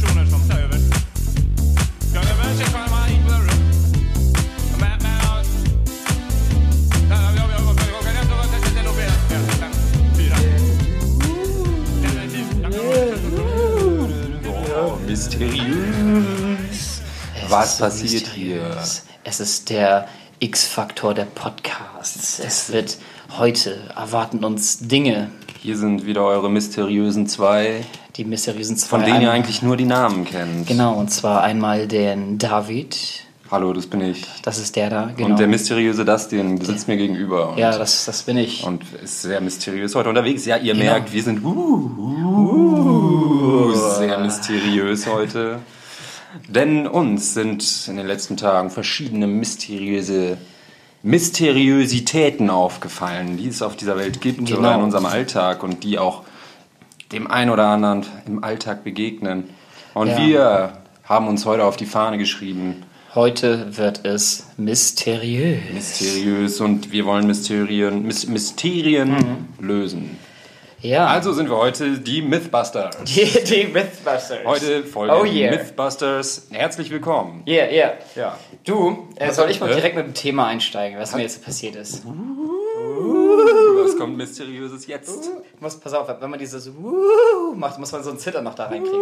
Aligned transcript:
personer 0.00 0.26
som 0.26 0.48
tar 0.48 0.58
över. 0.58 0.76
In 3.10 3.22
på 3.24 3.30
dörren? 3.30 3.58
Men, 4.80 4.98
men, 5.02 5.20
kan 9.30 9.42
fyra. 10.16 10.36
Oh, 14.80 14.98
mysteriös. 15.06 17.02
Was 17.48 17.78
passiert 17.78 18.26
hier? 18.34 18.76
Es 19.24 19.40
ist 19.40 19.70
der 19.70 20.08
X-Faktor 20.38 21.14
der 21.14 21.24
Podcasts. 21.24 22.38
Es 22.38 22.72
wird 22.72 22.98
heute 23.38 23.90
erwarten 23.96 24.44
uns 24.44 24.78
Dinge, 24.78 25.30
Hier 25.60 25.76
sind 25.76 26.06
wieder 26.06 26.24
eure 26.24 26.48
mysteriösen 26.48 27.26
zwei, 27.26 27.84
die 28.18 28.24
mysteriösen 28.24 28.76
zwei. 28.76 28.88
von 28.98 29.04
denen 29.04 29.22
ihr 29.22 29.30
eigentlich 29.30 29.62
nur 29.62 29.76
die 29.76 29.84
Namen 29.84 30.24
kennt. 30.24 30.66
Genau, 30.66 30.94
und 30.94 31.10
zwar 31.10 31.42
einmal 31.42 31.86
den 31.86 32.36
David. 32.38 33.24
Hallo, 33.50 33.72
das 33.72 33.86
bin 33.86 34.02
ich. 34.02 34.26
Das 34.42 34.58
ist 34.58 34.76
der 34.76 34.90
da, 34.90 35.10
genau. 35.16 35.30
Und 35.30 35.38
der 35.38 35.46
mysteriöse 35.46 36.04
Dustin 36.04 36.60
sitzt 36.60 36.86
mir 36.88 36.98
gegenüber. 36.98 37.54
Ja, 37.56 37.78
das, 37.78 38.04
das 38.04 38.24
bin 38.24 38.36
ich. 38.36 38.62
und 38.64 38.82
ist 39.02 39.22
sehr 39.22 39.40
mysteriös 39.40 39.94
heute 39.94 40.10
unterwegs. 40.10 40.44
Ja, 40.44 40.56
ihr 40.58 40.74
Genau. 40.74 40.84
merkt, 40.84 41.14
wir 41.14 41.22
sind 41.22 41.42
uh, 41.42 41.48
uh, 43.70 43.74
sehr 43.74 44.18
mysteriös 44.18 45.06
heute. 45.06 45.60
Denn 46.48 46.86
uns 46.86 47.32
sind 47.32 47.86
in 47.88 47.96
den 47.96 48.06
letzten 48.06 48.36
Tagen 48.36 48.68
verschiedene 48.70 49.26
mysteriöse 49.26 50.36
Mysteriositäten 51.02 52.50
aufgefallen, 52.50 53.36
die 53.38 53.46
es 53.48 53.62
auf 53.62 53.76
dieser 53.76 53.96
Welt 53.96 54.20
gibt 54.20 54.44
Genau. 54.44 54.58
oder 54.58 54.74
in 54.74 54.82
unserem 54.82 55.06
Alltag 55.06 55.62
und 55.62 55.84
die 55.84 55.98
auch 55.98 56.24
dem 57.12 57.26
einen 57.30 57.50
oder 57.50 57.66
anderen 57.68 58.04
im 58.26 58.44
Alltag 58.44 58.84
begegnen. 58.84 59.50
Und 59.94 60.08
Ja. 60.08 60.18
wir 60.18 60.72
haben 61.04 61.28
uns 61.28 61.44
heute 61.46 61.64
auf 61.64 61.76
die 61.76 61.86
Fahne 61.86 62.18
geschrieben, 62.18 62.84
Heute 63.14 63.76
wird 63.76 64.04
es 64.04 64.46
mysteriös. 64.58 65.60
mysteriös 65.72 66.60
und 66.60 66.92
wir 66.92 67.06
wollen 67.06 67.26
Mysterien, 67.26 68.02
Mys 68.02 68.26
Mysterien 68.28 69.10
Mhm. 69.58 69.66
lösen. 69.66 70.18
Ja. 70.80 71.06
Also 71.08 71.32
sind 71.32 71.48
wir 71.50 71.56
heute 71.56 71.98
die 71.98 72.22
Mythbusters. 72.22 72.96
die, 73.04 73.24
die 73.44 73.64
Mythbusters. 73.72 74.44
Heute 74.44 74.84
Folge 74.84 75.12
Oh 75.20 75.24
yeah. 75.24 75.50
Mythbusters. 75.50 76.46
Herzlich 76.50 76.90
willkommen. 76.90 77.42
Yeah, 77.48 77.66
yeah. 77.72 77.92
Ja. 78.14 78.38
Du, 78.64 79.08
äh, 79.16 79.32
soll 79.32 79.50
ich 79.50 79.58
mal 79.58 79.72
direkt 79.72 79.96
mit 79.96 80.06
dem 80.06 80.14
Thema 80.14 80.46
einsteigen, 80.46 80.98
was 81.00 81.14
mir 81.16 81.22
jetzt 81.22 81.42
passiert 81.44 81.74
ist? 81.74 82.04
Was 82.04 82.12
kommt 83.98 84.16
Mysteriöses 84.16 84.86
jetzt? 84.86 85.30
muss, 85.60 85.76
pass 85.76 85.92
auf, 85.94 86.08
wenn 86.20 86.30
man 86.30 86.38
dieses 86.38 86.70
Wuhu 86.74 87.54
macht, 87.54 87.78
muss 87.78 87.92
man 87.92 88.02
so 88.02 88.10
ein 88.10 88.18
Zittern 88.18 88.44
noch 88.44 88.54
da 88.54 88.66
reinkriegen. 88.66 89.00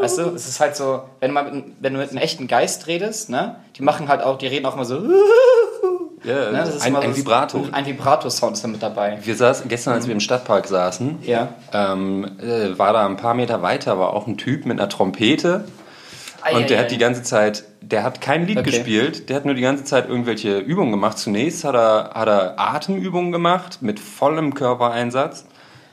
Weißt 0.00 0.18
du, 0.18 0.22
es 0.34 0.48
ist 0.48 0.60
halt 0.60 0.76
so, 0.76 1.02
wenn, 1.20 1.32
man 1.32 1.54
mit, 1.54 1.64
wenn 1.80 1.94
du 1.94 1.98
mit 2.00 2.10
einem 2.10 2.18
echten 2.18 2.46
Geist 2.46 2.86
redest, 2.86 3.30
ne, 3.30 3.56
die 3.76 3.82
machen 3.82 4.08
halt 4.08 4.22
auch, 4.22 4.38
die 4.38 4.46
reden 4.46 4.66
auch 4.66 4.74
immer 4.74 4.84
so, 4.84 5.00
ne, 5.00 6.50
das 6.52 6.76
ist 6.76 6.82
ein, 6.82 6.96
ein 6.96 7.16
Vibrato. 7.16 7.66
Ein 7.72 7.86
Vibrato-Sound 7.86 8.54
ist 8.56 8.64
da 8.64 8.68
mit 8.68 8.82
dabei. 8.82 9.18
Wir 9.22 9.36
saßen 9.36 9.68
gestern, 9.68 9.94
als 9.94 10.06
wir 10.06 10.12
im 10.14 10.20
Stadtpark 10.20 10.66
saßen, 10.66 11.18
Ja. 11.22 11.48
ähm, 11.72 12.38
äh, 12.40 12.78
war 12.78 12.92
da 12.92 13.06
ein 13.06 13.16
paar 13.16 13.34
Meter 13.34 13.62
weiter, 13.62 13.98
war 13.98 14.12
auch 14.14 14.26
ein 14.26 14.36
Typ 14.36 14.66
mit 14.66 14.78
einer 14.78 14.88
Trompete. 14.88 15.64
Und 16.52 16.70
der 16.70 16.78
hat 16.80 16.90
die 16.90 16.98
ganze 16.98 17.22
Zeit, 17.22 17.64
der 17.80 18.02
hat 18.04 18.20
kein 18.20 18.46
Lied 18.46 18.58
Okay. 18.58 18.70
gespielt, 18.70 19.28
der 19.28 19.36
hat 19.36 19.44
nur 19.44 19.54
die 19.54 19.60
ganze 19.62 19.84
Zeit 19.84 20.08
irgendwelche 20.08 20.58
Übungen 20.58 20.92
gemacht. 20.92 21.18
Zunächst 21.18 21.64
hat 21.64 21.74
er, 21.74 22.10
hat 22.14 22.28
er 22.28 22.58
Atemübungen 22.58 23.32
gemacht 23.32 23.78
mit 23.82 23.98
vollem 24.00 24.54
Körpereinsatz. 24.54 25.46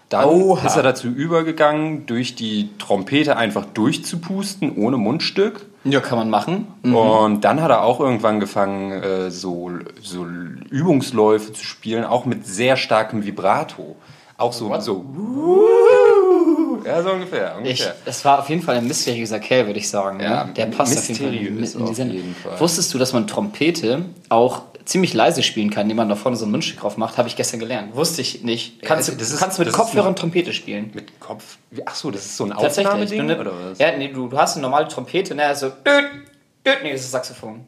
Dann 0.10 0.26
Oha. 0.26 0.66
ist 0.68 0.76
er 0.78 0.84
dazu 0.84 1.08
übergegangen, 1.08 2.06
durch 2.06 2.36
die 2.36 2.70
Trompete 2.78 3.38
einfach 3.38 3.66
durchzupusten, 3.66 4.76
ohne 4.78 4.98
Mundstück. 4.98 5.66
Ja, 5.84 6.00
kann 6.00 6.18
man 6.18 6.30
machen. 6.30 6.68
Und 6.84 7.42
dann 7.42 7.62
hat 7.62 7.70
er 7.70 7.84
auch 7.84 8.00
irgendwann 8.00 8.36
angefangen, 8.36 8.92
äh, 8.92 9.32
so, 9.32 9.72
so 10.02 10.26
Übungsläufe 10.70 11.54
zu 11.54 11.64
spielen, 11.64 12.06
auch 12.06 12.26
mit 12.26 12.46
sehr 12.46 12.78
starkem 12.78 13.26
Vibrato. 13.26 13.96
Auch 14.38 14.54
so, 14.54 14.78
so. 14.80 15.06
Ja, 16.86 17.02
so 17.02 17.12
ungefähr. 17.12 17.56
Ich, 17.64 17.82
ungefähr. 17.82 17.96
es 18.06 18.24
war 18.26 18.40
auf 18.40 18.50
jeden 18.50 18.62
Fall 18.62 18.76
ein 18.78 18.88
mysteriöser 18.88 19.40
Kerl, 19.40 19.68
würde 19.68 19.80
ich 19.80 19.90
sagen. 19.90 20.20
Ja, 20.20 20.46
ne? 20.46 20.54
Der 20.54 20.66
passt 20.68 20.98
auf 20.98 21.08
jeden 21.08 21.20
Fall 21.20 21.32
mysteriös 21.32 21.74
mit 21.74 21.82
in 21.82 21.86
die 21.88 21.94
Sendung. 21.96 22.18
jeden 22.18 22.36
Fall. 22.36 22.60
Wusstest 22.60 22.94
du, 22.94 22.98
dass 22.98 23.14
man 23.14 23.28
Trompete 23.28 24.06
auch 24.30 24.62
ziemlich 24.86 25.14
leise 25.16 25.42
spielen 25.42 25.72
kann, 25.72 25.84
indem 25.84 25.98
man 25.98 26.10
da 26.10 26.16
vorne 26.16 26.38
so 26.38 26.46
ein 26.46 26.52
Mundstück 26.52 26.80
drauf 26.80 26.98
macht? 26.98 27.18
Habe 27.18 27.28
ich 27.28 27.36
gestern 27.36 27.60
gelernt. 27.60 27.96
Wusste 27.96 28.22
ich 28.22 28.44
nicht. 28.44 28.82
Kannst, 28.84 29.08
Ja, 29.10 29.14
du 29.16 29.20
das 29.20 29.32
ist- 29.32 29.40
kannst 29.40 29.58
mit 29.58 29.68
das 29.68 29.74
ist 29.74 29.80
Kopfhörern 29.80 30.16
Trompete 30.16 30.54
spielen? 30.54 30.92
Mit 30.94 31.20
Kopf. 31.20 31.58
Ach 31.86 31.96
so, 31.96 32.12
das 32.12 32.26
ist 32.26 32.38
so 32.38 32.46
ein. 32.46 32.52
Aufnahmeding 32.54 33.28
Du, 33.28 33.40
oder 33.40 33.52
was? 33.72 33.80
Ja, 33.80 33.98
nee, 33.98 34.10
du, 34.10 34.28
du 34.28 34.38
hast 34.38 34.56
eine 34.56 34.62
normale 34.62 34.88
Trompete, 34.88 35.34
ne, 35.34 35.46
also 35.46 35.70
düt, 35.70 36.06
düt, 36.66 36.78
nee, 36.84 36.92
das 36.92 37.02
ist 37.02 37.12
Saxophon. 37.12 37.66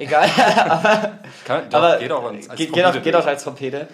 Egal, 0.00 0.28
Kann, 1.44 1.68
doch, 1.70 1.78
aber 1.78 1.98
geht 1.98 2.12
auch 2.12 2.22
als, 2.24 2.48
als 2.48 2.56
geht, 2.58 2.72
geht, 2.72 2.84
auch, 2.84 2.90
Trompete 2.92 3.04
geht 3.04 3.16
auch 3.16 3.26
als 3.26 3.42
Trompete. 3.42 3.88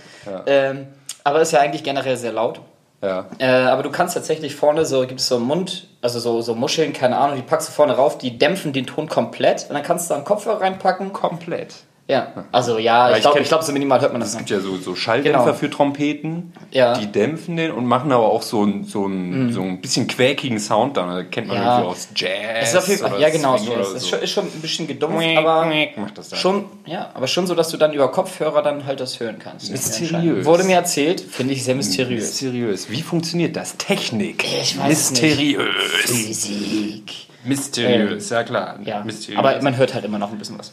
Ähm, 0.47 0.87
aber 1.23 1.41
ist 1.41 1.53
ja 1.53 1.61
eigentlich 1.61 1.83
generell 1.83 2.17
sehr 2.19 2.33
laut. 2.33 2.61
Ja. 3.05 3.27
Äh, 3.39 3.47
aber 3.47 3.83
du 3.83 3.91
kannst 3.91 4.15
tatsächlich 4.15 4.57
vorne 4.57 4.87
so, 4.87 5.07
gibt 5.07 5.21
es 5.21 5.29
so 5.29 5.37
einen 5.37 5.45
Mund, 5.45 5.89
also 6.01 6.19
so, 6.19 6.41
so 6.41 6.55
Muscheln, 6.55 6.95
keine 6.95 7.19
Ahnung, 7.19 7.37
die 7.37 7.43
packst 7.43 7.69
du 7.69 7.73
vorne 7.73 7.93
rauf, 7.93 8.17
die 8.17 8.39
dämpfen 8.39 8.73
den 8.73 8.87
Ton 8.87 9.09
komplett 9.09 9.67
und 9.69 9.75
dann 9.75 9.83
kannst 9.83 10.09
du 10.09 10.15
da 10.15 10.17
einen 10.17 10.25
Kopfhörer 10.25 10.63
reinpacken. 10.63 11.13
Komplett. 11.13 11.75
Ja, 12.07 12.45
also 12.53 12.79
ja, 12.79 13.13
ich 13.13 13.17
ich 13.17 13.23
glaube, 13.23 13.41
glaub, 13.43 13.63
so 13.63 13.73
minimal 13.73 13.99
hört 14.03 14.13
man 14.13 14.21
das 14.21 14.33
Es 14.33 14.37
gibt 14.37 14.51
ja 14.51 14.61
so, 14.61 14.77
so 14.77 14.95
Schalldämpfer 14.95 15.41
Genau. 15.45 15.55
für 15.55 15.71
Trompeten, 15.71 16.53
Ja. 16.71 16.99
die 16.99 17.07
dämpfen 17.11 17.57
den 17.57 17.71
und 17.73 17.87
machen 17.87 18.13
aber 18.13 18.27
auch 18.31 18.43
so, 18.43 18.63
ein, 18.63 18.85
so, 18.85 19.07
ein, 19.07 19.51
so 19.55 19.63
ein 19.63 19.81
bisschen 19.81 20.07
quäkigen 20.07 20.61
Sound 20.61 20.99
dann. 20.99 21.09
Das 21.09 21.31
kennt 21.31 21.49
man 21.49 21.57
Ja. 21.57 21.79
irgendwie 21.79 21.93
aus 21.93 22.09
Jazz. 22.15 22.75
Es 22.75 22.89
ist 22.91 23.03
auf 23.03 23.19
ja 23.19 23.31
genau, 23.31 23.57
Swing 23.57 23.73
es 23.81 23.89
ist, 23.95 24.03
so. 24.03 24.09
schon, 24.09 24.19
ist 24.21 24.31
schon 24.33 24.45
ein 24.45 24.61
bisschen 24.61 24.87
gedumpft, 24.87 25.27
aber 25.39 25.73
macht 25.97 26.19
das 26.19 26.29
dann. 26.29 26.39
schon, 26.39 26.67
ja, 26.85 27.11
aber 27.15 27.27
schon 27.27 27.47
so, 27.47 27.55
dass 27.55 27.71
du 27.71 27.79
dann 27.79 27.95
über 27.95 28.11
Kopfhörer 28.13 28.61
dann 28.61 28.85
halt 28.85 29.01
das 29.01 29.19
hören 29.19 29.39
kannst. 29.39 29.71
Mysteriös. 29.71 30.45
Wurde 30.45 30.65
mir 30.65 30.77
erzählt, 30.77 31.23
finde 31.23 31.55
ich 31.55 31.65
sehr 31.65 31.75
mysteriös. 31.75 32.23
Mysteriös. 32.25 32.91
Wie 32.91 33.01
funktioniert 33.01 33.57
das? 33.57 33.79
Technik. 33.79 34.45
Ich 34.45 34.79
weiß 34.79 34.91
es 34.93 35.11
nicht. 35.13 35.23
Mysteriös. 35.23 35.75
Physik. 36.05 37.13
Mysteriös, 37.45 38.29
ja 38.31 38.43
klar. 38.43 38.79
Ja, 38.85 39.03
Mysteriös. 39.05 39.39
aber 39.39 39.63
man 39.63 39.77
hört 39.79 39.95
halt 39.95 40.05
immer 40.05 40.19
noch 40.19 40.31
ein 40.33 40.39
bisschen 40.39 40.59
was. 40.59 40.71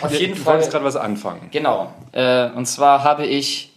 Auf 0.00 0.12
jeden 0.12 0.34
du 0.34 0.40
Fall. 0.40 0.54
wolltest 0.54 0.70
gerade 0.72 0.84
was 0.84 0.96
anfangen. 0.96 1.48
Genau. 1.50 1.92
Äh, 2.12 2.50
und 2.50 2.66
zwar 2.66 3.04
habe 3.04 3.26
ich, 3.26 3.72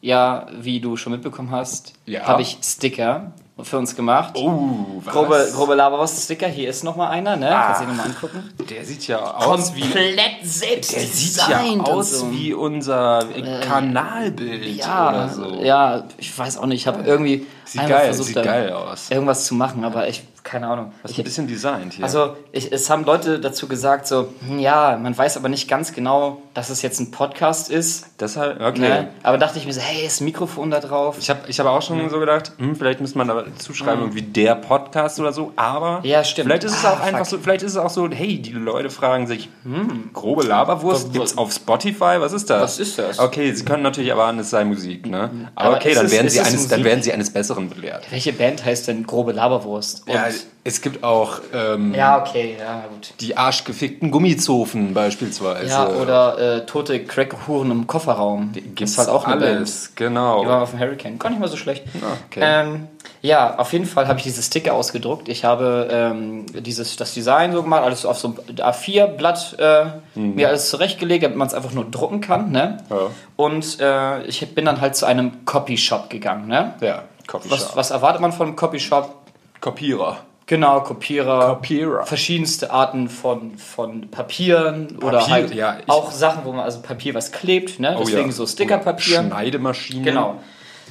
ja, 0.00 0.46
wie 0.58 0.80
du 0.80 0.96
schon 0.96 1.12
mitbekommen 1.12 1.50
hast, 1.50 1.92
Ja. 2.06 2.22
habe 2.26 2.42
ich 2.42 2.58
Sticker 2.62 3.32
für 3.62 3.76
uns 3.76 3.94
gemacht. 3.94 4.32
Oh, 4.38 5.02
was? 5.04 5.12
Grobe, 5.12 5.48
grobe 5.54 5.74
Laberwurst-Sticker. 5.74 6.46
Hier 6.48 6.70
ist 6.70 6.82
nochmal 6.82 7.10
einer, 7.10 7.36
ne? 7.36 7.50
Kannst 7.50 7.82
du 7.82 7.84
Ah. 7.84 7.86
dir 7.86 7.92
nochmal 7.92 8.06
angucken. 8.06 8.50
Der 8.70 8.84
sieht 8.86 9.06
ja 9.06 9.18
aus 9.18 9.74
wie... 9.74 9.82
Komplett 9.82 10.16
selbst 10.44 10.92
Der 10.94 11.00
sieht 11.02 11.36
ja 11.46 11.60
aus 11.84 12.24
wie 12.30 12.54
unser 12.54 13.22
Kanalbild 13.60 14.62
Äh, 14.62 14.70
ja, 14.70 15.08
oder 15.10 15.28
so. 15.28 15.62
ja, 15.62 16.04
ich 16.16 16.36
weiß 16.38 16.56
auch 16.58 16.66
nicht. 16.66 16.80
Ich 16.80 16.86
habe 16.86 17.02
irgendwie 17.04 17.46
Sieht 17.64 17.86
geil, 17.86 18.06
versucht, 18.06 18.28
sieht 18.28 18.42
geil 18.42 18.72
aus. 18.72 19.10
irgendwas 19.10 19.44
zu 19.44 19.54
machen, 19.54 19.84
aber 19.84 20.08
ich, 20.08 20.22
keine 20.44 20.66
Ahnung. 20.68 20.92
Das 21.02 21.10
ist 21.10 21.16
Ich, 21.18 21.22
ein 21.22 21.24
bisschen 21.24 21.46
designt 21.48 21.92
hier. 21.94 22.04
Also, 22.04 22.36
ich, 22.52 22.72
es 22.72 22.88
haben 22.90 23.04
Leute 23.04 23.38
dazu 23.40 23.68
gesagt, 23.68 24.06
so, 24.06 24.28
hm, 24.46 24.58
ja, 24.58 24.96
man 25.00 25.16
weiß 25.16 25.36
aber 25.36 25.48
nicht 25.48 25.68
ganz 25.68 25.92
genau, 25.92 26.42
dass 26.54 26.70
es 26.70 26.82
jetzt 26.82 27.00
ein 27.00 27.10
Podcast 27.10 27.70
ist. 27.70 28.06
Deshalb, 28.18 28.60
okay. 28.60 28.78
Ne? 28.80 29.08
Aber 29.22 29.38
dachte 29.38 29.58
ich 29.58 29.66
mir 29.66 29.72
so, 29.72 29.80
hey, 29.80 30.04
ist 30.06 30.20
ein 30.20 30.24
Mikrofon 30.24 30.70
da 30.70 30.80
drauf? 30.80 31.16
Ich 31.18 31.30
habe 31.30 31.40
ich 31.48 31.58
hab 31.60 31.66
auch 31.66 31.82
schon 31.82 32.08
so 32.10 32.18
gedacht, 32.20 32.52
hm, 32.58 32.76
vielleicht 32.76 33.00
müsste 33.00 33.18
man 33.18 33.28
da 33.28 33.44
zuschreiben, 33.58 34.00
irgendwie 34.00 34.22
der 34.22 34.54
Podcast 34.56 35.20
oder 35.20 35.32
so, 35.32 35.52
aber 35.56 36.00
Ja, 36.02 36.24
stimmt. 36.24 36.46
vielleicht 36.48 36.64
ist 36.64 36.72
es 36.76 36.84
Ah, 36.84 36.92
auch 36.94 37.00
einfach 37.00 37.18
fuck. 37.20 37.26
so, 37.28 37.38
vielleicht 37.38 37.62
ist 37.62 37.72
es 37.72 37.76
auch 37.78 37.90
so, 37.90 38.08
hey, 38.10 38.38
die 38.40 38.52
Leute 38.52 38.90
fragen 38.90 39.26
sich, 39.26 39.48
hm, 39.64 40.10
grobe 40.12 40.42
Laberwurst 40.44 41.06
Was- 41.06 41.12
gibt's 41.12 41.38
auf 41.38 41.52
Spotify, 41.52 42.16
was 42.18 42.32
ist 42.32 42.50
das? 42.50 42.62
Was 42.62 42.78
ist 42.78 42.98
das? 42.98 43.18
Okay, 43.18 43.52
sie 43.52 43.64
können 43.64 43.82
natürlich 43.82 44.10
erwarten, 44.10 44.38
es 44.38 44.50
sei 44.50 44.64
Musik, 44.64 45.06
ne? 45.06 45.48
Aber, 45.54 45.66
Aber 45.68 45.76
okay, 45.76 45.94
dann 45.94 46.06
es- 46.06 46.12
werden, 46.12 46.28
sie 46.28 46.38
es 46.38 46.46
eines, 46.46 46.68
dann 46.68 46.84
werden 46.84 47.02
sie 47.02 47.12
eines 47.12 47.30
Besseren 47.32 47.68
belehrt. 47.70 48.04
Welche 48.10 48.32
Band 48.32 48.64
heißt 48.64 48.88
denn 48.88 49.06
Grobe 49.06 49.32
Laberwurst? 49.32 50.06
Und 50.06 50.14
Ja, 50.14 50.29
es 50.62 50.82
gibt 50.82 51.02
auch 51.02 51.40
ähm, 51.54 51.94
ja, 51.94 52.20
okay, 52.20 52.56
ja, 52.58 52.84
gut. 52.88 53.14
die 53.20 53.36
arschgefickten 53.36 54.10
Gummizofen 54.10 54.92
beispielsweise. 54.92 55.70
Ja, 55.70 55.88
oder 55.88 56.38
äh, 56.38 56.66
tote 56.66 57.02
Crack-Huren 57.04 57.70
im 57.70 57.86
Kofferraum. 57.86 58.52
Gibt's 58.52 58.92
ist 58.92 58.98
halt 58.98 59.08
auch 59.08 59.24
eine 59.24 59.44
alles, 59.44 59.94
genau. 59.94 60.42
Die 60.42 60.48
war 60.48 60.62
auf 60.62 60.70
dem 60.70 60.80
Hurricane. 60.80 61.18
Gar 61.18 61.30
nicht 61.30 61.40
mal 61.40 61.48
so 61.48 61.56
schlecht. 61.56 61.84
okay. 62.26 62.40
Ähm, 62.42 62.88
ja, 63.22 63.58
auf 63.58 63.72
jeden 63.72 63.86
Fall 63.86 64.08
habe 64.08 64.18
ich 64.18 64.24
diese 64.24 64.42
Sticker 64.42 64.74
ausgedruckt. 64.74 65.28
Ich 65.28 65.44
habe 65.44 65.88
ähm, 65.90 66.46
dieses, 66.62 66.96
das 66.96 67.14
Design 67.14 67.52
so 67.52 67.62
gemacht, 67.62 67.82
alles 67.82 68.04
auf 68.04 68.18
so 68.18 68.28
ein 68.28 68.56
A4-Blatt 68.56 69.56
äh, 69.58 69.84
mir 70.14 70.48
alles 70.48 70.70
zurechtgelegt, 70.70 71.24
damit 71.24 71.36
man 71.36 71.48
es 71.48 71.54
einfach 71.54 71.72
nur 71.72 71.84
drucken 71.84 72.20
kann. 72.20 72.50
Ne? 72.50 72.78
Mhm. 72.88 72.96
Ja. 72.96 73.02
Und 73.36 73.80
äh, 73.80 74.22
ich 74.24 74.54
bin 74.54 74.64
dann 74.64 74.80
halt 74.80 74.96
zu 74.96 75.06
einem 75.06 75.44
Copyshop 75.44 76.10
gegangen. 76.10 76.48
Ne? 76.48 76.74
ja, 76.80 77.04
Coffeeshop. 77.26 77.60
Was, 77.60 77.76
was 77.76 77.90
erwartet 77.90 78.20
man 78.20 78.32
von 78.32 78.48
einem 78.48 78.56
Copyshop? 78.56 79.19
Kopierer. 79.60 80.18
Genau, 80.46 80.80
Kopierer. 80.80 81.54
Kopierer. 81.54 82.06
Verschiedenste 82.06 82.72
Arten 82.72 83.08
von, 83.08 83.56
von 83.56 84.10
Papieren 84.10 84.98
oder 84.98 85.18
Papier, 85.18 85.32
halt 85.32 85.54
ja, 85.54 85.76
auch 85.86 86.10
Sachen, 86.10 86.44
wo 86.44 86.50
man, 86.52 86.64
also 86.64 86.80
Papier, 86.80 87.14
was 87.14 87.30
klebt, 87.30 87.78
ne? 87.78 87.94
Oh 87.96 88.00
Deswegen 88.04 88.26
ja. 88.28 88.32
so 88.32 88.46
Stickerpapier. 88.46 89.22
Schneidemaschinen. 89.22 90.04
Genau. 90.04 90.40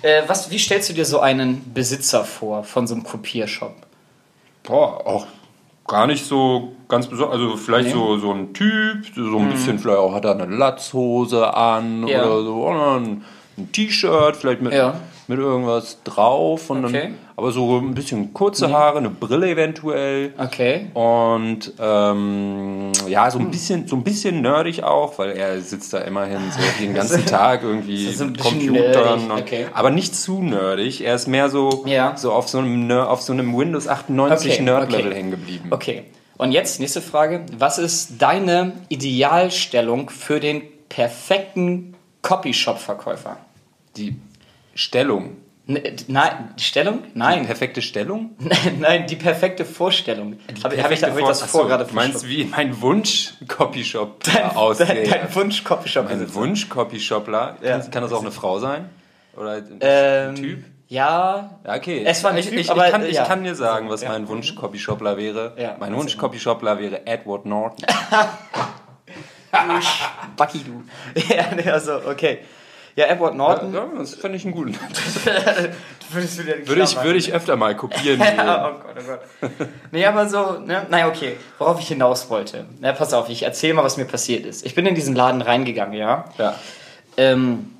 Äh, 0.02 0.22
was, 0.28 0.50
wie 0.50 0.58
stellst 0.60 0.90
du 0.90 0.94
dir 0.94 1.04
so 1.04 1.20
einen 1.20 1.74
Besitzer 1.74 2.24
vor 2.24 2.64
von 2.64 2.88
so 2.88 2.96
einem 2.96 3.04
Kopiershop? 3.04 3.76
Boah, 4.64 5.06
auch 5.06 5.28
gar 5.86 6.08
nicht 6.08 6.26
so 6.26 6.72
ganz 6.88 7.08
besonders. 7.08 7.38
Also 7.40 7.58
vielleicht 7.58 7.88
Nee. 7.88 7.94
so, 7.94 8.18
so 8.18 8.32
ein 8.32 8.54
Typ, 8.54 9.08
so 9.14 9.40
ein 9.40 9.50
bisschen, 9.50 9.78
vielleicht 9.80 9.98
auch 10.00 10.14
hat 10.14 10.24
er 10.24 10.32
eine 10.40 10.46
Latzhose 10.46 11.54
an 11.54 12.08
Ja. 12.08 12.24
oder 12.24 12.44
so. 12.44 12.54
Oder 12.66 12.96
ein, 12.98 13.26
ein 13.58 13.72
T-Shirt, 13.74 14.38
vielleicht 14.38 14.62
mit, 14.62 14.72
Ja. 14.74 14.94
Mit 15.30 15.40
irgendwas 15.40 16.00
drauf. 16.04 16.70
Und 16.70 16.84
Okay. 16.86 17.02
dann, 17.04 17.16
aber 17.38 17.52
so 17.52 17.78
ein 17.78 17.94
bisschen 17.94 18.34
kurze 18.34 18.72
Haare, 18.74 18.98
eine 18.98 19.10
Brille 19.10 19.50
eventuell. 19.50 20.34
Okay. 20.38 20.88
Und 20.94 21.72
ähm, 21.80 22.92
ja, 23.08 23.30
so 23.32 23.40
ein 23.40 23.50
bisschen, 23.52 23.88
so 23.88 23.96
ein 23.96 24.04
bisschen 24.04 24.42
nerdig 24.42 24.84
auch, 24.84 25.18
weil 25.20 25.32
er 25.32 25.62
sitzt 25.62 25.94
da 25.94 26.00
immerhin 26.00 26.40
so 26.52 26.60
den 26.84 26.94
ganzen 26.94 27.26
Tag 27.26 27.64
irgendwie 27.64 28.08
mit 28.08 28.40
Computern. 28.40 29.32
Und, 29.32 29.40
okay. 29.40 29.68
Aber 29.74 29.92
nicht 29.92 30.16
zu 30.16 30.42
nerdig. 30.42 31.02
Er 31.06 31.16
ist 31.16 31.28
mehr 31.28 31.50
so, 31.50 31.84
Ja. 31.86 32.18
so 32.18 32.34
auf 32.34 32.50
so 32.50 32.58
einem, 32.58 32.92
auf 32.92 33.22
so 33.22 33.32
einem 33.32 33.56
Windows 33.58 33.88
98 33.88 34.54
Okay, 34.54 34.62
Nerd-Level 34.64 35.14
hängen 35.14 35.32
geblieben. 35.32 35.68
Okay. 35.72 36.04
Und 36.38 36.54
jetzt 36.54 36.80
nächste 36.80 37.02
Frage. 37.02 37.46
Was 37.58 37.78
ist 37.78 38.22
deine 38.22 38.72
Idealstellung 38.88 40.10
für 40.10 40.40
den 40.40 40.62
perfekten 40.88 41.94
Copyshop-Verkäufer? 42.22 43.38
Die 43.98 44.16
Stellung. 44.74 45.38
Ne, 45.66 45.84
Nein, 46.08 46.56
die 46.58 46.64
Stellung? 46.64 47.04
Die 47.14 47.20
Nein. 47.20 47.46
perfekte 47.46 47.84
Stellung? 47.84 48.32
Nein, 48.80 49.06
die 49.06 49.16
perfekte 49.16 49.66
Vorstellung. 49.80 50.40
Habe 50.64 50.82
hab 50.82 50.92
ich, 50.92 51.04
hab 51.04 51.18
ich 51.18 51.26
das 51.26 51.44
vor 51.44 51.68
gerade 51.68 51.86
du 51.86 51.94
meinst, 51.94 52.28
wie 52.28 52.46
mein 52.46 52.82
Wunsch-Copyshop 52.82 54.24
aussieht? 54.56 54.90
dein, 54.90 55.10
dein 55.10 55.36
Wunsch-Copyshop 55.36 56.06
Mein 56.06 56.34
Wunsch-Copyshopler? 56.34 57.58
Ja. 57.62 57.78
Kann, 57.78 57.92
kann 57.92 58.02
das 58.02 58.14
auch 58.14 58.22
eine 58.22 58.32
Frau 58.32 58.58
sein? 58.58 58.90
Oder 59.38 59.52
ein 59.52 59.78
ähm, 59.82 60.36
Typ? 60.36 60.64
Ja. 60.88 61.60
Okay. 61.64 62.04
Es 62.04 62.24
war 62.24 62.32
ein 62.32 62.40
ich, 62.40 62.52
ich, 62.52 62.72
aber, 62.72 62.88
ich, 62.88 62.92
kann, 62.92 63.06
ich 63.06 63.16
ja. 63.16 63.26
kann 63.26 63.44
dir 63.44 63.54
sagen, 63.54 63.90
was 63.90 64.02
Ja. 64.02 64.10
mein 64.10 64.28
Wunsch-Copyshopler 64.28 65.18
wäre. 65.18 65.54
Ja, 65.56 65.78
mein. 65.80 65.96
Wunsch-Copyshopler 65.96 66.80
wäre 66.80 67.06
Edward 67.06 67.46
Norton. 67.46 67.86
Bucky, 70.36 70.64
du. 70.64 70.84
ja, 71.32 71.72
also, 71.72 72.02
okay. 72.08 72.40
Ja, 73.00 73.06
Edward 73.06 73.34
Norton. 73.34 73.74
ja, 73.74 73.88
das 73.98 74.16
fände 74.16 74.36
ich 74.36 74.44
einen 74.44 74.54
guten. 74.54 74.76
Würdest 76.12 76.38
du 76.38 76.44
dir 76.44 76.68
Würde 76.68 76.84
ich, 76.84 77.02
würde 77.02 77.18
ich 77.18 77.32
öfter 77.32 77.56
mal 77.56 77.74
kopieren. 77.74 78.20
Ja, 78.38 78.72
oh 78.76 78.80
Gott, 78.84 79.22
oh 79.42 79.48
Gott. 79.48 79.70
Nee, 79.94 80.06
aber 80.06 80.28
so, 80.28 80.60
ne? 80.60 80.86
Naja, 80.90 81.08
okay. 81.08 81.38
Worauf 81.60 81.80
ich 81.80 81.88
hinaus 81.88 82.30
wollte. 82.30 82.66
Na, 82.82 82.92
pass 82.92 83.14
auf, 83.14 83.30
ich 83.30 83.44
erzähle 83.44 83.76
mal, 83.76 83.86
was 83.86 83.96
mir 83.96 84.04
passiert 84.04 84.46
ist. 84.46 84.66
Ich 84.66 84.76
bin 84.76 84.86
in 84.86 84.96
diesen 84.96 85.16
Laden 85.16 85.42
reingegangen, 85.42 85.94
ja. 85.94 86.26
ja. 86.38 86.56
Ähm, 87.16 87.72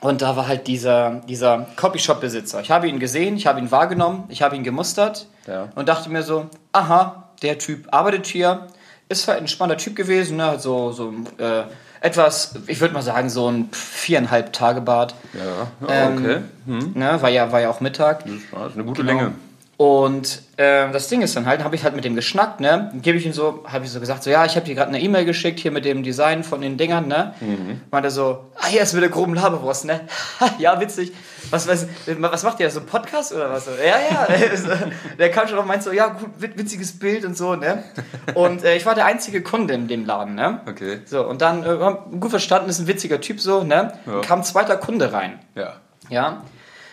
und 0.00 0.20
da 0.20 0.36
war 0.36 0.46
halt 0.46 0.66
dieser, 0.66 1.22
dieser 1.26 1.68
Copyshop-Besitzer. 1.76 2.60
Ich 2.60 2.70
habe 2.70 2.86
ihn 2.86 2.98
gesehen, 2.98 3.38
ich 3.38 3.46
habe 3.46 3.58
ihn 3.60 3.70
wahrgenommen, 3.70 4.24
ich 4.28 4.42
habe 4.42 4.56
ihn 4.56 4.62
gemustert 4.62 5.26
Ja. 5.46 5.70
und 5.74 5.88
dachte 5.88 6.10
mir 6.10 6.22
so, 6.22 6.50
aha, 6.72 7.30
der 7.40 7.56
Typ 7.56 7.86
arbeitet 7.94 8.26
hier, 8.26 8.66
ist 9.08 9.26
halt 9.26 9.38
ein 9.40 9.48
spannender 9.48 9.82
Typ 9.82 9.96
gewesen, 9.96 10.36
ne? 10.36 10.58
so, 10.58 10.92
so 10.92 11.14
äh, 11.38 11.62
etwas, 12.06 12.54
ich 12.66 12.80
würde 12.80 12.94
mal 12.94 13.02
sagen, 13.02 13.28
so 13.28 13.50
ein 13.50 13.68
viereinhalb 13.72 14.52
Tage 14.52 14.80
Bart. 14.80 15.14
Ja, 15.34 15.88
Ähm, 15.88 16.18
okay. 16.18 16.38
Hm. 16.66 16.92
Ne? 16.94 17.20
War, 17.20 17.28
ja, 17.28 17.52
war 17.52 17.60
ja 17.60 17.68
auch 17.68 17.80
Mittag. 17.80 18.24
Das 18.24 18.34
ist 18.34 18.74
eine 18.74 18.84
gute 18.84 19.02
Genau. 19.02 19.12
Länge. 19.18 19.32
Und 19.78 20.40
ähm, 20.56 20.92
das 20.94 21.08
Ding 21.08 21.20
ist 21.20 21.36
dann 21.36 21.44
halt, 21.44 21.62
habe 21.62 21.74
ich 21.76 21.84
halt 21.84 21.94
mit 21.94 22.02
dem 22.06 22.14
geschnackt, 22.16 22.60
ne? 22.60 22.90
Gebe 23.02 23.18
ich 23.18 23.26
ihm 23.26 23.34
so, 23.34 23.62
habe 23.70 23.84
ich 23.84 23.90
so 23.90 24.00
gesagt, 24.00 24.22
so 24.22 24.30
ja, 24.30 24.46
ich 24.46 24.56
habe 24.56 24.64
dir 24.64 24.74
gerade 24.74 24.88
eine 24.88 25.02
E-Mail 25.02 25.26
geschickt 25.26 25.60
hier 25.60 25.70
mit 25.70 25.84
dem 25.84 26.02
Design 26.02 26.44
von 26.44 26.62
den 26.62 26.78
Dingern, 26.78 27.08
ne? 27.08 27.34
Mhm. 27.42 27.82
Meinte 27.90 28.08
er 28.08 28.10
so, 28.10 28.46
ah, 28.58 28.68
hier 28.68 28.80
ist 28.80 28.94
mit 28.94 29.02
der 29.02 29.10
groben 29.10 29.34
Laberwurst, 29.34 29.84
ne? 29.84 30.00
ja, 30.58 30.80
witzig. 30.80 31.12
Was, 31.50 31.68
was, 31.68 31.86
was 32.06 32.42
macht 32.42 32.58
ihr, 32.60 32.70
so 32.70 32.80
ein 32.80 32.86
Podcast 32.86 33.34
oder 33.34 33.50
was? 33.50 33.66
Ja, 33.66 33.98
ja. 34.10 34.26
der 35.18 35.30
kam 35.30 35.46
schon 35.46 35.58
und 35.58 35.66
meinte 35.66 35.84
so, 35.84 35.92
ja, 35.92 36.06
gut, 36.08 36.30
wit- 36.38 36.56
witziges 36.58 36.98
Bild 36.98 37.26
und 37.26 37.36
so, 37.36 37.54
ne? 37.54 37.84
Und 38.32 38.64
äh, 38.64 38.76
ich 38.78 38.86
war 38.86 38.94
der 38.94 39.04
einzige 39.04 39.42
Kunde 39.42 39.74
in 39.74 39.88
dem 39.88 40.06
Laden, 40.06 40.36
ne? 40.36 40.62
Okay. 40.66 41.00
So, 41.04 41.26
und 41.26 41.42
dann, 41.42 41.62
äh, 41.64 41.76
gut 42.18 42.30
verstanden, 42.30 42.70
ist 42.70 42.78
ein 42.78 42.86
witziger 42.86 43.20
Typ 43.20 43.42
so, 43.42 43.62
ne? 43.62 43.92
Ja. 44.06 44.20
Kam 44.22 44.38
ein 44.40 44.44
zweiter 44.44 44.78
Kunde 44.78 45.12
rein 45.12 45.38
Ja. 45.54 45.74
ja, 46.08 46.42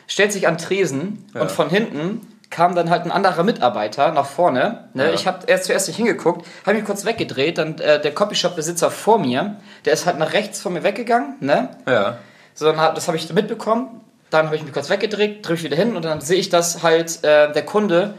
stellt 0.06 0.34
sich 0.34 0.50
an 0.50 0.58
Tresen 0.58 1.26
Ja. 1.34 1.44
und 1.44 1.50
von 1.52 1.70
hinten 1.70 2.28
kam 2.54 2.76
dann 2.76 2.92
halt 2.92 3.04
ein 3.04 3.12
anderer 3.12 3.44
Mitarbeiter 3.44 4.12
nach 4.12 4.28
vorne. 4.28 4.88
Ne? 4.94 5.08
Ja. 5.08 5.14
Ich 5.14 5.26
habe 5.26 5.40
erst 5.48 5.66
zuerst 5.66 5.88
nicht 5.88 5.98
hingeguckt, 5.98 6.46
habe 6.68 6.78
mich 6.78 6.86
kurz 6.86 7.04
weggedreht, 7.04 7.58
dann 7.58 7.80
äh, 7.80 8.00
der 8.00 8.14
Copyshop-Besitzer 8.14 8.92
vor 8.92 9.18
mir, 9.18 9.58
der 9.86 9.94
ist 9.94 10.06
halt 10.06 10.20
nach 10.20 10.34
rechts 10.34 10.62
von 10.62 10.72
mir 10.74 10.84
weggegangen, 10.84 11.38
ne? 11.40 11.70
Ja. 11.88 12.20
So, 12.54 12.72
dann 12.72 12.78
das 12.94 13.08
habe 13.08 13.18
ich 13.18 13.34
mitbekommen, 13.34 14.02
dann 14.30 14.46
habe 14.46 14.56
ich 14.56 14.64
mich 14.64 14.72
kurz 14.72 14.92
weggedreht, 14.92 15.46
drehe 15.46 15.56
ich 15.56 15.64
wieder 15.64 15.76
hin 15.76 15.96
und 15.96 16.06
dann 16.06 16.22
sehe 16.22 16.38
ich, 16.38 16.50
dass 16.50 16.84
halt 16.84 17.24
äh, 17.24 17.52
der 17.52 17.66
Kunde 17.66 18.14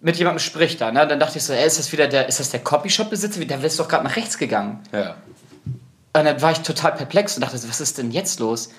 mit 0.00 0.16
jemandem 0.16 0.38
spricht 0.38 0.80
da, 0.80 0.90
ne? 0.90 1.06
Dann 1.06 1.20
dachte 1.20 1.36
ich 1.36 1.44
so, 1.44 1.52
ey, 1.52 1.66
ist 1.66 1.78
das 1.78 1.92
wieder 1.92 2.08
der, 2.08 2.26
ist 2.26 2.40
das 2.40 2.50
der 2.50 2.60
Copyshop-Besitzer? 2.60 3.44
Der 3.44 3.62
ist 3.62 3.78
doch 3.78 3.88
gerade 3.88 4.04
nach 4.04 4.16
rechts 4.16 4.38
gegangen. 4.38 4.80
Ja. 4.92 5.16
Und 6.14 6.24
dann 6.24 6.40
war 6.40 6.52
ich 6.52 6.60
total 6.60 6.92
perplex 6.92 7.36
und 7.36 7.42
dachte, 7.42 7.56
was 7.68 7.80
ist 7.82 7.98
denn 7.98 8.12
jetzt 8.12 8.40
los? 8.40 8.70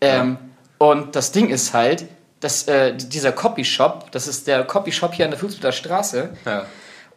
Ähm, 0.00 0.38
Und 0.78 1.16
das 1.16 1.32
Ding 1.32 1.50
ist 1.50 1.74
halt, 1.74 2.06
dass 2.40 2.68
äh, 2.68 2.94
dieser 2.94 3.32
Copyshop, 3.32 4.10
das 4.12 4.26
ist 4.26 4.46
der 4.46 4.64
Copyshop 4.64 5.14
hier 5.14 5.24
an 5.24 5.30
der 5.32 5.40
Fußbütteler 5.40 5.72
Straße, 5.72 6.30
Ja. 6.44 6.66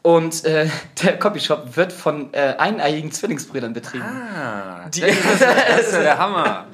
Und 0.04 0.46
äh, 0.46 0.68
der 1.04 1.20
Copyshop 1.20 1.76
wird 1.78 1.94
von 1.94 2.34
äh, 2.34 2.56
eineiigen 2.58 3.12
Zwillingsbrüdern 3.12 3.74
betrieben. 3.74 4.04
Ah, 4.06 4.90
Die- 4.90 5.02
das, 5.02 5.10
ist, 5.12 5.42
das 5.70 5.80
ist 5.88 5.94
ja 5.94 6.00
der 6.02 6.18
Hammer. 6.18 6.66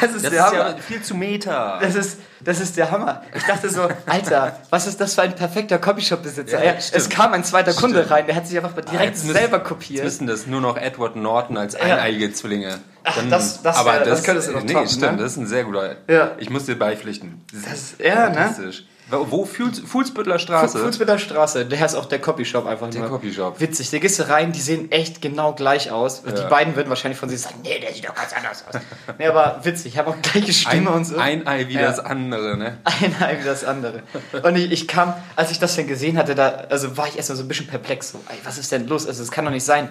Das 0.00 0.02
ist 0.14 0.24
Das 0.24 0.32
der 0.32 0.32
ist 0.32 0.40
Hammer. 0.40 0.68
ja 0.70 0.76
viel 0.76 1.02
zu 1.02 1.14
Meta. 1.16 1.78
Das 1.80 1.94
ist, 1.96 2.18
das 2.40 2.60
ist 2.60 2.76
der 2.76 2.90
Hammer. 2.90 3.22
Ich 3.34 3.42
dachte 3.42 3.68
so, 3.70 3.88
Alter, 4.06 4.60
was 4.70 4.86
ist 4.86 5.00
das 5.00 5.14
für 5.16 5.22
ein 5.22 5.34
perfekter 5.34 5.78
Copyshop-Besitzer? 5.78 6.64
Ja, 6.64 6.74
es 6.74 7.08
kam 7.08 7.32
ein 7.32 7.42
zweiter 7.42 7.72
Kunde 7.74 7.98
Stimmt. 7.98 8.10
rein, 8.12 8.26
der 8.26 8.36
hat 8.36 8.46
sich 8.46 8.56
einfach 8.56 8.72
direkt 8.72 9.02
jetzt 9.02 9.24
müssen- 9.24 9.36
selber 9.36 9.56
Jetzt 9.58 9.66
kopiert. 9.68 10.04
wissen 10.04 10.26
das 10.28 10.46
nur 10.46 10.60
noch 10.60 10.76
Edward 10.76 11.16
Norton 11.16 11.56
als 11.56 11.74
eineige 11.74 12.32
Zwillinge. 12.32 12.78
Dann, 13.16 13.30
das- 13.30 13.62
das 13.62 13.84
wär- 13.84 14.04
das 14.04 14.22
könntest 14.22 14.48
du 14.48 14.52
noch 14.52 14.62
Nee, 14.62 14.72
toppen, 14.74 14.88
stimmt, 14.88 15.16
ne? 15.16 15.22
das 15.24 15.32
ist 15.32 15.38
ein 15.38 15.46
sehr 15.46 15.64
guter. 15.64 15.96
Ja. 16.08 16.32
Ich 16.38 16.50
muss 16.50 16.66
dir 16.66 16.78
beipflichten. 16.78 17.40
Das, 17.68 17.94
ja, 17.98 18.28
ne? 18.28 18.34
Fantastisch. 18.34 18.84
Wo, 18.84 18.92
wo 19.08 19.44
Fuhls, 19.44 19.78
Fuhlsbüttler 19.80 20.38
Straße? 20.38 20.78
Fußbütteler 20.78 21.18
Straße, 21.18 21.64
der 21.66 21.84
ist 21.86 21.94
auch 21.94 22.06
der 22.06 22.20
Copyshop 22.20 22.66
einfach 22.66 22.90
Der 22.90 23.02
nur. 23.02 23.10
Copyshop. 23.10 23.60
Witzig, 23.60 23.90
da 23.90 23.98
gehst 23.98 24.18
du 24.18 24.28
rein, 24.28 24.52
die 24.52 24.60
sehen 24.60 24.90
echt 24.90 25.22
genau 25.22 25.52
gleich 25.52 25.90
aus. 25.92 26.22
Die 26.24 26.30
Ja. 26.30 26.48
beiden 26.48 26.74
würden 26.74 26.88
wahrscheinlich 26.88 27.18
von 27.18 27.28
sich 27.28 27.40
sagen, 27.40 27.56
nee, 27.62 27.78
der 27.78 27.92
sieht 27.94 28.08
doch 28.08 28.14
ganz 28.14 28.32
anders 28.32 28.64
aus. 28.68 28.80
nee, 29.18 29.26
aber 29.26 29.60
witzig, 29.62 29.92
ich 29.92 29.98
habe 29.98 30.10
auch 30.10 30.16
gleiche 30.22 30.52
Stimme 30.52 30.90
Ein, 30.90 30.96
und 30.96 31.04
so. 31.04 31.16
ein 31.18 31.46
Ei 31.46 31.68
wie 31.68 31.74
Ja. 31.74 31.82
das 31.82 32.00
andere, 32.00 32.56
ne? 32.56 32.78
Ein 32.84 33.14
Ei 33.22 33.38
wie 33.40 33.44
das 33.44 33.64
andere. 33.64 34.02
Und 34.42 34.56
ich, 34.56 34.72
ich 34.72 34.88
kam, 34.88 35.14
als 35.36 35.50
ich 35.52 35.58
das 35.60 35.76
dann 35.76 35.86
gesehen 35.86 36.18
hatte, 36.18 36.34
da, 36.34 36.64
also 36.70 36.96
war 36.96 37.06
ich 37.06 37.16
erstmal 37.16 37.36
so 37.36 37.44
ein 37.44 37.48
bisschen 37.48 37.68
perplex. 37.68 38.10
So, 38.10 38.20
ey, 38.28 38.36
was 38.44 38.58
ist 38.58 38.72
denn 38.72 38.88
los? 38.88 39.06
Also, 39.06 39.22
es 39.22 39.30
kann 39.30 39.44
doch 39.44 39.52
nicht 39.52 39.64
sein. 39.64 39.88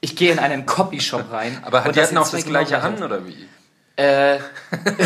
Ich 0.00 0.16
gehe 0.16 0.32
in 0.32 0.38
einen 0.38 0.66
Copyshop 0.66 1.30
rein. 1.32 1.58
Aber 1.64 1.80
die 1.92 2.00
hatten 2.00 2.16
auch 2.18 2.22
das 2.28 2.40
zwei 2.42 2.42
gleiche 2.48 2.74
genau 2.76 2.86
an, 2.86 3.02
oder 3.02 3.26
wie? 3.26 3.48
Äh, 3.96 4.38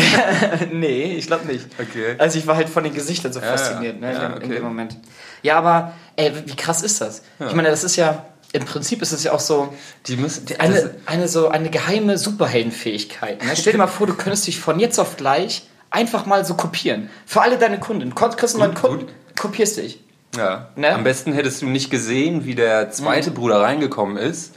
nee, 0.71 1.13
ich 1.15 1.27
glaube 1.27 1.45
nicht. 1.47 1.65
Okay. 1.79 2.15
Also 2.17 2.39
ich 2.39 2.47
war 2.47 2.55
halt 2.55 2.69
von 2.69 2.83
den 2.83 2.93
Gesichtern 2.93 3.31
so 3.33 3.39
Ja, 3.39 3.45
fasziniert, 3.55 4.01
ja. 4.01 4.07
ne, 4.07 4.13
Ja, 4.13 4.25
in, 4.27 4.31
in 4.31 4.37
okay. 4.37 4.53
dem 4.55 4.63
Moment. 4.63 4.97
Ja, 5.43 5.57
aber 5.57 5.93
ey, 6.15 6.31
wie 6.45 6.55
krass 6.55 6.81
ist 6.81 6.99
das? 7.01 7.21
Ich 7.47 7.53
meine, 7.53 7.69
das 7.69 7.83
ist 7.83 7.95
ja, 7.95 8.25
im 8.51 8.65
Prinzip 8.65 9.01
ist 9.01 9.11
es 9.11 9.23
ja 9.23 9.31
auch 9.31 9.39
so 9.39 9.73
Die 10.07 10.17
müssen. 10.17 10.45
Die, 10.47 10.59
eine, 10.59 10.95
eine, 11.05 11.27
so 11.27 11.49
eine 11.49 11.69
geheime 11.69 12.17
Superheldenfähigkeit. 12.17 13.43
Ne? 13.43 13.51
Stell 13.55 13.73
dir 13.73 13.77
mal 13.79 13.87
vor, 13.87 14.07
du 14.07 14.15
könntest 14.15 14.47
dich 14.47 14.59
von 14.59 14.79
jetzt 14.79 14.99
auf 14.99 15.17
gleich 15.17 15.67
einfach 15.91 16.25
mal 16.25 16.43
so 16.45 16.55
kopieren. 16.55 17.09
Für 17.25 17.41
alle 17.41 17.57
deine 17.57 17.79
Kunden. 17.79 18.13
Kriegst 18.15 18.55
du 18.55 18.59
mal 18.59 18.65
einen 18.65 18.73
Kunden, 18.73 19.07
kopierst 19.39 19.77
dich. 19.77 20.03
ja. 20.35 20.69
Ne? 20.75 20.89
Am 20.93 21.03
besten 21.03 21.33
hättest 21.33 21.61
du 21.61 21.67
nicht 21.67 21.89
gesehen, 21.89 22.45
wie 22.45 22.55
der 22.55 22.91
zweite 22.91 23.31
Bruder 23.31 23.61
reingekommen 23.61 24.17
ist. 24.17 24.55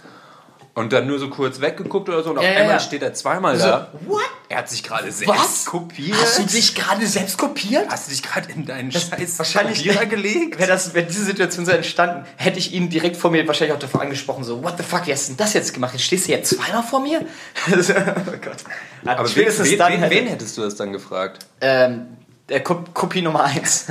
Und 0.74 0.94
dann 0.94 1.06
nur 1.06 1.18
so 1.18 1.28
kurz 1.28 1.60
weggeguckt 1.60 2.08
oder 2.08 2.22
so 2.22 2.30
und 2.30 2.38
auf 2.38 2.44
Ja, 2.44 2.50
einmal 2.52 2.76
ja. 2.76 2.80
steht 2.80 3.02
er 3.02 3.12
zweimal 3.12 3.58
So, 3.58 3.66
da. 3.66 3.90
what? 4.06 4.22
Er 4.48 4.58
hat 4.58 4.70
sich 4.70 4.82
gerade 4.82 5.12
selbst 5.12 5.28
Was? 5.38 5.64
kopiert. 5.66 6.16
Hast 6.18 6.38
du 6.38 6.44
dich 6.44 6.74
gerade 6.74 7.06
selbst 7.06 7.36
kopiert? 7.36 7.86
Hast 7.90 8.06
du 8.06 8.10
dich 8.10 8.22
gerade 8.22 8.50
in 8.52 8.64
deinen 8.64 8.90
scheiß 8.90 9.38
wahrscheinlich- 9.38 9.78
Kopierer 9.86 10.06
gelegt? 10.06 10.58
Wäre 10.58 10.68
das, 10.70 10.94
wäre 10.94 11.04
diese 11.06 11.24
Situation 11.24 11.66
so 11.66 11.72
entstanden, 11.72 12.24
hätte 12.36 12.58
ich 12.58 12.72
ihn 12.72 12.88
direkt 12.88 13.18
vor 13.18 13.30
mir 13.30 13.46
wahrscheinlich 13.46 13.76
auch 13.76 13.80
davor 13.80 14.00
angesprochen, 14.00 14.44
so, 14.44 14.62
what 14.62 14.78
the 14.78 14.82
fuck, 14.82 15.06
wie 15.06 15.12
hast 15.12 15.24
du 15.28 15.32
denn 15.32 15.36
das 15.38 15.52
jetzt 15.52 15.74
gemacht? 15.74 15.92
Jetzt 15.92 16.04
stehst 16.04 16.26
du 16.28 16.32
jetzt 16.32 16.48
zweimal 16.56 16.82
vor 16.82 17.00
mir? 17.00 17.20
oh 17.70 17.74
Gott. 17.74 18.64
Aber 19.04 19.28
wen, 19.36 19.46
wen, 19.46 19.78
dann 19.78 19.92
wen, 20.00 20.10
wen 20.10 20.26
hättest 20.26 20.56
du 20.56 20.62
das 20.62 20.74
dann 20.76 20.90
gefragt? 20.92 21.44
Ähm, 21.60 22.16
der 22.48 22.62
Ko 22.62 22.82
Kopie 22.94 23.20
Nummer 23.20 23.44
1. 23.44 23.86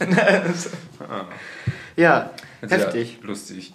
ja, 1.96 2.30
heftig. 2.60 3.18
Ja, 3.20 3.26
lustig. 3.26 3.72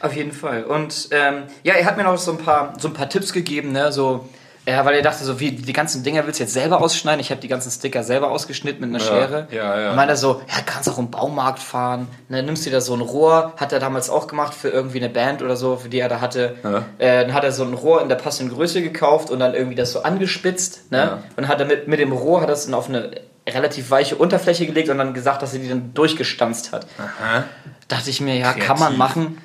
Auf 0.00 0.14
jeden 0.14 0.32
Fall. 0.32 0.64
Und 0.64 1.08
ähm, 1.10 1.44
ja, 1.62 1.74
er 1.74 1.84
hat 1.86 1.96
mir 1.96 2.04
noch 2.04 2.18
so 2.18 2.32
ein 2.32 2.38
paar, 2.38 2.74
so 2.78 2.88
ein 2.88 2.94
paar 2.94 3.08
Tipps 3.08 3.32
gegeben, 3.32 3.72
ne? 3.72 3.92
So, 3.92 4.28
ja, 4.66 4.84
weil 4.84 4.94
er 4.94 5.02
dachte, 5.02 5.24
so 5.24 5.40
wie 5.40 5.52
die 5.52 5.72
ganzen 5.72 6.02
Dinger 6.02 6.26
willst 6.26 6.40
du 6.40 6.44
jetzt 6.44 6.54
selber 6.54 6.80
ausschneiden. 6.80 7.20
Ich 7.20 7.30
habe 7.30 7.40
die 7.40 7.48
ganzen 7.48 7.70
Sticker 7.70 8.02
selber 8.02 8.30
ausgeschnitten 8.30 8.80
mit 8.80 8.90
einer 8.90 9.04
Ja, 9.04 9.26
Schere. 9.26 9.48
ja, 9.50 9.80
ja. 9.80 9.90
Und 9.90 9.96
meinte 9.96 10.14
er 10.14 10.16
so, 10.16 10.40
ja, 10.48 10.62
kannst 10.64 10.88
auch 10.88 10.98
im 10.98 11.10
Baumarkt 11.10 11.58
fahren. 11.58 12.08
Ne, 12.28 12.42
nimmst 12.42 12.64
dir 12.64 12.70
da 12.72 12.80
so 12.80 12.94
ein 12.94 13.00
Rohr, 13.00 13.52
hat 13.56 13.72
er 13.72 13.78
damals 13.80 14.08
auch 14.10 14.26
gemacht 14.26 14.54
für 14.54 14.68
irgendwie 14.70 14.98
eine 14.98 15.08
Band 15.10 15.42
oder 15.42 15.56
so, 15.56 15.76
für 15.76 15.88
die 15.88 15.98
er 16.00 16.08
da 16.08 16.20
hatte. 16.20 16.54
Ja. 16.64 16.84
Äh, 16.98 17.26
dann 17.26 17.34
hat 17.34 17.44
er 17.44 17.52
so 17.52 17.62
ein 17.64 17.74
Rohr 17.74 18.00
in 18.02 18.08
der 18.08 18.16
passenden 18.16 18.54
Größe 18.54 18.80
gekauft 18.82 19.30
und 19.30 19.38
dann 19.40 19.54
irgendwie 19.54 19.74
das 19.76 19.92
so 19.92 20.02
angespitzt. 20.02 20.90
Ne? 20.90 20.98
Ja. 20.98 21.18
Und 21.36 21.48
hat 21.48 21.60
er 21.60 21.66
mit, 21.66 21.98
dem 22.00 22.12
Rohr 22.12 22.40
hat 22.40 22.48
er 22.48 22.54
es 22.54 22.64
dann 22.64 22.74
auf 22.74 22.88
eine 22.88 23.10
relativ 23.46 23.90
weiche 23.90 24.16
Unterfläche 24.16 24.64
gelegt 24.66 24.88
und 24.88 24.96
dann 24.96 25.12
gesagt, 25.12 25.42
dass 25.42 25.52
er 25.52 25.58
die 25.60 25.68
dann 25.68 25.92
durchgestanzt 25.92 26.72
hat. 26.72 26.86
Aha. 26.98 27.44
Dachte 27.88 28.08
ich 28.08 28.22
mir, 28.22 28.36
ja, 28.36 28.52
kann 28.52 28.60
Kreativ. 28.62 28.80
man 28.80 28.96
machen. 28.96 29.38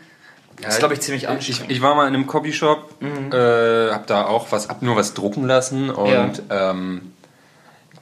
Das 0.62 0.74
ist, 0.76 0.80
glaube 0.80 0.94
ich, 0.94 1.02
ziemlich 1.02 1.24
Ich, 1.24 1.30
anstrengend. 1.30 1.72
ich 1.72 1.82
war 1.82 1.96
mal 1.96 2.08
in 2.08 2.14
einem 2.14 2.28
Copyshop, 2.28 2.90
äh, 3.02 3.92
hab 3.92 4.08
da 4.08 4.26
auch 4.26 4.52
was, 4.52 4.70
hab 4.70 4.82
nur 4.82 4.96
was 4.96 5.14
drucken 5.14 5.46
lassen 5.46 5.90
und 5.90 6.42
ähm, 6.50 7.14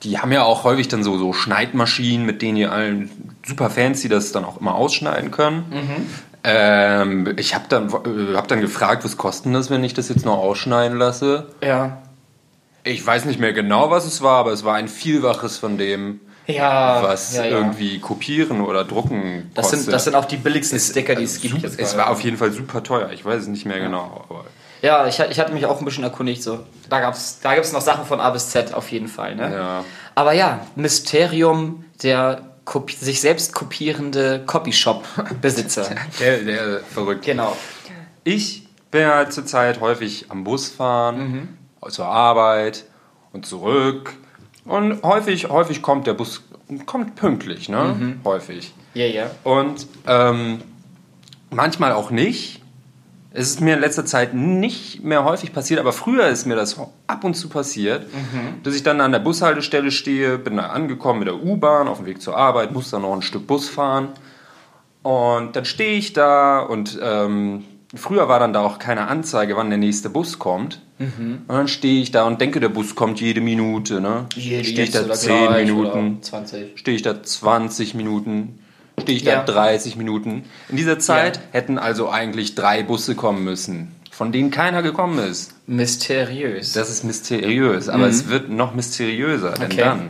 die 0.03 0.19
haben 0.19 0.31
ja 0.31 0.43
auch 0.43 0.63
häufig 0.63 0.87
dann 0.87 1.03
so, 1.03 1.17
so 1.17 1.33
Schneidmaschinen, 1.33 2.25
mit 2.25 2.41
denen 2.41 2.57
ihr 2.57 2.71
allen 2.71 3.35
super 3.45 3.69
fancy 3.69 4.09
das 4.09 4.31
dann 4.31 4.45
auch 4.45 4.59
immer 4.59 4.75
ausschneiden 4.75 5.31
können. 5.31 6.07
Ähm, 6.43 7.33
ich 7.37 7.55
habe 7.55 7.65
dann, 7.67 7.89
äh, 7.89 8.35
hab 8.35 8.47
dann 8.47 8.61
gefragt, 8.61 9.03
was 9.03 9.17
kostet 9.17 9.53
das, 9.53 9.69
wenn 9.69 9.83
ich 9.83 9.93
das 9.93 10.09
jetzt 10.09 10.25
noch 10.25 10.37
ausschneiden 10.37 10.97
lasse? 10.97 11.47
ja. 11.61 11.97
Ich 12.83 13.05
weiß 13.05 13.25
nicht 13.25 13.37
mehr 13.37 13.51
genau, 13.51 13.91
was 13.91 14.05
es 14.05 14.21
war, 14.21 14.37
aber 14.37 14.53
es 14.53 14.63
war 14.63 14.75
ein 14.75 14.87
Vielfaches 14.87 15.57
von 15.57 15.77
dem, 15.77 16.21
Ja, 16.47 17.03
was 17.03 17.35
ja, 17.35 17.43
ja. 17.43 17.49
irgendwie 17.57 17.99
kopieren 17.99 18.61
oder 18.61 18.83
drucken 18.85 19.51
Das 19.53 19.63
kostet. 19.65 19.79
sind, 19.81 19.93
das 19.93 20.03
sind 20.05 20.15
auch 20.15 20.25
die 20.25 20.37
billigsten 20.37 20.79
Sticker, 20.79 21.13
die 21.15 21.23
es 21.23 21.41
gibt. 21.41 21.55
Super, 21.55 21.67
jetzt 21.67 21.79
es 21.79 21.97
war 21.97 22.09
auf 22.09 22.21
jeden 22.21 22.37
Fall 22.37 22.51
super 22.51 22.81
teuer. 22.83 23.09
Ich 23.11 23.25
weiß 23.25 23.41
es 23.43 23.47
nicht 23.47 23.65
mehr 23.65 23.79
genau. 23.79 24.23
Aber 24.29 24.45
Ja, 24.81 25.05
ich, 25.07 25.19
ich 25.19 25.39
hatte 25.39 25.51
mich 25.53 25.65
auch 25.65 25.79
ein 25.79 25.85
bisschen 25.85 26.03
erkundigt. 26.05 26.41
So. 26.43 26.59
Da 26.89 27.01
gab 27.01 27.13
es 27.15 27.39
da 27.41 27.53
gibt's 27.55 27.73
noch 27.73 27.81
Sachen 27.81 28.05
von 28.05 28.19
A 28.21 28.29
bis 28.29 28.49
Z 28.49 28.73
auf 28.73 28.89
jeden 28.91 29.07
Fall. 29.09 29.35
Ne? 29.35 29.51
Ja. 29.53 29.83
Aber 30.15 30.31
ja, 30.33 30.61
Mysterium 30.75 31.83
der 32.01 32.41
sich 32.99 33.21
selbst 33.21 33.53
kopierende 33.53 34.43
Copyshop-Besitzer. 34.45 35.89
der, 36.19 36.39
der 36.43 36.79
verrückt. 36.81 37.25
genau. 37.25 37.55
Ich 38.23 38.67
bin 38.91 39.01
ja 39.01 39.29
zurzeit 39.29 39.79
häufig 39.81 40.25
am 40.29 40.43
Bus 40.43 40.69
fahren, 40.69 41.17
Mhm. 41.81 41.89
zur 41.91 42.05
Arbeit 42.07 42.83
und 43.33 43.45
zurück. 43.45 44.13
Und 44.67 45.01
häufig, 45.03 45.49
häufig 45.49 45.81
kommt 45.81 46.07
der 46.07 46.13
Bus 46.13 46.43
kommt 46.85 47.15
pünktlich, 47.15 47.69
ne? 47.69 47.95
Mhm. 47.97 48.19
Häufig. 48.25 48.73
Ja, 48.93 49.05
ja. 49.05 49.31
Und 49.43 49.87
ähm, 50.05 50.59
manchmal 51.49 51.93
auch 51.93 52.11
nicht. 52.11 52.61
Es 53.31 53.49
ist 53.49 53.61
mir 53.61 53.75
in 53.75 53.81
letzter 53.81 54.05
Zeit 54.05 54.33
nicht 54.33 55.03
mehr 55.03 55.23
häufig 55.23 55.53
passiert, 55.53 55.79
aber 55.79 55.93
früher 55.93 56.27
ist 56.27 56.47
mir 56.47 56.55
das 56.55 56.79
ab 57.05 57.23
und 57.23 57.35
zu 57.35 57.49
passiert, 57.49 58.07
dass 58.63 58.73
ich 58.73 58.81
dann 58.81 58.99
an 58.99 59.11
der 59.11 59.19
Bushaltestelle 59.19 59.91
stehe, 59.91 60.39
bin 60.39 60.57
da 60.57 60.67
angekommen 60.67 61.19
mit 61.19 61.27
der 61.27 61.43
U-Bahn 61.43 61.87
auf 61.87 61.97
dem 61.97 62.07
Weg 62.07 62.19
zur 62.19 62.35
Arbeit, 62.35 62.71
muss 62.71 62.89
dann 62.89 63.03
noch 63.03 63.13
ein 63.13 63.21
Stück 63.21 63.45
Bus 63.45 63.69
fahren. 63.69 64.09
Und 65.03 65.55
dann 65.55 65.65
stehe 65.65 65.99
ich 65.99 66.13
da 66.13 66.59
und 66.59 66.97
ähm, 66.99 67.63
früher 67.93 68.27
war 68.27 68.39
dann 68.39 68.53
da 68.53 68.61
auch 68.61 68.79
keine 68.79 69.07
Anzeige, 69.07 69.55
wann 69.55 69.69
der 69.69 69.77
nächste 69.77 70.09
Bus 70.09 70.39
kommt. 70.39 70.81
Und 70.99 71.45
dann 71.47 71.67
stehe 71.67 72.01
ich 72.01 72.09
da 72.11 72.23
und 72.23 72.41
denke, 72.41 72.59
der 72.59 72.69
Bus 72.69 72.95
kommt 72.95 73.21
jede 73.21 73.39
Minute. 73.41 74.01
Ne? 74.01 74.25
stehe 74.31 74.61
ich 74.61 74.91
da 74.91 75.11
10 75.11 75.53
Minuten, 75.53 76.23
20. 76.23 76.77
stehe 76.79 76.95
ich 76.95 77.03
da 77.03 77.21
20 77.21 77.93
Minuten, 77.93 78.59
stehe 78.99 79.15
ich 79.17 79.23
Ja. 79.23 79.43
da 79.43 79.53
30 79.53 79.95
Minuten. 79.95 80.43
In 80.69 80.77
dieser 80.77 80.97
Zeit 80.97 81.39
hätten 81.51 81.77
also 81.77 82.09
eigentlich 82.09 82.55
drei 82.55 82.81
Busse 82.81 83.13
kommen 83.13 83.43
müssen, 83.43 83.91
von 84.11 84.31
denen 84.31 84.49
keiner 84.49 84.81
gekommen 84.81 85.19
ist. 85.19 85.53
Mysteriös. 85.67 86.73
Das 86.73 86.89
ist 86.89 87.03
mysteriös, 87.03 87.89
aber 87.89 88.07
es 88.07 88.27
wird 88.29 88.49
noch 88.49 88.73
mysteriöser, 88.73 89.51
denn 89.51 89.67
Mhm. 89.67 89.71
Okay. 89.73 89.81
dann 89.81 90.09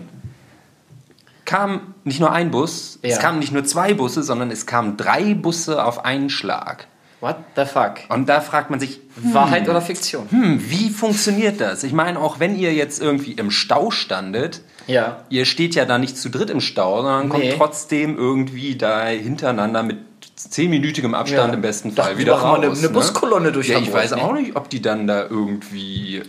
kam 1.46 1.94
nicht 2.04 2.20
nur 2.20 2.32
ein 2.32 2.52
Bus, 2.52 3.00
es 3.02 3.16
Ja. 3.16 3.20
kamen 3.22 3.40
nicht 3.40 3.52
nur 3.54 3.64
zwei 3.66 3.94
Busse, 3.94 4.24
sondern 4.24 4.52
es 4.52 4.66
kamen 4.66 4.98
drei 4.98 5.34
Busse 5.34 5.84
auf 5.84 6.04
einen 6.06 6.30
Schlag. 6.30 6.88
What 7.20 7.38
the 7.56 7.66
fuck? 7.66 7.96
Und 8.10 8.30
da 8.30 8.42
fragt 8.42 8.70
man 8.70 8.80
sich, 8.80 9.00
Wahrheit 9.16 9.68
oder 9.68 9.82
Fiktion? 9.82 10.28
hm, 10.30 10.62
wie 10.70 10.90
funktioniert 10.90 11.60
das? 11.60 11.84
Ich 11.84 11.92
meine, 11.94 12.20
auch 12.20 12.40
wenn 12.40 12.56
ihr 12.58 12.74
jetzt 12.74 13.02
irgendwie 13.02 13.32
im 13.32 13.50
Stau 13.50 13.90
standet, 13.90 14.62
Ja. 14.86 15.24
ihr 15.30 15.46
steht 15.46 15.74
ja 15.74 15.86
da 15.86 15.98
nicht 15.98 16.16
zu 16.18 16.30
dritt 16.30 16.50
im 16.52 16.62
Stau, 16.62 16.98
sondern 17.02 17.30
kommt 17.30 17.44
Nee. 17.44 17.56
trotzdem 17.58 18.18
irgendwie 18.18 18.76
da 18.76 19.08
hinterereinander 19.08 19.82
mit 19.84 19.98
zehnminütigem 20.36 21.16
Abstand 21.16 21.48
Ja. 21.50 21.54
im 21.56 21.62
besten 21.62 21.92
Fall 21.94 22.14
die 22.14 22.20
wieder 22.20 22.34
machen 22.38 22.44
mal 22.44 22.56
raus. 22.58 22.64
eine- 22.66 22.72
eine 22.78 22.82
ne? 22.82 22.90
Buskolonne 22.94 23.52
durch 23.52 23.70
Ja, 23.70 23.80
ich 23.80 23.92
weiß 23.92 24.12
ne? 24.12 24.22
auch 24.24 24.34
nicht, 24.34 24.56
ob 24.56 24.70
die 24.70 24.82
dann 24.84 25.08
da 25.08 25.24
irgendwie 25.24 26.18
äh, 26.18 26.24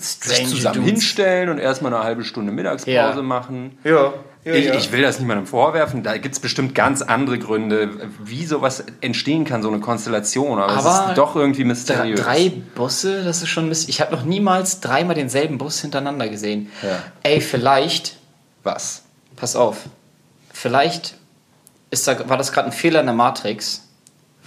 sich 0.00 0.48
zusammen 0.48 0.74
Dudes. 0.80 0.90
hinstellen 0.90 1.48
und 1.48 1.58
erstmal 1.58 1.94
eine 1.94 2.02
halbe 2.02 2.24
Stunde 2.24 2.50
Mittagspause 2.52 2.92
Ja. 2.92 3.22
machen. 3.22 3.78
Ja. 3.84 4.12
Ja, 4.44 4.54
Ich, 4.54 4.66
ja. 4.66 4.74
ich 4.74 4.92
will 4.92 5.02
das 5.02 5.18
niemandem 5.18 5.46
vorwerfen, 5.46 6.02
da 6.02 6.16
gibt 6.16 6.34
es 6.34 6.40
bestimmt 6.40 6.74
ganz 6.74 7.02
andere 7.02 7.38
Gründe, 7.38 8.08
wie 8.22 8.44
sowas 8.46 8.84
entstehen 9.00 9.44
kann, 9.44 9.62
so 9.62 9.68
eine 9.68 9.80
Konstellation, 9.80 10.58
aber, 10.58 10.72
Aber 10.72 11.02
es 11.04 11.08
ist 11.10 11.18
doch 11.18 11.36
irgendwie 11.36 11.64
mysteriös. 11.64 12.20
Drei 12.20 12.52
Busse, 12.74 13.24
das 13.24 13.42
ist 13.42 13.48
schon 13.48 13.68
Mist. 13.68 13.88
Ich 13.88 14.00
habe 14.00 14.14
noch 14.14 14.24
niemals 14.24 14.80
dreimal 14.80 15.14
denselben 15.14 15.58
Bus 15.58 15.80
hintereinander 15.80 16.28
gesehen. 16.28 16.70
Ja. 16.82 17.02
Ey, 17.22 17.40
vielleicht, 17.40 18.16
Was? 18.62 19.02
pass 19.36 19.56
auf, 19.56 19.78
vielleicht 20.52 21.14
ist 21.90 22.06
da, 22.06 22.28
war 22.28 22.36
das 22.36 22.52
gerade 22.52 22.68
ein 22.68 22.72
Fehler 22.72 23.00
in 23.00 23.06
der 23.06 23.14
Matrix, 23.14 23.87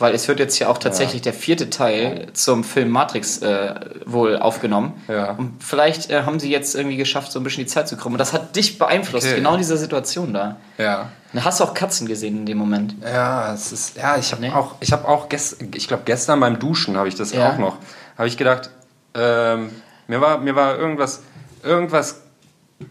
weil 0.01 0.13
es 0.15 0.27
wird 0.27 0.39
jetzt 0.39 0.57
ja 0.59 0.67
auch 0.67 0.77
tatsächlich 0.77 1.21
der 1.21 1.33
vierte 1.33 1.69
Teil 1.69 2.27
zum 2.33 2.63
Film 2.63 2.89
Matrix 2.89 3.37
äh, 3.39 3.75
wohl 4.05 4.37
aufgenommen. 4.37 4.93
Ja. 5.07 5.31
Und 5.31 5.63
vielleicht 5.63 6.09
äh, 6.09 6.23
haben 6.23 6.39
sie 6.39 6.49
jetzt 6.51 6.75
irgendwie 6.75 6.97
geschafft, 6.97 7.31
so 7.31 7.39
ein 7.39 7.43
bisschen 7.43 7.63
die 7.63 7.69
Zeit 7.69 7.87
zu 7.87 7.95
kommen. 7.97 8.15
Und 8.15 8.19
das 8.19 8.33
hat 8.33 8.55
dich 8.55 8.77
beeinflusst, 8.79 9.27
Okay. 9.27 9.35
genau 9.37 9.53
in 9.53 9.59
dieser 9.59 9.77
Situation 9.77 10.33
da. 10.33 10.57
Ja. 10.77 11.09
Und 11.33 11.45
hast 11.45 11.59
du 11.59 11.63
auch 11.63 11.73
Katzen 11.73 12.07
gesehen 12.07 12.37
in 12.39 12.45
dem 12.45 12.57
Moment. 12.57 12.95
Ja, 13.01 13.53
es 13.53 13.71
ist, 13.71 13.95
ja, 13.97 14.17
ich 14.17 14.31
habe 14.33 14.41
Nee. 14.41 14.51
auch, 14.51 14.75
ich 14.81 14.91
habe 14.91 15.07
auch 15.07 15.29
gestern, 15.29 15.69
ich 15.75 15.87
glaube 15.87 16.03
gestern 16.05 16.39
beim 16.41 16.59
Duschen 16.59 16.97
habe 16.97 17.07
ich 17.07 17.15
das 17.15 17.31
Ja. 17.31 17.51
auch 17.53 17.57
noch, 17.57 17.77
habe 18.17 18.27
ich 18.27 18.35
gedacht, 18.37 18.69
ähm, 19.13 19.69
mir 20.07 20.19
war, 20.19 20.39
mir 20.39 20.55
war 20.55 20.77
irgendwas, 20.77 21.21
irgendwas 21.63 22.21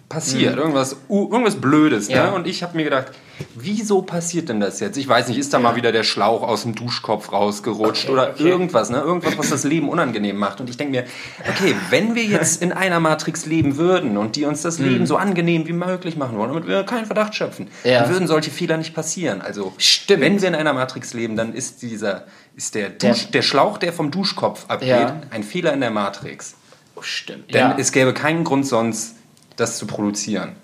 passiert, 0.08 0.56
irgendwas, 0.56 0.96
uh, 1.08 1.30
irgendwas 1.30 1.56
Blödes, 1.60 2.08
Mhm. 2.08 2.14
Ja. 2.14 2.24
ne? 2.26 2.32
Und 2.32 2.46
ich 2.46 2.62
habe 2.62 2.76
mir 2.76 2.84
gedacht, 2.84 3.06
wieso 3.54 4.02
passiert 4.02 4.48
denn 4.48 4.60
das 4.60 4.80
jetzt? 4.80 4.96
Ich 4.96 5.06
weiß 5.08 5.28
nicht, 5.28 5.38
ist 5.38 5.52
da 5.52 5.58
mal 5.58 5.76
wieder 5.76 5.92
der 5.92 6.02
Schlauch 6.02 6.42
aus 6.42 6.62
dem 6.62 6.74
Duschkopf 6.74 7.32
rausgerutscht 7.32 8.04
Okay, 8.04 8.12
oder 8.12 8.30
okay. 8.30 8.48
irgendwas, 8.48 8.90
ne? 8.90 8.98
Irgendwas, 8.98 9.36
was 9.38 9.50
das 9.50 9.64
Leben 9.64 9.88
unangenehm 9.88 10.36
macht. 10.36 10.60
Und 10.60 10.70
ich 10.70 10.76
denke 10.76 10.92
mir, 10.92 11.04
okay, 11.48 11.74
wenn 11.90 12.14
wir 12.14 12.24
jetzt 12.24 12.62
in 12.62 12.72
einer 12.72 13.00
Matrix 13.00 13.46
leben 13.46 13.76
würden 13.76 14.16
und 14.16 14.36
die 14.36 14.44
uns 14.44 14.62
das 14.62 14.78
Leben 14.78 15.06
so 15.06 15.16
angenehm 15.16 15.66
wie 15.66 15.72
möglich 15.72 16.16
machen 16.16 16.38
wollen, 16.38 16.50
damit 16.52 16.66
wir 16.68 16.82
keinen 16.84 17.06
Verdacht 17.06 17.34
schöpfen. 17.34 17.68
Ja. 17.84 18.00
dann 18.02 18.10
würden 18.10 18.28
solche 18.28 18.50
Fehler 18.50 18.76
nicht 18.76 18.94
passieren. 18.94 19.40
Also 19.40 19.72
Stimmt. 19.78 20.20
wenn 20.22 20.40
wir 20.40 20.48
in 20.48 20.54
einer 20.54 20.72
Matrix 20.72 21.12
leben, 21.14 21.36
dann 21.36 21.52
ist 21.54 21.82
dieser 21.82 22.24
ist 22.56 22.74
der, 22.74 22.90
Dusch, 22.90 23.30
der, 23.30 23.42
Schlauch, 23.42 23.78
der 23.78 23.92
vom 23.92 24.10
Duschkopf 24.10 24.66
abgeht, 24.68 24.88
Ja. 24.88 25.20
ein 25.30 25.42
Fehler 25.42 25.72
in 25.72 25.80
der 25.80 25.90
Matrix. 25.90 26.54
Oh, 26.96 27.02
stimmt. 27.02 27.54
Denn 27.54 27.60
ja. 27.70 27.76
es 27.78 27.92
gäbe 27.92 28.12
keinen 28.12 28.44
Grund 28.44 28.66
sonst, 28.66 29.14
das 29.56 29.78
zu 29.78 29.86
produzieren. 29.86 30.56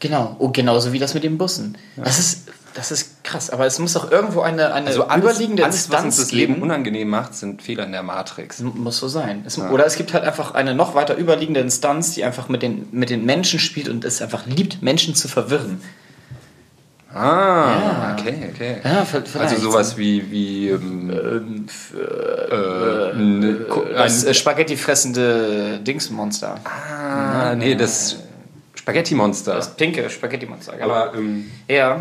Genau, 0.00 0.36
oh, 0.38 0.48
genauso 0.50 0.92
wie 0.92 0.98
das 0.98 1.14
mit 1.14 1.24
den 1.24 1.38
Bussen. 1.38 1.78
Das, 1.96 2.18
ist, 2.18 2.48
das 2.74 2.90
ist 2.90 3.24
krass, 3.24 3.48
aber 3.48 3.64
es 3.64 3.78
muss 3.78 3.94
doch 3.94 4.10
irgendwo 4.12 4.42
eine, 4.42 4.74
eine 4.74 4.88
Also 4.88 5.04
alles, 5.06 5.24
überliegende 5.24 5.64
alles 5.64 5.76
was 5.90 6.04
uns 6.04 6.04
Instanz 6.04 6.16
das 6.18 6.32
Leben 6.32 6.54
geben. 6.54 6.62
unangenehm 6.64 7.08
macht, 7.08 7.34
sind 7.34 7.62
Fehler 7.62 7.84
in 7.86 7.92
der 7.92 8.02
Matrix. 8.02 8.60
Muss 8.60 8.98
so 8.98 9.08
sein. 9.08 9.42
Es, 9.46 9.58
Oder 9.58 9.86
es 9.86 9.96
gibt 9.96 10.12
halt 10.12 10.24
einfach 10.24 10.52
eine 10.54 10.74
noch 10.74 10.94
weiter 10.94 11.16
überliegende 11.16 11.60
Instanz, 11.60 12.12
die 12.14 12.24
einfach 12.24 12.50
mit 12.50 12.62
den, 12.62 12.88
mit 12.92 13.08
den 13.08 13.24
Menschen 13.24 13.58
spielt 13.58 13.88
und 13.88 14.04
es 14.04 14.20
einfach 14.20 14.44
liebt, 14.46 14.82
Menschen 14.82 15.14
zu 15.14 15.28
verwirren. 15.28 15.80
Ah, 17.14 18.12
okay, 18.12 18.50
okay. 18.52 18.76
Ja. 18.84 19.06
Also 19.40 19.56
sowas 19.56 19.96
wie, 19.96 20.30
wie 20.30 20.68
ähm, 20.68 21.66
äh, 21.94 23.16
ne, 23.16 23.54
Ko- 23.70 23.86
Das 23.90 24.24
ein, 24.24 24.30
äh, 24.30 24.34
Spaghetti 24.34 24.76
fressende 24.76 25.78
Dingsmonster. 25.78 26.56
ah, 26.64 27.54
nee, 27.54 27.74
das 27.74 28.16
Spaghetti-Monster. 28.86 29.54
Das 29.54 29.74
pinke 29.74 30.08
Spaghetti-Monster. 30.08 30.76
genau. 30.76 30.94
Aber 30.94 31.14
ähm, 31.14 31.50
Ja. 31.68 31.98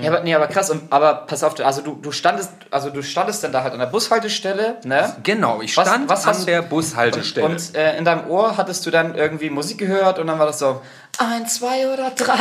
Ja, 0.00 0.10
aber, 0.10 0.20
nee, 0.22 0.34
aber 0.34 0.46
krass, 0.46 0.70
und, 0.70 0.90
aber 0.90 1.26
pass 1.26 1.44
auf, 1.44 1.60
also 1.60 1.82
du, 1.82 1.96
du 2.00 2.10
standest, 2.10 2.50
also 2.70 2.88
du 2.88 3.02
standest 3.02 3.44
dann 3.44 3.52
da 3.52 3.62
halt 3.62 3.74
an 3.74 3.78
der 3.78 3.84
Bushaltestelle, 3.86 4.76
ne? 4.84 5.14
genau, 5.22 5.60
ich 5.60 5.76
Was- 5.76 5.86
stand 5.86 6.08
was 6.08 6.24
an 6.24 6.30
hast- 6.32 6.48
der 6.48 6.62
Bushaltestelle. 6.62 7.46
Und 7.46 7.74
äh, 7.74 7.98
in 7.98 8.06
deinem 8.06 8.26
Ohr 8.30 8.56
hattest 8.56 8.86
du 8.86 8.90
dann 8.90 9.14
irgendwie 9.14 9.50
Musik 9.50 9.76
gehört 9.76 10.18
und 10.18 10.28
dann 10.28 10.38
war 10.38 10.46
das 10.46 10.60
so, 10.60 10.80
ein, 11.18 11.46
zwei 11.46 11.92
oder 11.92 12.10
drei. 12.12 12.38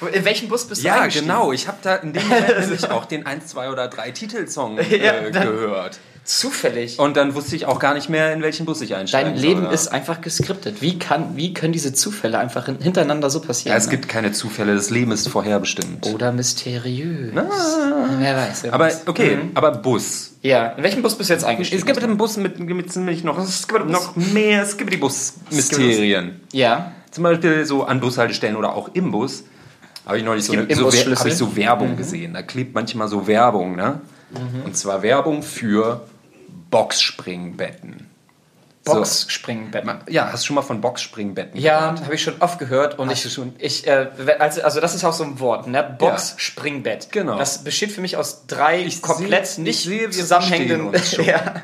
In 0.12 0.24
welchem 0.24 0.48
Bus 0.48 0.64
bist 0.68 0.82
du 0.84 0.86
ja, 0.86 1.06
genau. 1.08 1.50
Ich 1.50 1.66
habe 1.66 1.78
da 1.82 1.96
in 1.96 2.12
dem 2.12 2.22
Moment 2.28 2.60
nämlich 2.60 2.88
auch 2.88 3.04
den 3.06 3.26
1, 3.26 3.48
2 3.48 3.70
oder 3.70 3.88
3 3.88 4.12
Titelsong 4.12 4.78
äh, 4.78 4.96
Ja, 5.04 5.28
dann- 5.30 5.42
gehört. 5.42 5.98
Zufällig. 6.28 6.98
Und 6.98 7.16
dann 7.16 7.34
wusste 7.34 7.56
ich 7.56 7.64
auch 7.64 7.78
gar 7.78 7.94
nicht 7.94 8.10
mehr, 8.10 8.34
in 8.34 8.42
welchen 8.42 8.66
Bus 8.66 8.82
ich 8.82 8.94
einsteigen 8.94 9.32
Dein 9.32 9.40
Leben 9.42 9.62
soll. 9.62 9.72
ist 9.72 9.88
einfach 9.88 10.20
geskriptet. 10.20 10.82
Wie, 10.82 10.98
kann, 10.98 11.36
wie 11.36 11.54
können 11.54 11.72
diese 11.72 11.94
Zufälle 11.94 12.38
einfach 12.38 12.66
hin- 12.66 12.76
hintereinander 12.82 13.30
so 13.30 13.40
passieren? 13.40 13.72
Ja, 13.72 13.78
es 13.78 13.86
ne? 13.86 13.92
gibt 13.92 14.10
keine 14.10 14.32
Zufälle, 14.32 14.74
das 14.74 14.90
Leben 14.90 15.10
ist 15.10 15.26
vorherbestimmt. 15.28 16.06
Oder 16.12 16.30
mysteriös. 16.32 17.32
Wer 17.32 18.36
weiß. 18.36 18.62
Wer 18.64 18.74
Aber 18.74 18.84
weiß. 18.84 19.04
okay, 19.06 19.38
aber 19.54 19.72
Bus. 19.72 20.32
Ja, 20.42 20.66
in 20.72 20.82
welchem 20.82 21.00
Bus 21.00 21.14
bist 21.16 21.30
du 21.30 21.34
jetzt 21.34 21.44
eingestiegen? 21.44 21.80
Es 21.80 21.86
gibt 21.86 22.04
einen 22.04 22.18
Bus 22.18 22.36
mit, 22.36 22.60
mit 22.60 22.92
ziemlich 22.92 23.24
noch, 23.24 23.38
noch 23.86 24.14
mehr 24.14 24.66
Skibidi-Bus-Mysterien. 24.66 26.40
Ja. 26.52 26.92
Zum 27.10 27.24
Beispiel 27.24 27.64
so 27.64 27.84
an 27.84 28.00
Bushaltestellen 28.00 28.56
oder 28.56 28.74
auch 28.74 28.90
im 28.92 29.12
Bus. 29.12 29.44
Habe 30.04 30.18
ich 30.18 30.24
neulich 30.24 30.44
so, 30.44 30.52
gibt 30.52 30.70
eine, 30.70 30.74
so, 30.78 30.90
hab 30.90 31.26
ich 31.26 31.36
so 31.36 31.56
Werbung 31.56 31.96
gesehen. 31.96 32.34
Da 32.34 32.42
klebt 32.42 32.74
manchmal 32.74 33.08
so 33.08 33.26
Werbung, 33.26 33.76
ne? 33.76 34.00
Und 34.66 34.76
zwar 34.76 35.02
Werbung 35.02 35.42
für 35.42 36.02
Boxspringbetten. 36.70 38.06
Boxspringbetten. 38.84 39.90
Ja, 40.08 40.32
hast 40.32 40.44
du 40.44 40.46
schon 40.48 40.54
mal 40.56 40.62
von 40.62 40.80
Boxspringbetten 40.80 41.60
Ja, 41.60 41.94
habe 42.00 42.14
ich 42.14 42.22
schon 42.22 42.40
oft 42.40 42.58
gehört 42.58 42.98
und 42.98 43.10
Hast 43.10 43.24
ich, 43.26 43.32
schon? 43.32 43.54
ich 43.58 43.86
äh, 43.86 44.08
also, 44.38 44.62
also 44.62 44.80
das 44.80 44.94
ist 44.94 45.04
auch 45.04 45.12
so 45.12 45.24
ein 45.24 45.40
Wort, 45.40 45.66
ne? 45.66 45.96
Box, 45.98 46.34
Springbett. 46.38 47.12
Genau. 47.12 47.36
Das 47.36 47.64
besteht 47.64 47.92
für 47.92 48.00
mich 48.00 48.16
aus 48.16 48.46
drei 48.46 48.80
Ich 48.80 49.02
komplett 49.02 49.46
sehe- 49.46 49.64
nicht 49.64 49.80
ich 49.80 49.84
sehe, 49.84 50.08
zusammenhängenden, 50.10 50.92
ja, 51.24 51.56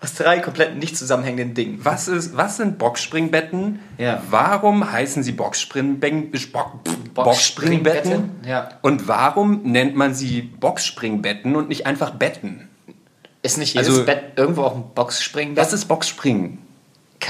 aus 0.00 0.14
drei 0.14 0.38
komplett 0.38 0.76
nicht 0.76 0.96
zusammenhängenden 0.96 1.54
Dingen. 1.54 1.80
Was, 1.82 2.08
ist, 2.08 2.36
was 2.36 2.56
sind 2.56 2.78
Boxspringbetten? 2.78 3.80
Ja. 3.98 4.22
Warum 4.30 4.90
heißen 4.90 5.22
sie 5.22 5.32
Boxspringbetten? 5.32 6.30
Boxspringbetten? 7.12 8.30
Ja. 8.46 8.70
Und 8.80 9.08
warum 9.08 9.62
nennt 9.64 9.94
man 9.94 10.14
sie 10.14 10.40
Boxspringbetten 10.40 11.54
und 11.54 11.68
nicht 11.68 11.86
einfach 11.86 12.10
Betten? 12.12 12.68
Ist 13.42 13.58
nicht 13.58 13.74
jedes 13.74 13.88
Also- 13.88 14.04
Bett 14.04 14.22
irgendwo 14.36 14.62
auch 14.62 14.74
ein 14.76 14.84
Boxspringbett? 14.94 15.64
Was 15.64 15.72
ist 15.72 15.86
Boxspringen? 15.86 16.58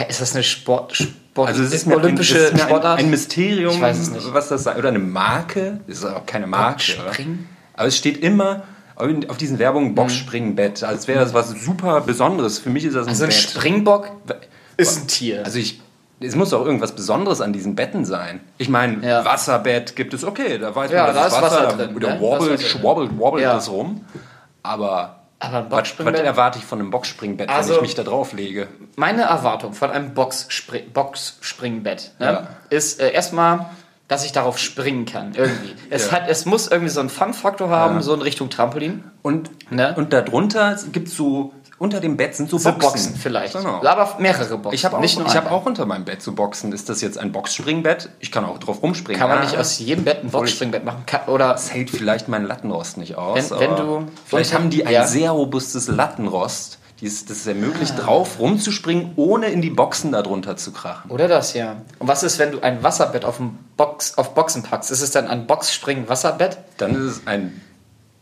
Ist 0.09 0.21
das 0.21 0.35
eine 0.35 0.43
Sport, 0.43 0.97
Sport 0.97 1.49
Also 1.49 1.63
es 1.63 1.73
ist 1.75 1.87
mir, 1.87 1.97
olympische 1.97 2.49
ein, 2.49 2.55
mir 2.55 2.63
ein, 2.63 2.69
Sportart? 2.69 2.99
ein 2.99 3.11
Mysterium, 3.11 3.81
was 3.81 4.49
das 4.49 4.65
sei. 4.65 4.77
Oder 4.77 4.89
eine 4.89 4.99
Marke? 4.99 5.81
Das 5.87 5.99
ist 5.99 6.05
auch 6.05 6.25
keine 6.27 6.47
Marke. 6.47 6.93
Boxspringen? 6.97 7.49
Aber 7.75 7.89
es 7.89 7.97
steht 7.97 8.19
immer 8.23 8.63
auf 8.97 9.37
diesen. 9.39 9.59
Werbungen 9.59 9.95
Boxspringbett, 9.95 10.83
als 10.85 11.09
wäre 11.09 11.21
das 11.21 11.35
was 11.35 11.51
super 11.51 12.01
Besonderes. 12.03 12.59
Für 12.59 12.71
mich 12.71 12.85
ist 12.85 12.95
das 12.95 13.07
ein 13.07 13.11
Also 13.11 13.25
ein 13.25 13.31
Bett. 13.31 13.39
Springbock 13.39 14.11
ist 14.77 15.03
ein 15.03 15.09
Tier. 15.09 15.45
Also 15.45 15.59
ich, 15.59 15.81
es 16.21 16.37
muss 16.37 16.51
doch 16.51 16.65
irgendwas 16.65 16.93
Besonderes 16.95 17.41
an 17.41 17.53
diesen 17.53 17.75
Betten 17.75 18.05
sein. 18.05 18.41
Ich 18.59 18.69
meine, 18.69 19.07
Ja. 19.07 19.25
Wasserbett 19.25 19.97
gibt 19.97 20.15
es, 20.15 20.25
okay, 20.25 20.59
da 20.59 20.75
weiß 20.75 20.91
Ja, 20.91 21.07
man, 21.07 21.15
da 21.15 21.25
das 21.25 21.33
ist 21.33 21.37
ist 21.39 21.43
Wasser, 21.43 21.57
Wasser 21.57 21.77
da, 21.77 21.85
drin, 21.87 22.01
da 22.01 22.15
ne? 22.15 22.19
drin. 22.57 22.59
schwobbelt, 22.61 23.19
wobbelt 23.19 23.43
Ja. 23.45 23.55
das 23.55 23.69
rum. 23.71 24.05
Aber, 24.63 25.22
Aber 25.45 25.59
ein 25.59 25.65
was, 25.65 25.71
was 25.73 25.79
Boxspringbett? 25.79 26.25
erwarte 26.25 26.59
ich 26.59 26.65
von 26.65 26.79
einem 26.81 26.91
Boxspringbett, 26.91 27.49
Also- 27.51 27.71
wenn 27.71 27.77
ich 27.77 27.83
mich 27.83 27.95
da 27.97 28.05
drauf 28.05 28.33
lege? 28.33 28.69
Meine 28.97 29.23
Erwartung 29.23 29.73
von 29.75 29.91
einem 29.91 30.15
Boxspring 30.15 30.91
Boxspringbett 30.93 32.13
ne, 32.19 32.27
Ja. 32.27 32.47
ist 32.71 33.01
äh, 33.01 33.11
erstmal, 33.13 33.67
dass 34.09 34.25
ich 34.25 34.33
darauf 34.33 34.59
springen 34.59 35.05
kann. 35.05 35.35
Irgendwie. 35.35 35.75
Es, 35.91 36.07
Ja. 36.11 36.13
hat, 36.19 36.29
es 36.29 36.45
muss 36.47 36.69
irgendwie 36.69 36.91
so 36.91 37.01
einen 37.01 37.09
Fun-Faktor 37.09 37.71
haben, 37.71 37.97
Ja. 37.97 38.03
so 38.03 38.15
in 38.15 38.23
Richtung 38.23 38.51
Trampolin. 38.51 39.05
Und, 39.23 39.51
Ne? 39.73 39.95
und 39.97 40.13
darunter 40.13 40.77
gibt 40.93 41.09
es 41.09 41.17
so, 41.17 41.53
unter 41.83 42.01
dem 42.01 42.17
Bett 42.17 42.35
sind 42.37 42.49
so 42.49 42.59
So 42.59 42.71
Boxen. 42.71 42.89
Boxen 42.89 43.17
vielleicht. 43.17 43.55
Genau. 43.55 43.85
Aber 43.85 44.15
mehrere 44.21 44.57
Boxen. 44.57 44.75
Ich 44.75 44.85
habe 44.85 44.97
auch, 44.97 45.03
ich 45.03 45.17
hab 45.37 45.51
auch 45.51 45.67
unter 45.67 45.85
meinem 45.85 46.05
Bett 46.05 46.23
so 46.23 46.33
Boxen. 46.33 46.73
Ist 46.73 46.89
das 46.89 47.01
jetzt 47.01 47.19
ein 47.19 47.33
Boxspringbett? 47.33 48.09
Ich 48.21 48.31
kann 48.31 48.45
auch 48.45 48.59
drauf 48.59 48.83
rumspringen. 48.83 49.19
Kann 49.21 49.29
man 49.29 49.39
Ja, 49.41 49.45
nicht 49.45 49.59
aus 49.59 49.79
jedem 49.81 50.05
Bett 50.05 50.23
ein 50.23 50.31
Boxspringbett 50.31 50.85
machen? 50.85 51.05
Oder 51.27 51.49
Das 51.53 51.73
hält 51.75 51.91
vielleicht 51.91 52.29
meinen 52.29 52.47
Lattenrost 52.47 52.99
nicht 52.99 53.17
aus. 53.19 53.51
Wenn- 53.51 53.59
wenn 53.61 53.77
du- 53.77 54.07
vielleicht 54.25 54.55
haben 54.55 54.71
die 54.71 54.87
ein 54.87 54.93
ja. 54.93 55.07
sehr 55.07 55.33
robustes 55.33 55.89
Lattenrost, 55.89 56.79
das 57.01 57.23
es 57.31 57.47
ermöglicht, 57.49 57.95
Ah. 57.99 58.03
drauf 58.03 58.39
rumzuspringen, 58.39 59.15
ohne 59.17 59.49
in 59.49 59.61
die 59.61 59.71
Boxen 59.71 60.13
darunter 60.13 60.57
zu 60.57 60.71
krachen. 60.71 61.11
Oder 61.11 61.27
das, 61.27 61.53
ja. 61.53 61.79
Und 61.99 62.07
was 62.07 62.23
ist, 62.23 62.39
wenn 62.39 62.53
du 62.53 62.61
ein 62.61 62.85
Wasserbett 62.85 63.25
auf, 63.25 63.41
Box, 63.77 64.17
auf 64.19 64.35
Boxen 64.35 64.63
packst? 64.63 64.93
Ist 64.93 65.03
es 65.03 65.11
dann 65.11 65.27
ein 65.27 65.49
Boxspring-Wasserbett? 65.49 66.59
Dann 66.77 66.95
ist 66.95 67.01
es 67.17 67.23
ein 67.27 67.61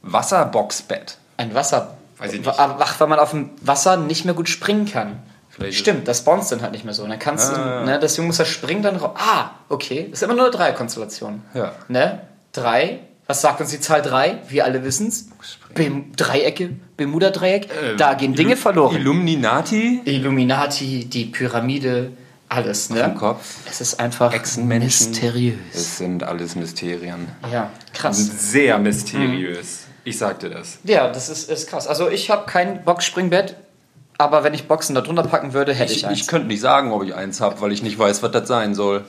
Wasserboxbett. 0.01 1.19
Ein 1.37 1.55
Wasser. 1.55 1.95
Weiß 2.21 2.33
ich 2.33 2.41
nicht. 2.41 2.55
Ach, 2.57 3.01
weil 3.01 3.09
man 3.09 3.19
auf 3.19 3.31
dem 3.31 3.51
Wasser 3.63 3.97
nicht 3.97 4.25
mehr 4.25 4.35
gut 4.35 4.49
springen 4.49 4.87
kann. 4.87 5.19
Vielleicht 5.49 5.79
Stimmt, 5.79 6.07
das 6.07 6.25
bounce 6.25 6.51
dann 6.51 6.63
halt 6.63 6.73
nicht 6.73 6.85
mehr 6.85 6.95
so. 6.95 7.03
Und 7.03 7.11
dann 7.11 7.19
kannst 7.19 7.53
Ah. 7.53 7.81
du, 7.81 7.87
ne, 7.87 7.99
deswegen 8.01 8.27
muss 8.29 8.39
er 8.39 8.45
springen 8.45 8.83
dann 8.83 8.97
raus. 8.97 9.13
Ah, 9.17 9.51
okay. 9.69 10.07
Das 10.11 10.21
ist 10.21 10.23
immer 10.23 10.35
nur 10.35 10.45
eine 10.45 10.53
Dreierkonstellation. 10.53 11.43
Ja. 11.55 11.73
Ne? 11.89 12.21
Drei. 12.53 13.01
Was 13.27 13.43
sagt 13.43 13.61
uns 13.61 13.71
die 13.71 13.81
Zahl 13.81 14.03
drei? 14.03 14.39
Wir 14.49 14.65
alle 14.65 14.85
wissen's. 14.85 15.29
Bem 15.75 16.13
Dreiecke, 16.17 16.71
Bermuda-Dreieck. 16.97 17.69
da 17.97 18.15
gehen 18.15 18.35
Dinge 18.35 18.57
verloren. 18.57 18.97
Illuminati 18.97 20.01
Illuminati, 20.05 21.05
die 21.05 21.27
Pyramide, 21.27 22.11
alles, 22.49 22.91
ne? 22.91 23.01
im 23.01 23.15
Kopf. 23.15 23.59
Es 23.71 23.81
ist 23.81 24.01
einfach 24.01 24.33
mysteriös. 24.57 25.55
Es 25.73 25.99
sind 25.99 26.25
alles 26.25 26.57
Mysterien. 26.57 27.29
Ja, 27.53 27.71
krass. 27.95 28.19
Sehr 28.51 28.79
mysteriös. 28.79 29.85
Ich 30.05 30.19
sagte 30.19 30.49
das. 30.51 30.79
Ja, 30.85 31.09
das 31.09 31.29
ist, 31.29 31.51
ist 31.51 31.69
krass. 31.69 31.87
Also 31.87 32.09
ich 32.09 32.31
habe 32.31 32.47
kein 32.47 32.85
Boxspringbett, 32.85 33.57
aber 34.19 34.45
wenn 34.45 34.55
ich 34.55 34.67
Boxen 34.69 34.95
da 34.95 35.01
drunter 35.01 35.23
packen 35.25 35.53
würde, 35.53 35.73
hätte 35.75 35.93
ich, 35.93 35.99
Ich, 36.01 36.07
eins. 36.07 36.21
ich 36.21 36.27
könnte 36.27 36.47
nicht 36.49 36.61
sagen, 36.61 36.93
ob 36.93 37.03
ich 37.05 37.15
eins 37.15 37.41
habe, 37.41 37.61
weil 37.61 37.73
ich 37.73 37.83
nicht 37.83 37.99
weiß, 37.99 38.23
was 38.23 38.31
das 38.33 38.49
sein 38.49 38.75
soll. 38.75 39.05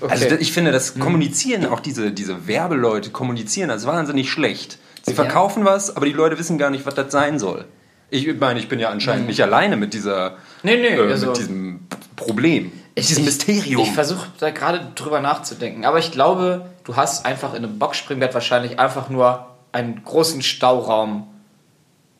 Okay. 0.00 0.10
Also 0.12 0.34
ich 0.36 0.52
finde, 0.52 0.72
das 0.72 0.98
Kommunizieren, 0.98 1.66
auch 1.66 1.80
diese, 1.80 2.10
diese 2.12 2.46
Werbeleute 2.46 3.10
kommunizieren, 3.10 3.68
das 3.68 3.82
ist 3.82 3.86
wahnsinnig 3.86 4.30
schlecht. 4.30 4.78
Sie 5.02 5.12
Ja. 5.12 5.16
verkaufen 5.16 5.64
was, 5.64 5.96
aber 5.96 6.06
die 6.06 6.12
Leute 6.12 6.38
wissen 6.38 6.58
gar 6.58 6.70
nicht, 6.70 6.84
was 6.86 6.94
das 6.94 7.12
sein 7.12 7.38
soll. 7.38 7.64
Ich 8.10 8.26
meine, 8.38 8.58
ich 8.60 8.68
bin 8.68 8.78
ja 8.78 8.88
anscheinend 8.90 9.26
nicht 9.26 9.42
alleine 9.42 9.76
mit 9.76 9.92
dieser, 9.94 10.30
Mhm. 10.30 10.36
Nee, 10.62 10.76
nee, 10.76 10.88
äh, 10.96 11.10
also- 11.10 11.26
mit 11.28 11.38
diesem 11.38 11.80
Problem, 12.14 12.72
mit 12.94 13.08
diesem 13.08 13.24
Mysterium. 13.24 13.82
Ich 13.82 13.92
versuche 13.92 14.26
da 14.38 14.50
gerade 14.50 14.92
drüber 14.94 15.20
nachzudenken, 15.20 15.84
aber 15.84 15.98
ich 15.98 16.12
glaube, 16.12 16.66
du 16.84 16.96
hast 16.96 17.26
einfach 17.26 17.52
in 17.54 17.64
einem 17.64 17.78
Boxspringbett 17.78 18.32
wahrscheinlich 18.32 18.78
einfach 18.80 19.10
nur 19.10 19.46
einen 19.76 20.02
großen 20.04 20.40
Stauraum 20.42 21.26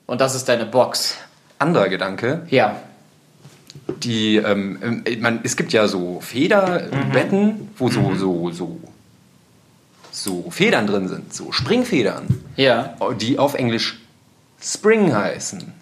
und 0.07 0.21
das 0.21 0.35
ist 0.35 0.49
deine 0.49 0.67
Box. 0.67 1.17
Anderer 1.59 1.89
Gedanke, 1.89 2.47
Ja. 2.51 2.77
die, 4.03 4.37
ähm, 4.37 4.79
ähm, 5.07 5.21
man, 5.21 5.41
es 5.43 5.57
gibt 5.57 5.73
ja 5.73 5.89
so 5.89 6.21
Federbetten, 6.21 7.71
wo 7.79 7.89
so, 7.89 8.15
so, 8.15 8.51
so, 8.51 8.81
so 10.13 10.51
Federn 10.51 10.87
drin 10.87 11.09
sind, 11.09 11.33
so 11.35 11.51
Springfedern. 11.53 12.27
Ja. 12.57 12.95
die 13.21 13.39
auf 13.39 13.55
Englisch 13.55 13.99
Spring 14.63 15.15
heißen. 15.15 15.73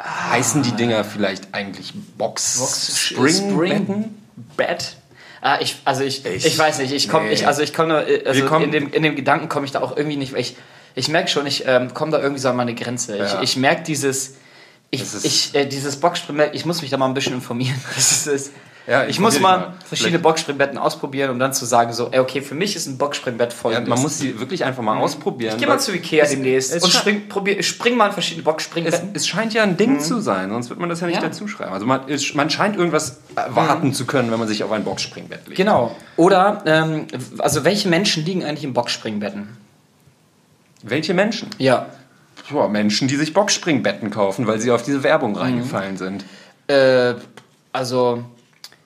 heißen 0.00 0.62
die 0.62 0.72
Dinger 0.72 1.04
vielleicht 1.04 1.52
eigentlich 1.52 1.92
Box, 2.16 2.58
Box 2.58 2.96
Springbetten? 2.98 4.16
Bett. 4.56 4.96
Ah, 5.40 5.58
ich, 5.60 5.76
also 5.84 6.02
ich, 6.04 6.24
ich, 6.26 6.46
Ich- 6.46 6.58
weiß 6.58 6.78
nicht, 6.78 6.92
ich 6.92 7.08
komme, 7.08 7.26
nee. 7.26 7.32
ich, 7.34 7.46
also 7.46 7.62
ich 7.62 7.72
komme, 7.74 8.04
also 8.24 8.40
Wir 8.40 8.46
kommen- 8.46 8.64
in, 8.66 8.72
dem, 8.72 8.92
in 8.92 9.02
dem 9.02 9.14
Gedanken 9.16 9.48
komme 9.48 9.66
ich 9.66 9.72
da 9.72 9.80
auch 9.80 9.96
irgendwie 9.96 10.16
nicht, 10.16 10.32
weil 10.32 10.40
ich, 10.40 10.56
ich 10.94 11.08
merke 11.08 11.28
schon, 11.28 11.46
ich 11.46 11.64
ähm, 11.66 11.94
komme 11.94 12.12
da 12.12 12.18
irgendwie 12.20 12.40
so 12.40 12.48
an 12.48 12.56
meine 12.56 12.74
Grenze. 12.74 13.16
Ja. 13.16 13.24
Ich, 13.42 13.50
ich 13.50 13.56
merke 13.56 13.82
dieses, 13.84 14.34
ich, 14.90 15.02
ist- 15.02 15.24
ich, 15.24 15.54
äh, 15.54 15.66
dieses 15.66 15.96
Boxspringbrett, 15.96 16.54
ich 16.54 16.64
muss 16.64 16.80
mich 16.82 16.90
da 16.90 16.96
mal 16.96 17.06
ein 17.06 17.14
bisschen 17.14 17.34
informieren. 17.34 17.80
Das 17.94 18.26
ist, 18.26 18.52
Ja, 18.86 19.04
ich 19.04 19.20
muss 19.20 19.36
informier 19.36 19.58
mal, 19.58 19.66
mal. 19.68 19.74
verschiedene 19.84 20.18
Boxspringbetten 20.18 20.78
ausprobieren, 20.78 21.28
um 21.30 21.38
dann 21.38 21.52
zu 21.52 21.66
sagen, 21.66 21.92
so, 21.92 22.08
ey, 22.10 22.20
okay, 22.20 22.40
für 22.40 22.54
mich 22.54 22.74
ist 22.74 22.86
ein 22.86 22.96
Boxspringbett 22.96 23.52
voll. 23.52 23.74
Ja, 23.74 23.80
man 23.80 24.00
muss 24.00 24.16
die 24.16 24.40
wirklich 24.40 24.64
einfach 24.64 24.82
mal 24.82 24.96
ausprobieren. 24.96 25.56
Mhm. 25.56 25.60
Geh 25.60 25.66
mal 25.66 25.78
zu 25.78 25.92
Ikea 25.94 26.24
es- 26.24 26.30
demnächst 26.30 26.72
es 26.74 26.82
und 26.82 26.90
spring, 26.94 27.28
probier, 27.28 27.62
spring 27.62 27.98
mal 27.98 28.06
in 28.06 28.12
verschiedene 28.12 28.40
Es, 28.40 28.44
Boxspringbetten. 28.46 29.10
es 29.12 29.28
scheint 29.28 29.52
ja 29.52 29.62
ein 29.62 29.76
Ding 29.76 30.00
zu 30.00 30.20
sein, 30.22 30.48
sonst 30.48 30.70
wird 30.70 30.80
man 30.80 30.88
das 30.88 31.00
ja 31.00 31.06
nicht 31.06 31.16
Mhm. 31.16 31.22
Ja. 31.22 31.28
dazu 31.28 31.46
schreiben. 31.48 31.74
Also 31.74 31.84
man, 31.84 32.08
es, 32.08 32.32
man 32.32 32.48
scheint 32.48 32.76
irgendwas 32.76 33.18
erwarten 33.36 33.92
zu 33.92 34.06
können, 34.06 34.30
wenn 34.30 34.38
man 34.38 34.48
sich 34.48 34.64
auf 34.64 34.72
ein 34.72 34.84
Boxspringbett 34.84 35.46
legt. 35.48 35.56
Genau. 35.58 35.94
Oder, 36.16 36.62
ähm, 36.64 37.08
also 37.40 37.64
welche 37.64 37.88
Menschen 37.90 38.24
liegen 38.24 38.42
eigentlich 38.42 38.64
in 38.64 38.72
Boxspringbetten? 38.72 39.48
Welche 40.82 41.14
Menschen? 41.14 41.50
Ja. 41.58 41.86
Boah, 42.50 42.68
Menschen, 42.68 43.08
die 43.08 43.16
sich 43.16 43.34
Boxspringbetten 43.34 44.10
kaufen, 44.10 44.46
weil 44.46 44.58
sie 44.60 44.70
auf 44.70 44.82
diese 44.82 45.02
Werbung 45.02 45.32
Mhm. 45.32 45.36
reingefallen 45.38 45.96
sind. 45.96 46.24
Äh, 46.68 47.14
also, 47.72 48.24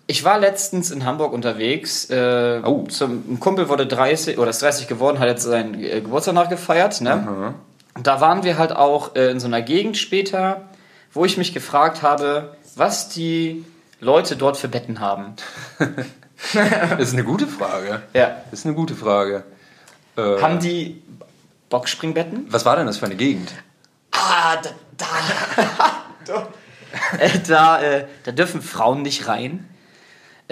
ich 0.07 0.24
war 0.24 0.38
letztens 0.38 0.90
in 0.90 1.05
Hamburg 1.05 1.33
unterwegs. 1.33 2.11
Äh, 2.11 2.61
Oh. 2.64 2.85
zum, 2.88 3.22
ein 3.35 3.40
Kumpel 3.40 3.68
wurde 3.68 3.87
30 3.87 4.38
oder 4.38 4.50
ist 4.50 4.62
30 4.62 4.88
geworden, 4.88 5.18
hat 5.20 5.28
jetzt 5.28 5.42
seinen 5.44 5.74
äh, 5.74 6.00
Geburtstag 6.00 6.35
nachgefeiert. 6.35 7.00
Ne? 7.00 7.55
Und 7.94 8.07
da 8.07 8.20
waren 8.20 8.42
wir 8.42 8.59
halt 8.59 8.72
auch 8.74 9.14
äh, 9.14 9.31
in 9.31 9.38
so 9.38 9.46
einer 9.46 9.62
Gegend 9.62 9.96
später, 9.96 10.62
wo 11.12 11.24
ich 11.24 11.37
mich 11.37 11.52
gefragt 11.55 12.02
habe, 12.02 12.57
was 12.74 13.11
die 13.11 13.64
Leute 14.00 14.35
dort 14.37 14.57
für 14.57 14.68
Betten 14.68 14.98
haben. 15.00 15.35
Das 16.98 17.09
ist 17.09 17.12
eine 17.12 17.22
gute 17.22 17.46
Frage. 17.46 18.02
Ja. 18.14 18.38
Das 18.50 18.61
ist 18.61 18.66
eine 18.66 18.74
gute 18.74 18.96
Frage. 18.96 19.44
Äh, 20.16 20.40
Haben 20.40 20.59
die 20.59 21.00
Boxspringbetten? 21.72 22.46
was 22.52 22.64
war 22.66 22.76
denn 22.76 22.87
das 22.87 22.98
für 22.98 23.06
eine 23.06 23.16
Gegend? 23.16 23.52
Ah, 24.12 24.56
da, 24.56 24.70
da, 26.26 26.48
äh, 27.18 27.38
da, 27.48 27.82
äh, 27.82 28.06
da 28.24 28.32
dürfen 28.32 28.61
Frauen 28.61 29.00
nicht 29.00 29.26
rein. 29.26 29.66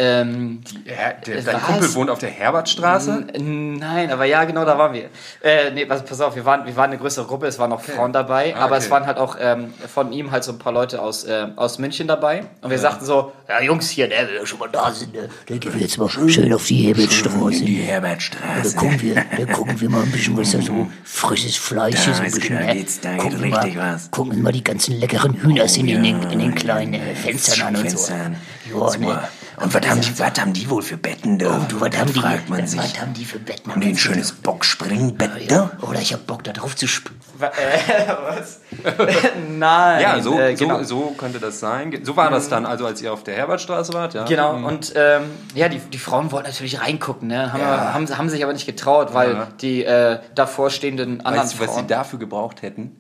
Ähm, 0.03 0.61
Ja, 0.87 1.13
der, 1.27 1.37
Was? 1.37 1.45
dein 1.45 1.61
Kumpel 1.63 1.95
wohnt 1.95 2.09
auf 2.09 2.19
der 2.19 2.31
Herbertstraße? 2.31 3.27
Nein, 3.39 4.11
aber 4.11 4.25
ja, 4.25 4.45
genau, 4.45 4.65
da 4.65 4.79
waren 4.79 4.95
wir. 4.95 5.11
Äh, 5.43 5.71
nee, 5.75 5.85
pass, 5.85 6.03
pass 6.05 6.21
auf, 6.23 6.35
wir 6.37 6.45
waren, 6.47 6.65
wir 6.65 6.75
waren 6.75 6.91
eine 6.91 6.99
größere 6.99 7.27
Gruppe, 7.27 7.47
es 7.47 7.59
waren 7.59 7.69
noch 7.69 7.83
Frauen 7.83 8.13
dabei, 8.15 8.55
Ah, 8.57 8.61
aber 8.61 8.77
okay. 8.77 8.85
es 8.85 8.91
waren 8.91 9.05
halt 9.07 9.19
auch 9.19 9.37
ähm, 9.39 9.75
von 9.93 10.11
ihm 10.13 10.31
halt 10.31 10.43
so 10.45 10.53
ein 10.53 10.59
paar 10.59 10.73
Leute 10.73 11.03
aus, 11.03 11.25
äh, 11.25 11.49
aus 11.57 11.79
München 11.79 12.09
dabei. 12.09 12.45
Und 12.63 12.71
wir 12.71 12.79
sagten 12.79 13.05
so, 13.05 13.33
ja 13.47 13.61
Jungs 13.61 13.91
hier, 13.91 14.09
ne, 14.09 14.15
wenn 14.27 14.29
wir 14.41 14.47
schon 14.47 14.59
mal 14.59 14.69
da 14.71 14.91
sind, 14.91 15.13
ne, 15.13 15.29
Dann 15.47 15.61
gehen 15.61 15.75
wir 15.75 15.81
jetzt 15.83 15.99
mal 15.99 16.09
schön 16.09 16.53
auf 16.55 16.65
die 16.67 16.77
Hebelstraße. 16.87 17.65
Da 17.65 17.71
Herbertstraße. 17.71 18.77
gucken, 18.77 19.03
wir, 19.03 19.15
da 19.37 19.45
gucken 19.53 19.81
wir 19.81 19.91
mal 19.91 20.03
ein 20.03 20.11
bisschen, 20.11 20.35
was 20.39 20.53
da 20.53 20.63
so 20.63 20.87
frisches 21.05 21.57
Fleisch 21.57 22.07
ist. 22.09 22.21
Ein 22.21 22.27
ist- 22.27 22.35
bisschen, 22.37 22.59
da 22.59 22.65
ne? 22.65 22.75
geht's- 22.75 23.01
da 23.01 23.11
geht 23.13 23.21
gucken 23.21 23.43
wir 23.43 23.57
richtig 23.59 23.77
mal, 23.77 23.95
was. 23.95 24.11
Gucken 24.11 24.37
wir 24.37 24.43
mal 24.43 24.53
die 24.53 24.65
ganzen 24.65 24.99
leckeren 24.99 25.35
Hühner 25.43 25.69
sind 25.69 25.89
in, 25.89 26.03
den, 26.03 26.23
in 26.31 26.39
den 26.39 26.55
kleinen 26.55 26.95
äh, 26.95 27.15
Fenstern 27.15 27.69
an 27.69 27.77
und 27.77 27.91
so. 27.91 27.99
Fenstern. 27.99 28.37
Ja, 28.73 28.97
ne? 28.99 29.29
Und 29.63 29.75
was 29.75 29.87
haben, 29.89 30.01
die, 30.01 30.19
was 30.19 30.41
haben 30.41 30.53
die 30.55 30.71
wohl 30.71 30.83
für 30.83 30.97
Betten 30.97 31.39
da? 31.39 31.59
Oh, 31.61 31.65
du, 31.69 31.81
was 31.81 31.97
haben 31.99 32.13
die, 32.13 32.19
fragt 32.19 32.49
man 32.49 32.63
was 32.63 32.71
sich. 32.71 33.01
haben 33.01 33.13
die 33.13 33.25
für 33.25 33.39
Betten? 33.39 33.71
Haben 33.71 33.81
die 33.83 33.89
ein 33.89 33.97
schönes 33.99 34.33
Boxspringbett 34.33 35.51
da? 35.51 35.71
Oder 35.83 36.01
ich 36.01 36.13
hab 36.15 36.27
Bock, 36.27 36.43
da 36.45 36.53
drauf 36.53 36.75
zu 36.77 36.87
sp 36.89 37.11
Wa- 37.39 37.47
Äh, 37.49 38.09
was? 38.39 38.61
Nein. 39.49 40.01
Ja, 40.03 40.21
so, 40.21 40.39
äh, 40.39 40.55
genau. 40.55 40.79
so, 40.79 40.85
so 40.85 41.15
könnte 41.17 41.39
das 41.41 41.61
sein. 41.61 41.99
So 42.05 42.17
war 42.17 42.31
das 42.31 42.49
dann, 42.49 42.65
also 42.67 42.87
als 42.87 43.03
ihr 43.03 43.13
auf 43.13 43.23
der 43.25 43.35
Herbertstraße 43.35 43.93
wart, 43.93 44.15
ja? 44.15 44.25
Genau, 44.25 44.55
Mhm. 44.59 44.65
und 44.65 44.93
ähm, 44.97 45.23
ja, 45.55 45.69
die, 45.69 45.79
die 45.79 45.99
Frauen 45.99 46.33
wollten 46.33 46.49
natürlich 46.49 46.81
reingucken, 46.81 47.29
ne? 47.29 47.53
haben, 47.53 47.61
Ja. 47.61 47.93
haben, 47.95 48.19
haben 48.19 48.29
sich 48.29 48.43
aber 48.43 48.53
nicht 48.53 48.67
getraut, 48.67 49.13
weil 49.15 49.33
Ja. 49.33 49.49
die 49.61 49.85
äh, 49.85 50.21
davorstehenden 50.35 51.21
anderen 51.25 51.45
Weißt 51.49 51.55
du, 51.55 51.59
was 51.61 51.69
sie 51.69 51.75
Frauen... 51.75 51.87
dafür 51.89 52.19
gebraucht 52.19 52.63
hätten? 52.63 53.00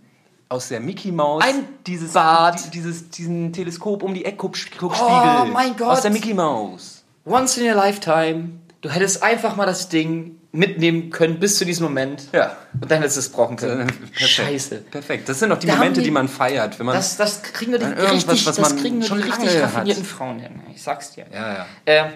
Aus 0.50 0.66
der 0.66 0.80
Mickey 0.80 1.12
Maus. 1.12 1.44
Ein 1.44 1.64
dieses 1.86 2.12
Bad. 2.12 2.64
die- 2.66 2.70
Dieses, 2.70 3.08
diesen 3.10 3.52
Teleskop 3.52 4.02
um 4.02 4.12
die 4.14 4.24
Eckguckspiegel. 4.24 4.88
Oh 5.00 5.44
mein 5.52 5.76
Gott. 5.76 5.90
Aus 5.90 6.00
der 6.02 6.10
Mickey 6.10 6.34
Maus. 6.34 7.04
Once 7.24 7.56
in 7.56 7.70
a 7.70 7.74
lifetime, 7.74 8.50
du 8.80 8.88
hättest 8.90 9.22
einfach 9.22 9.54
mal 9.54 9.66
das 9.66 9.88
Ding 9.88 10.39
mitnehmen 10.52 11.10
können 11.10 11.38
bis 11.38 11.58
zu 11.58 11.64
diesem 11.64 11.84
Moment. 11.84 12.22
Ja. 12.32 12.56
Und 12.80 12.90
dann 12.90 12.98
hättest 12.98 13.16
du 13.16 13.20
es 13.20 13.28
brauchen 13.28 13.56
können. 13.56 13.86
Perfekt. 13.86 14.18
Scheiße. 14.30 14.76
Perfekt. 14.90 15.28
Das 15.28 15.38
sind 15.38 15.50
doch 15.50 15.58
die 15.58 15.66
Da 15.68 15.74
haben 15.74 15.78
Momente, 15.78 16.00
die- 16.00 16.06
die 16.06 16.10
man 16.10 16.26
feiert, 16.28 16.76
wenn 16.80 16.86
man. 16.86 16.96
Das, 16.96 17.16
das 17.16 17.42
kriegen 17.42 17.70
nur 17.70 17.78
die, 17.78 17.86
richtig, 17.86 18.46
was 18.46 18.56
das 18.56 18.70
man 18.70 18.80
kriegen 18.80 18.98
nur 18.98 19.06
schon 19.06 19.18
die 19.22 19.28
richtig 19.28 19.62
raffinierten 19.62 20.04
Frauen 20.04 20.40
hin. 20.40 20.60
Ich 20.74 20.82
sag's 20.82 21.12
dir. 21.12 21.26
ja, 21.32 21.52
ja. 21.54 21.66
Ähm, 21.86 22.06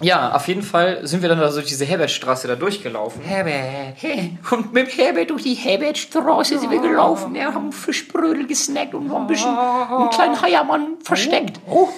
ja, 0.00 0.32
auf 0.34 0.46
jeden 0.48 0.62
Fall 0.62 1.06
sind 1.06 1.20
wir 1.20 1.28
dann 1.28 1.40
da 1.40 1.50
durch 1.50 1.66
diese 1.66 1.84
Herbertstraße 1.84 2.46
da 2.48 2.54
durchgelaufen. 2.54 3.20
Herbert. 3.22 3.96
Hey, 3.96 4.38
und 4.52 4.72
mit 4.72 4.96
Herbert 4.96 5.28
durch 5.30 5.42
die 5.42 5.54
Herbertstraße 5.54 6.58
sind 6.60 6.70
wir 6.70 6.80
gelaufen. 6.80 7.34
Wir 7.34 7.52
haben 7.52 7.72
Fischbrödel 7.72 8.46
gesnackt 8.46 8.94
und 8.94 9.08
noch 9.08 9.20
ein 9.20 9.26
bisschen 9.26 9.50
einen 9.58 10.10
kleinen 10.10 10.40
Heiermann 10.40 10.96
versteckt. 11.02 11.58
Oh. 11.66 11.88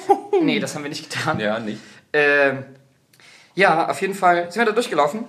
Nee, 0.42 0.59
das 0.59 0.74
haben 0.74 0.83
wir 0.85 0.88
nicht 0.88 1.11
getan. 1.11 1.38
Ja, 1.38 1.59
nicht. 1.61 1.78
Ähm, 2.12 2.64
ja, 3.54 3.88
auf 3.88 4.00
jeden 4.00 4.14
Fall 4.14 4.50
sind 4.50 4.62
wir 4.62 4.66
da 4.66 4.72
durchgelaufen. 4.72 5.24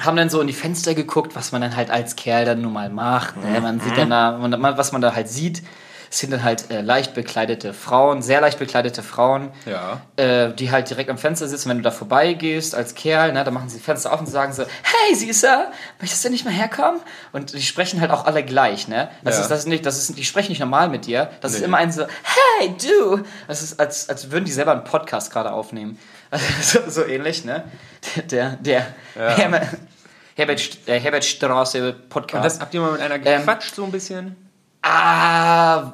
Haben 0.00 0.16
dann 0.16 0.30
so 0.30 0.40
in 0.40 0.46
die 0.46 0.52
Fenster 0.52 0.94
geguckt, 0.94 1.34
was 1.36 1.52
man 1.52 1.60
dann 1.62 1.76
halt 1.76 1.90
als 1.90 2.16
Kerl 2.16 2.44
dann 2.44 2.60
nun 2.60 2.72
mal 2.72 2.90
macht. 2.90 3.36
Ne? 3.42 3.60
Man 3.60 3.80
sieht 3.80 3.96
dann 3.96 4.10
da, 4.10 4.36
was 4.76 4.92
man 4.92 5.00
da 5.00 5.14
halt 5.14 5.28
sieht, 5.28 5.62
sind 6.08 6.32
dann 6.32 6.44
halt 6.44 6.70
äh, 6.70 6.82
leicht 6.82 7.14
bekleidete 7.14 7.72
Frauen, 7.74 8.22
sehr 8.22 8.40
leicht 8.40 8.58
bekleidete 8.60 9.02
Frauen, 9.02 9.50
Ja. 9.66 10.00
äh, 10.16 10.52
die 10.54 10.70
halt 10.70 10.88
direkt 10.88 11.10
am 11.10 11.18
Fenster 11.18 11.48
sitzen. 11.48 11.68
Wenn 11.68 11.78
du 11.78 11.82
da 11.82 11.90
vorbeigehst 11.90 12.74
als 12.76 12.94
Kerl, 12.94 13.32
ne, 13.32 13.42
dann 13.42 13.52
machen 13.52 13.68
sie 13.68 13.78
die 13.78 13.82
Fenster 13.82 14.12
auf 14.12 14.20
und 14.20 14.26
sagen 14.28 14.52
so, 14.52 14.62
hey 14.62 15.14
Süßer, 15.16 15.70
möchtest 16.00 16.24
du 16.24 16.30
nicht 16.30 16.44
mal 16.44 16.52
herkommen? 16.54 17.00
Und 17.32 17.52
die 17.54 17.60
sprechen 17.62 18.00
halt 18.00 18.12
auch 18.12 18.24
alle 18.24 18.44
gleich, 18.44 18.86
ne? 18.86 19.08
Das 19.24 19.36
Ja. 19.36 19.42
ist 19.42 19.50
das 19.50 19.58
ist 19.60 19.66
nicht, 19.66 19.84
das 19.84 19.98
ist, 19.98 20.16
die 20.16 20.24
sprechen 20.24 20.50
nicht 20.52 20.60
normal 20.60 20.88
mit 20.88 21.06
dir. 21.06 21.28
Das 21.40 21.52
ist 21.54 21.58
Nee. 21.60 21.64
immer 21.66 21.78
ein 21.78 21.90
so, 21.90 22.04
hey 22.04 22.74
du. 22.80 23.22
Das 23.48 23.62
ist 23.62 23.80
als, 23.80 24.08
als 24.08 24.30
würden 24.30 24.44
die 24.44 24.52
selber 24.52 24.72
einen 24.72 24.84
Podcast 24.84 25.32
gerade 25.32 25.52
aufnehmen. 25.52 25.98
So, 26.62 26.78
so 26.88 27.04
ähnlich, 27.04 27.44
ne? 27.44 27.64
Der, 28.30 28.56
der 28.56 28.86
Herbert, 29.14 29.66
Herbert, 30.34 30.78
äh, 30.86 31.00
Herbert 31.00 31.24
Straße 31.24 31.92
Podcast. 32.08 32.34
Und 32.34 32.44
das 32.44 32.60
habt 32.60 32.74
ihr 32.74 32.80
mal 32.80 32.92
mit 32.92 33.00
einer 33.00 33.18
gequatscht, 33.18 33.74
so 33.74 33.84
ein 33.84 33.92
bisschen? 33.92 34.36
ah, 34.82 35.92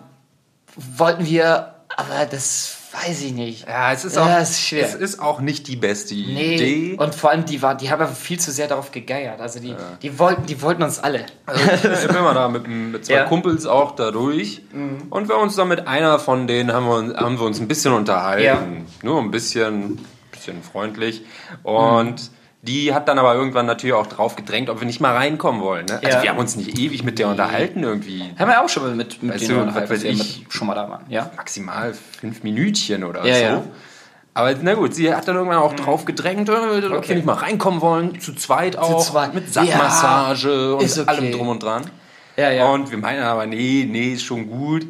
wollten 0.97 1.25
wir, 1.27 1.75
aber 1.97 2.27
das 2.31 2.77
weiß 2.93 3.23
ich 3.23 3.33
nicht. 3.33 3.67
Ja, 3.67 3.91
es 3.93 4.05
ist 4.05 4.17
Ja, 4.17 4.23
auch, 4.25 4.39
es 4.41 4.51
ist 4.51 4.61
schwer. 4.63 4.85
Es 4.85 4.95
ist 4.95 5.19
auch 5.19 5.41
nicht 5.41 5.67
die 5.67 5.77
beste 5.77 6.15
Nee, 6.15 6.55
Idee. 6.57 6.97
und 6.99 7.15
vor 7.15 7.31
allem, 7.31 7.47
die, 7.47 7.63
war, 7.63 7.75
die 7.75 7.91
haben 7.91 8.07
viel 8.15 8.39
zu 8.39 8.53
sehr 8.53 8.69
darauf 8.69 8.91
gegeiert. 8.93 9.41
Also 9.41 9.61
die, 9.61 9.75
die, 10.03 10.19
wollten, 10.19 10.45
die 10.45 10.61
wollten 10.61 10.83
uns 10.83 10.99
alle. 10.99 11.25
Also, 11.47 11.65
ich 11.89 12.07
bin 12.09 12.23
mal 12.23 12.35
da 12.35 12.49
mit, 12.49 12.67
mit 12.69 13.07
zwei 13.07 13.15
Ja. 13.15 13.25
Mhm. 13.25 13.29
Kumpels 13.31 13.65
auch 13.65 13.93
da 13.97 14.11
durch. 14.11 14.61
Und 15.09 15.29
wir 15.29 15.37
uns 15.39 15.57
dann 15.57 15.69
mit 15.69 15.87
einer 15.87 16.19
von 16.19 16.47
denen 16.47 16.73
haben 16.73 16.87
wir, 16.87 16.97
uns- 16.97 17.15
haben 17.15 17.39
wir 17.39 17.47
uns 17.47 17.61
ein 17.61 17.69
bisschen 17.69 17.95
unterhalten. 17.95 18.45
Ja. 18.45 18.63
Nur 19.03 19.21
ein 19.23 19.31
bisschen, 19.31 20.05
bisschen 20.43 20.63
freundlich. 20.63 21.23
Und 21.63 22.15
Mhm. 22.21 22.29
die 22.63 22.95
hat 22.95 23.09
dann 23.09 23.19
aber 23.19 23.35
irgendwann 23.35 23.67
natürlich 23.67 23.95
auch 23.95 24.07
drauf 24.07 24.37
gedrängt, 24.37 24.71
ob 24.71 24.81
wir 24.81 24.87
nicht 24.87 25.01
mal 25.01 25.15
reinkommen 25.15 25.61
wollen. 25.61 25.87
Ne? 25.87 26.01
Also 26.03 26.17
Ja. 26.19 26.23
wir 26.23 26.31
haben 26.31 26.39
uns 26.39 26.57
nicht 26.57 26.79
ewig 26.79 27.03
mit 27.05 27.19
der 27.19 27.29
unterhalten 27.29 27.83
irgendwie. 27.83 28.23
Haben 28.39 28.49
wir 28.51 28.63
auch 28.63 28.69
schon 28.69 28.83
mal 28.85 28.95
mit, 28.95 29.23
mit 29.23 29.35
Weißt 29.35 29.49
denen 29.49 29.67
du, 29.67 29.75
was 29.75 29.91
weiß 29.91 30.05
ich? 30.05 30.47
schon 30.49 30.67
mal 30.67 30.75
da 30.75 30.89
waren. 30.89 31.05
Ja? 31.09 31.31
Maximal 31.37 31.95
fünf 32.21 32.43
Minütchen 32.43 33.05
oder 33.05 33.25
Ja, 33.25 33.35
so. 33.37 33.43
ja. 33.43 33.63
Aber 34.35 34.55
na 34.63 34.73
gut, 34.75 34.95
sie 34.95 35.15
hat 35.15 35.29
dann 35.29 35.37
irgendwann 35.37 35.59
auch 35.59 35.75
drauf 35.75 36.07
gedrängt, 36.07 36.49
äh, 36.49 36.53
ob 36.53 36.93
Okay. 36.99 37.09
wir 37.11 37.17
nicht 37.17 37.27
mal 37.27 37.35
reinkommen 37.35 37.83
wollen, 37.83 38.19
zu 38.19 38.33
zweit 38.35 38.77
auch, 38.79 39.05
zweit. 39.05 39.35
mit 39.35 39.53
Sackmassage 39.53 40.79
ist 40.81 40.97
und 40.99 41.09
okay. 41.09 41.19
allem 41.19 41.33
drum 41.33 41.49
und 41.49 41.63
dran. 41.63 41.83
Ja, 42.39 42.51
ja. 42.51 42.65
Und 42.71 42.91
wir 42.91 42.97
meinen 42.97 43.23
aber, 43.23 43.45
nee, 43.45 43.87
nee, 43.91 44.15
ist 44.15 44.23
schon 44.25 44.49
gut. 44.49 44.87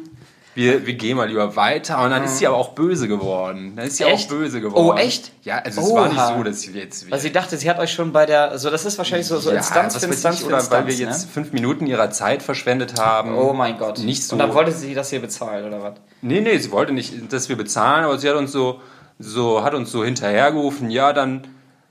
Wir, 0.55 0.85
wir 0.85 0.93
gehen 0.93 1.17
mal 1.17 1.27
lieber 1.27 1.55
weiter. 1.55 2.03
Und 2.03 2.11
dann 2.11 2.23
ist 2.23 2.37
sie 2.37 2.47
aber 2.47 2.57
auch 2.57 2.69
böse 2.69 3.07
geworden. 3.07 3.73
Dann 3.75 3.87
ist 3.87 3.97
sie. 3.97 4.03
Echt? 4.03 4.25
auch 4.25 4.35
böse 4.35 4.61
geworden. 4.61 4.85
Oh, 4.85 4.93
echt? 4.93 5.31
Ja, 5.43 5.57
also 5.59 5.81
es 5.81 5.93
war 5.93 6.07
nicht 6.07 6.17
Oha. 6.17 6.37
so, 6.37 6.43
dass 6.43 6.61
sie 6.61 6.71
jetzt... 6.71 7.09
Weil 7.09 7.19
sie 7.19 7.31
dachte, 7.31 7.57
sie 7.57 7.69
hat 7.69 7.79
euch 7.79 7.91
schon 7.91 8.11
bei 8.11 8.25
der, 8.25 8.57
so 8.59 8.69
das 8.69 8.85
ist 8.85 8.97
wahrscheinlich 8.97 9.27
so, 9.27 9.39
so 9.39 9.49
ja, 9.49 9.57
Instanz 9.57 9.95
was 9.95 10.03
für 10.03 10.09
weiß 10.09 10.15
Instanz 10.15 10.35
ich, 10.35 10.41
für 10.41 10.47
oder 10.47 10.57
Instanz. 10.57 10.81
weil 10.81 10.87
wir 10.87 10.95
jetzt 10.95 11.25
ne? 11.25 11.31
fünf 11.33 11.53
Minuten 11.53 11.87
ihrer 11.87 12.11
Zeit 12.11 12.43
verschwendet 12.43 12.99
haben. 12.99 13.35
Oh 13.35 13.53
mein 13.53 13.77
Gott. 13.77 13.99
Nicht 13.99 14.23
so. 14.23 14.35
Und 14.35 14.39
dann 14.39 14.53
wollte 14.53 14.71
sie 14.71 14.93
das 14.93 15.09
hier 15.09 15.21
bezahlen, 15.21 15.65
oder 15.65 15.81
was? 15.81 15.93
Nee, 16.21 16.41
nee, 16.41 16.57
sie 16.57 16.71
wollte 16.71 16.93
nicht, 16.93 17.33
dass 17.33 17.49
wir 17.49 17.55
bezahlen, 17.55 18.05
aber 18.05 18.17
sie 18.19 18.29
hat 18.29 18.35
uns 18.35 18.51
so, 18.51 18.79
so, 19.19 19.63
hat 19.63 19.73
uns 19.73 19.91
so 19.91 20.05
hinterhergerufen, 20.05 20.89
ja, 20.89 21.13
dann, 21.13 21.47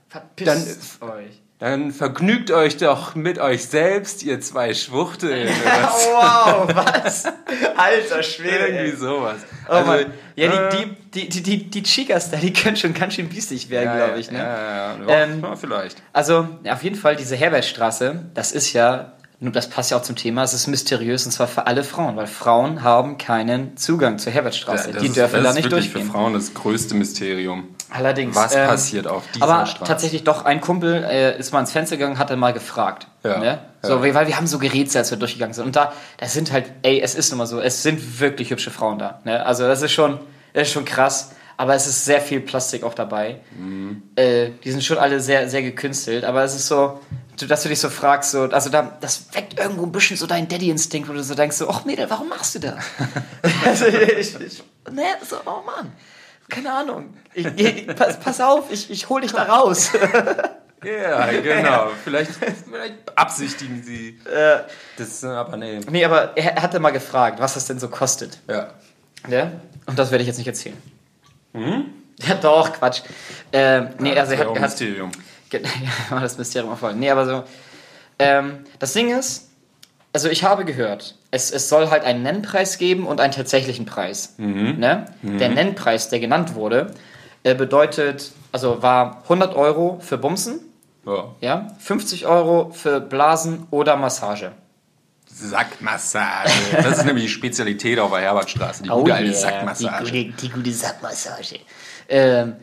Verpisst 0.09 1.01
euch. 1.01 1.41
dann 1.59 1.91
vergnügt 1.91 2.51
euch 2.51 2.77
doch 2.77 3.15
mit 3.15 3.39
euch 3.39 3.65
selbst, 3.65 4.23
ihr 4.23 4.39
zwei 4.41 4.73
Schwuchteln. 4.73 5.49
wow, 6.11 6.67
was? 6.73 7.25
Alter 7.77 8.23
Schwede. 8.23 8.67
Irgendwie 8.67 8.91
ey. 8.91 8.95
sowas. 8.95 9.37
Oh 9.67 9.71
Also, 9.73 9.87
Mann. 9.91 10.05
Ja, 10.35 10.69
äh, 10.69 10.69
die, 10.71 10.95
die, 11.13 11.29
die, 11.29 11.43
die, 11.43 11.69
die 11.69 11.83
Chicas 11.83 12.31
da, 12.31 12.37
die 12.37 12.51
können 12.53 12.75
schon 12.75 12.93
ganz 12.93 13.13
schön 13.15 13.29
biestig 13.29 13.69
werden, 13.69 13.85
ja, 13.97 14.05
glaube 14.05 14.19
ich. 14.19 14.31
Ne? 14.31 14.39
Ja, 14.39 14.95
ja, 14.97 14.97
ja. 15.07 15.23
Ähm, 15.23 15.43
vielleicht. 15.59 16.01
Also, 16.11 16.47
auf 16.69 16.83
jeden 16.83 16.95
Fall, 16.95 17.15
diese 17.15 17.35
Herbertstraße, 17.35 18.25
das 18.33 18.51
ist 18.51 18.73
ja, 18.73 19.13
das 19.39 19.69
passt 19.69 19.91
ja 19.91 19.97
auch 19.97 20.01
zum 20.01 20.15
Thema, 20.15 20.43
es 20.43 20.53
ist 20.53 20.67
mysteriös 20.67 21.25
und 21.25 21.31
zwar 21.33 21.47
für 21.47 21.67
alle 21.67 21.83
Frauen, 21.83 22.15
weil 22.15 22.27
Frauen 22.27 22.81
haben 22.81 23.17
keinen 23.17 23.75
Zugang 23.77 24.17
zur 24.17 24.31
Herbertstraße. 24.31 24.87
Ja, 24.87 24.93
das 24.93 25.01
die 25.01 25.07
ist, 25.09 25.17
dürfen 25.17 25.33
das 25.35 25.43
da 25.43 25.49
ist 25.49 25.55
nicht 25.55 25.71
durchgehen. 25.71 26.05
für 26.05 26.11
Frauen 26.11 26.33
das 26.33 26.53
größte 26.53 26.95
Mysterium. 26.95 27.67
Allerdings. 27.89 28.35
Was 28.35 28.55
ähm, 28.55 28.67
passiert 28.67 29.05
auf 29.07 29.23
dieser 29.35 29.45
Aber 29.47 29.65
Straße? 29.65 29.83
tatsächlich 29.87 30.23
doch, 30.23 30.45
ein 30.45 30.61
Kumpel 30.61 31.03
äh, 31.03 31.37
ist 31.37 31.51
mal 31.53 31.59
ins 31.59 31.71
Fenster 31.71 31.97
gegangen, 31.97 32.17
hat 32.17 32.29
dann 32.31 32.39
mal 32.39 32.53
gefragt. 32.53 33.07
Ja, 33.23 33.37
Ne? 33.37 33.59
So, 33.85 34.01
weil 34.01 34.27
wir 34.27 34.37
haben 34.37 34.47
so 34.47 34.59
gerätselt, 34.59 34.97
als 35.01 35.11
wir 35.11 35.17
durchgegangen 35.17 35.53
sind. 35.53 35.65
Und 35.65 35.75
da, 35.75 35.91
das 36.17 36.31
sind 36.31 36.53
halt, 36.53 36.71
ey, 36.83 37.01
es 37.01 37.15
ist 37.15 37.31
nun 37.31 37.39
mal 37.39 37.47
so, 37.47 37.59
es 37.59 37.83
sind 37.83 38.21
wirklich 38.21 38.49
hübsche 38.49 38.71
Frauen 38.71 38.97
da. 38.97 39.19
Ne? 39.25 39.45
Also 39.45 39.67
das 39.67 39.81
ist 39.81 39.91
schon, 39.91 40.19
das 40.53 40.67
ist 40.69 40.73
schon 40.73 40.85
krass. 40.85 41.31
Aber 41.57 41.75
es 41.75 41.85
ist 41.85 42.05
sehr 42.05 42.21
viel 42.21 42.39
Plastik 42.39 42.83
auch 42.83 42.93
dabei. 42.93 43.41
Mhm. 43.57 44.03
Äh, 44.15 44.51
die 44.63 44.71
sind 44.71 44.83
schon 44.83 44.97
alle 44.97 45.19
sehr, 45.19 45.49
sehr 45.49 45.61
gekünstelt. 45.61 46.23
Aber 46.23 46.43
es 46.43 46.55
ist 46.55 46.67
so, 46.67 46.99
dass 47.47 47.63
du 47.63 47.69
dich 47.69 47.79
so 47.79 47.89
fragst, 47.89 48.31
so, 48.31 48.43
also 48.43 48.69
da, 48.69 48.97
das 49.01 49.33
weckt 49.33 49.59
irgendwo 49.59 49.83
ein 49.83 49.91
bisschen 49.91 50.17
so 50.17 50.27
deinen 50.27 50.47
Daddy-Instinkt, 50.47 51.09
wo 51.09 51.13
du 51.13 51.23
so 51.23 51.35
denkst, 51.35 51.57
so, 51.57 51.69
ach 51.69 51.85
Mädel, 51.85 52.09
warum 52.09 52.29
machst 52.29 52.55
du 52.55 52.59
das? 52.59 52.75
also 53.65 53.85
ich, 53.85 54.39
ich, 54.39 54.63
ne, 54.91 55.03
so, 55.27 55.37
oh 55.45 55.61
Mann, 55.65 55.91
keine 56.49 56.71
Ahnung. 56.71 57.13
Ich, 57.33 57.45
ich, 57.45 57.87
pass, 57.87 58.19
pass 58.19 58.39
auf, 58.39 58.71
ich, 58.71 58.89
ich 58.89 59.09
hol 59.09 59.21
dich 59.21 59.31
da 59.31 59.43
raus. 59.43 59.91
Ja, 60.83 61.27
genau. 61.41 61.91
vielleicht, 62.03 62.31
vielleicht 62.31 63.05
beabsichtigen 63.05 63.81
sie 63.83 64.19
Äh. 64.25 64.59
das, 64.97 65.23
aber 65.23 65.57
nee. 65.57 65.79
nee, 65.89 66.03
aber 66.05 66.35
er, 66.37 66.55
er 66.57 66.61
hatte 66.61 66.79
mal 66.79 66.91
gefragt, 66.91 67.39
was 67.39 67.53
das 67.55 67.65
denn 67.65 67.79
so 67.79 67.87
kostet. 67.89 68.39
Ja. 68.49 68.69
Ja? 69.27 69.51
Und 69.85 69.97
das 69.99 70.11
werde 70.11 70.21
ich 70.23 70.27
jetzt 70.27 70.37
nicht 70.37 70.47
erzählen. 70.47 70.77
Ja, 72.19 72.35
doch, 72.35 72.71
Quatsch. 72.73 73.01
Ähm, 73.51 73.89
nee, 73.99 74.11
also 74.17 74.21
das 74.21 74.29
er 74.31 74.37
wäre 74.37 74.39
hat, 74.41 74.47
auch 74.47 74.55
er 74.55 74.61
hat 74.61 74.69
Mysterium. 74.69 75.11
Ja, 76.11 76.19
das 76.19 76.37
Mysterium 76.37 76.77
voll. 76.77 76.93
Nee, 76.93 77.09
aber 77.09 77.25
so. 77.25 77.43
Ähm, 78.19 78.59
das 78.79 78.93
Ding 78.93 79.09
ist, 79.17 79.49
also 80.13 80.29
ich 80.29 80.43
habe 80.43 80.63
gehört, 80.63 81.15
es, 81.31 81.51
es 81.51 81.69
soll 81.69 81.89
halt 81.89 82.03
einen 82.05 82.21
Nennpreis 82.21 82.77
geben 82.77 83.07
und 83.07 83.19
einen 83.19 83.33
tatsächlichen 83.33 83.85
Preis. 83.85 84.35
Ne? 84.37 85.05
Der 85.23 85.49
Nennpreis, 85.49 86.09
der 86.09 86.19
genannt 86.19 86.53
wurde, 86.53 86.93
äh, 87.43 87.55
bedeutet, 87.55 88.31
also 88.51 88.83
war 88.83 89.21
100 89.23 89.55
Euro 89.55 89.99
für 89.99 90.19
Bumsen, 90.19 90.59
Ja. 91.05 91.35
ja, 91.41 91.67
50 91.79 92.27
Euro 92.27 92.71
für 92.71 92.99
Blasen 93.01 93.67
oder 93.71 93.95
Massage. 93.97 94.51
Sackmassage. 95.27 96.49
Das 96.81 96.99
ist 96.99 97.05
nämlich 97.05 97.25
die 97.25 97.29
Spezialität 97.31 97.99
auf 97.99 98.11
der 98.11 98.21
Herbertstraße. 98.21 98.83
Die 98.83 98.89
Oh 98.89 98.99
gute 98.99 99.13
alte 99.15 99.31
yeah, 99.31 99.39
Sackmassage. 99.39 100.11
Die 100.11 100.25
gute, 100.27 100.41
die 100.41 100.49
gute 100.49 100.71
Sackmassage. 100.71 101.59
Ähm, 102.07 102.55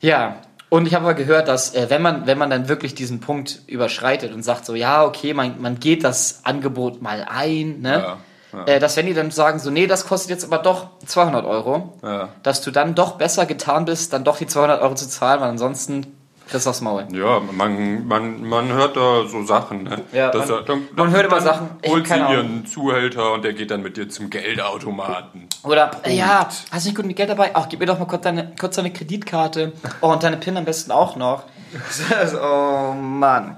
ja, 0.00 0.36
und 0.68 0.86
ich 0.86 0.94
habe 0.94 1.04
aber 1.04 1.14
gehört, 1.14 1.48
dass 1.48 1.74
äh, 1.74 1.88
wenn, 1.88 2.02
man, 2.02 2.26
wenn 2.26 2.38
man 2.38 2.50
dann 2.50 2.68
wirklich 2.68 2.94
diesen 2.94 3.20
Punkt 3.20 3.60
überschreitet 3.66 4.32
und 4.34 4.42
sagt 4.42 4.66
so, 4.66 4.74
ja, 4.74 5.04
okay, 5.04 5.32
man, 5.34 5.60
man 5.60 5.78
geht 5.78 6.02
das 6.04 6.40
Angebot 6.44 7.00
mal 7.00 7.24
ein, 7.28 7.80
ne? 7.80 7.92
Ja, 7.92 8.18
ja. 8.52 8.64
Äh, 8.74 8.78
dass 8.80 8.96
wenn 8.96 9.06
die 9.06 9.14
dann 9.14 9.30
sagen 9.30 9.58
so, 9.58 9.70
nee, 9.70 9.86
das 9.86 10.06
kostet 10.06 10.30
jetzt 10.30 10.44
aber 10.44 10.58
doch 10.58 10.98
200 11.06 11.44
Euro, 11.44 11.94
Ja. 12.02 12.30
dass 12.42 12.62
du 12.62 12.70
dann 12.70 12.94
doch 12.94 13.12
besser 13.12 13.46
getan 13.46 13.84
bist, 13.84 14.12
dann 14.12 14.24
doch 14.24 14.38
die 14.38 14.46
200 14.46 14.82
Euro 14.82 14.94
zu 14.94 15.08
zahlen, 15.08 15.40
weil 15.40 15.50
ansonsten 15.50 16.06
du 16.52 16.70
aufs 16.70 16.80
Maul. 16.80 17.06
Ja, 17.12 17.40
man, 17.40 18.06
man, 18.06 18.42
man 18.44 18.68
hört 18.68 18.96
da 18.96 19.26
so 19.26 19.44
Sachen. 19.44 19.82
Ne? 19.82 20.02
Ja, 20.12 20.30
man- 20.32 20.48
er- 20.48 20.62
dann, 20.62 20.82
man 20.94 21.10
hört 21.10 21.26
immer 21.26 21.40
Sachen. 21.40 21.70
Holt 21.86 22.06
sie 22.06 22.14
ihren 22.14 22.64
Zuhälter 22.66 23.32
und 23.32 23.44
der 23.44 23.52
geht 23.52 23.70
dann 23.72 23.82
mit 23.82 23.96
dir 23.96 24.08
zum 24.08 24.30
Geldautomaten. 24.30 25.48
Oder, 25.64 25.90
äh, 26.04 26.14
ja, 26.14 26.48
hast 26.70 26.84
du 26.84 26.88
nicht 26.88 26.96
gut 26.96 27.06
mit 27.06 27.16
Geld 27.16 27.30
dabei? 27.30 27.50
Ach, 27.54 27.68
gib 27.68 27.80
mir 27.80 27.86
doch 27.86 27.98
mal 27.98 28.04
kurz 28.06 28.22
deine, 28.22 28.52
kurz 28.58 28.76
deine 28.76 28.92
Kreditkarte. 28.92 29.72
Oh, 30.00 30.08
und 30.12 30.22
deine 30.22 30.36
PIN 30.36 30.56
am 30.56 30.64
besten 30.64 30.92
auch 30.92 31.16
noch. 31.16 31.44
Oh, 32.42 32.92
Mann. 32.94 33.56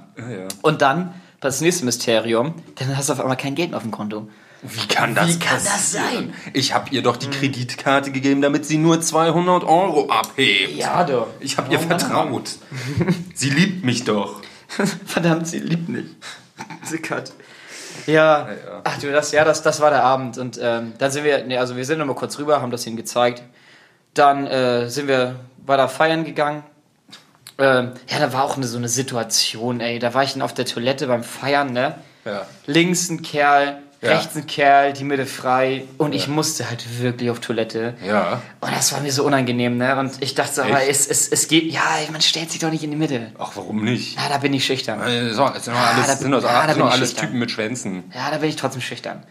Und 0.62 0.82
dann, 0.82 1.14
das 1.40 1.60
nächste 1.60 1.84
Mysterium, 1.84 2.54
dann 2.76 2.96
hast 2.96 3.08
du 3.08 3.12
auf 3.12 3.20
einmal 3.20 3.36
kein 3.36 3.54
Geld 3.54 3.70
mehr 3.70 3.76
auf 3.76 3.82
dem 3.84 3.92
Konto. 3.92 4.28
Wie 4.62 4.88
kann 4.88 5.14
das 5.14 5.28
Wie 5.28 5.38
kann 5.38 5.62
das 5.62 5.92
sein? 5.92 6.34
Ich 6.52 6.74
habe 6.74 6.90
ihr 6.90 7.02
doch 7.02 7.16
die 7.16 7.28
Kreditkarte 7.28 8.10
gegeben, 8.10 8.42
damit 8.42 8.66
sie 8.66 8.76
nur 8.76 9.00
200 9.00 9.62
Euro 9.64 10.10
abhebt. 10.10 10.74
Ja, 10.74 11.04
doch. 11.04 11.28
Ich 11.40 11.58
habe 11.58 11.72
ihr 11.72 11.78
vertraut. 11.78 12.50
Sie 13.34 13.50
liebt 13.50 13.84
mich 13.84 14.04
doch. 14.04 14.42
Verdammt, 15.06 15.46
sie 15.46 15.60
liebt 15.60 15.88
mich. 15.88 16.06
Sie 16.82 16.98
Kat. 16.98 17.32
Ja. 18.06 18.48
Ach 18.84 18.98
du, 18.98 19.10
das, 19.10 19.32
ja, 19.32 19.44
das, 19.44 19.62
das 19.62 19.80
war 19.80 19.90
der 19.90 20.02
Abend. 20.02 20.38
Und 20.38 20.58
ähm, 20.60 20.92
dann 20.98 21.10
sind 21.10 21.24
wir, 21.24 21.44
nee, 21.44 21.56
also 21.56 21.76
wir 21.76 21.84
sind 21.84 21.98
nochmal 21.98 22.16
kurz 22.16 22.38
rüber, 22.38 22.60
haben 22.60 22.70
das 22.70 22.86
ihnen 22.86 22.96
gezeigt. 22.96 23.42
Dann 24.14 24.46
äh, 24.46 24.88
sind 24.88 25.08
wir 25.08 25.36
weiter 25.64 25.88
feiern 25.88 26.24
gegangen. 26.24 26.64
Ähm, 27.58 27.92
ja, 28.08 28.18
da 28.18 28.32
war 28.32 28.44
auch 28.44 28.56
eine, 28.56 28.66
so 28.66 28.78
eine 28.78 28.88
Situation, 28.88 29.80
ey. 29.80 29.98
Da 29.98 30.14
war 30.14 30.22
ich 30.22 30.32
dann 30.32 30.42
auf 30.42 30.54
der 30.54 30.64
Toilette 30.64 31.06
beim 31.06 31.24
Feiern, 31.24 31.72
ne? 31.72 31.94
Ja. 32.24 32.46
Links 32.66 33.08
ein 33.08 33.22
Kerl, 33.22 33.82
Ja. 34.00 34.16
rechts 34.16 34.36
ein 34.36 34.46
Kerl, 34.46 34.92
die 34.92 35.02
Mitte 35.02 35.26
frei. 35.26 35.82
Und 35.96 36.14
ich 36.14 36.28
musste 36.28 36.68
halt 36.70 37.00
wirklich 37.02 37.30
auf 37.30 37.40
Toilette. 37.40 37.94
Ja. 38.06 38.40
Und 38.60 38.72
das 38.72 38.92
war 38.92 39.00
mir 39.00 39.10
so 39.10 39.24
unangenehm, 39.24 39.76
ne? 39.76 39.98
Und 39.98 40.12
ich 40.22 40.36
dachte 40.36 40.54
so, 40.54 40.62
aber 40.62 40.86
es, 40.88 41.08
es, 41.08 41.26
es 41.28 41.48
geht, 41.48 41.64
ja, 41.72 41.80
man 42.12 42.20
stellt 42.20 42.50
sich 42.50 42.60
doch 42.60 42.70
nicht 42.70 42.84
in 42.84 42.90
die 42.92 42.96
Mitte. 42.96 43.32
Ach, 43.38 43.50
warum 43.56 43.82
nicht? 43.82 44.14
Ja, 44.16 44.28
da 44.28 44.38
bin 44.38 44.54
ich 44.54 44.64
schüchtern. 44.64 45.00
Äh, 45.02 45.30
So, 45.32 45.44
es 45.54 45.64
sind 45.64 45.74
doch 45.74 45.80
Ah, 45.80 45.94
alles, 45.96 46.06
da- 46.06 46.14
sind 46.16 46.30
doch, 46.30 46.42
ja, 46.44 46.68
sind 46.68 46.78
doch 46.78 46.90
alles 46.92 47.08
schüchtern. 47.10 47.26
Typen 47.26 47.38
mit 47.40 47.50
Schwänzen. 47.50 48.04
Ja, 48.14 48.30
da 48.30 48.38
bin 48.38 48.48
ich 48.48 48.54
trotzdem 48.56 48.82
schüchtern. 48.82 49.24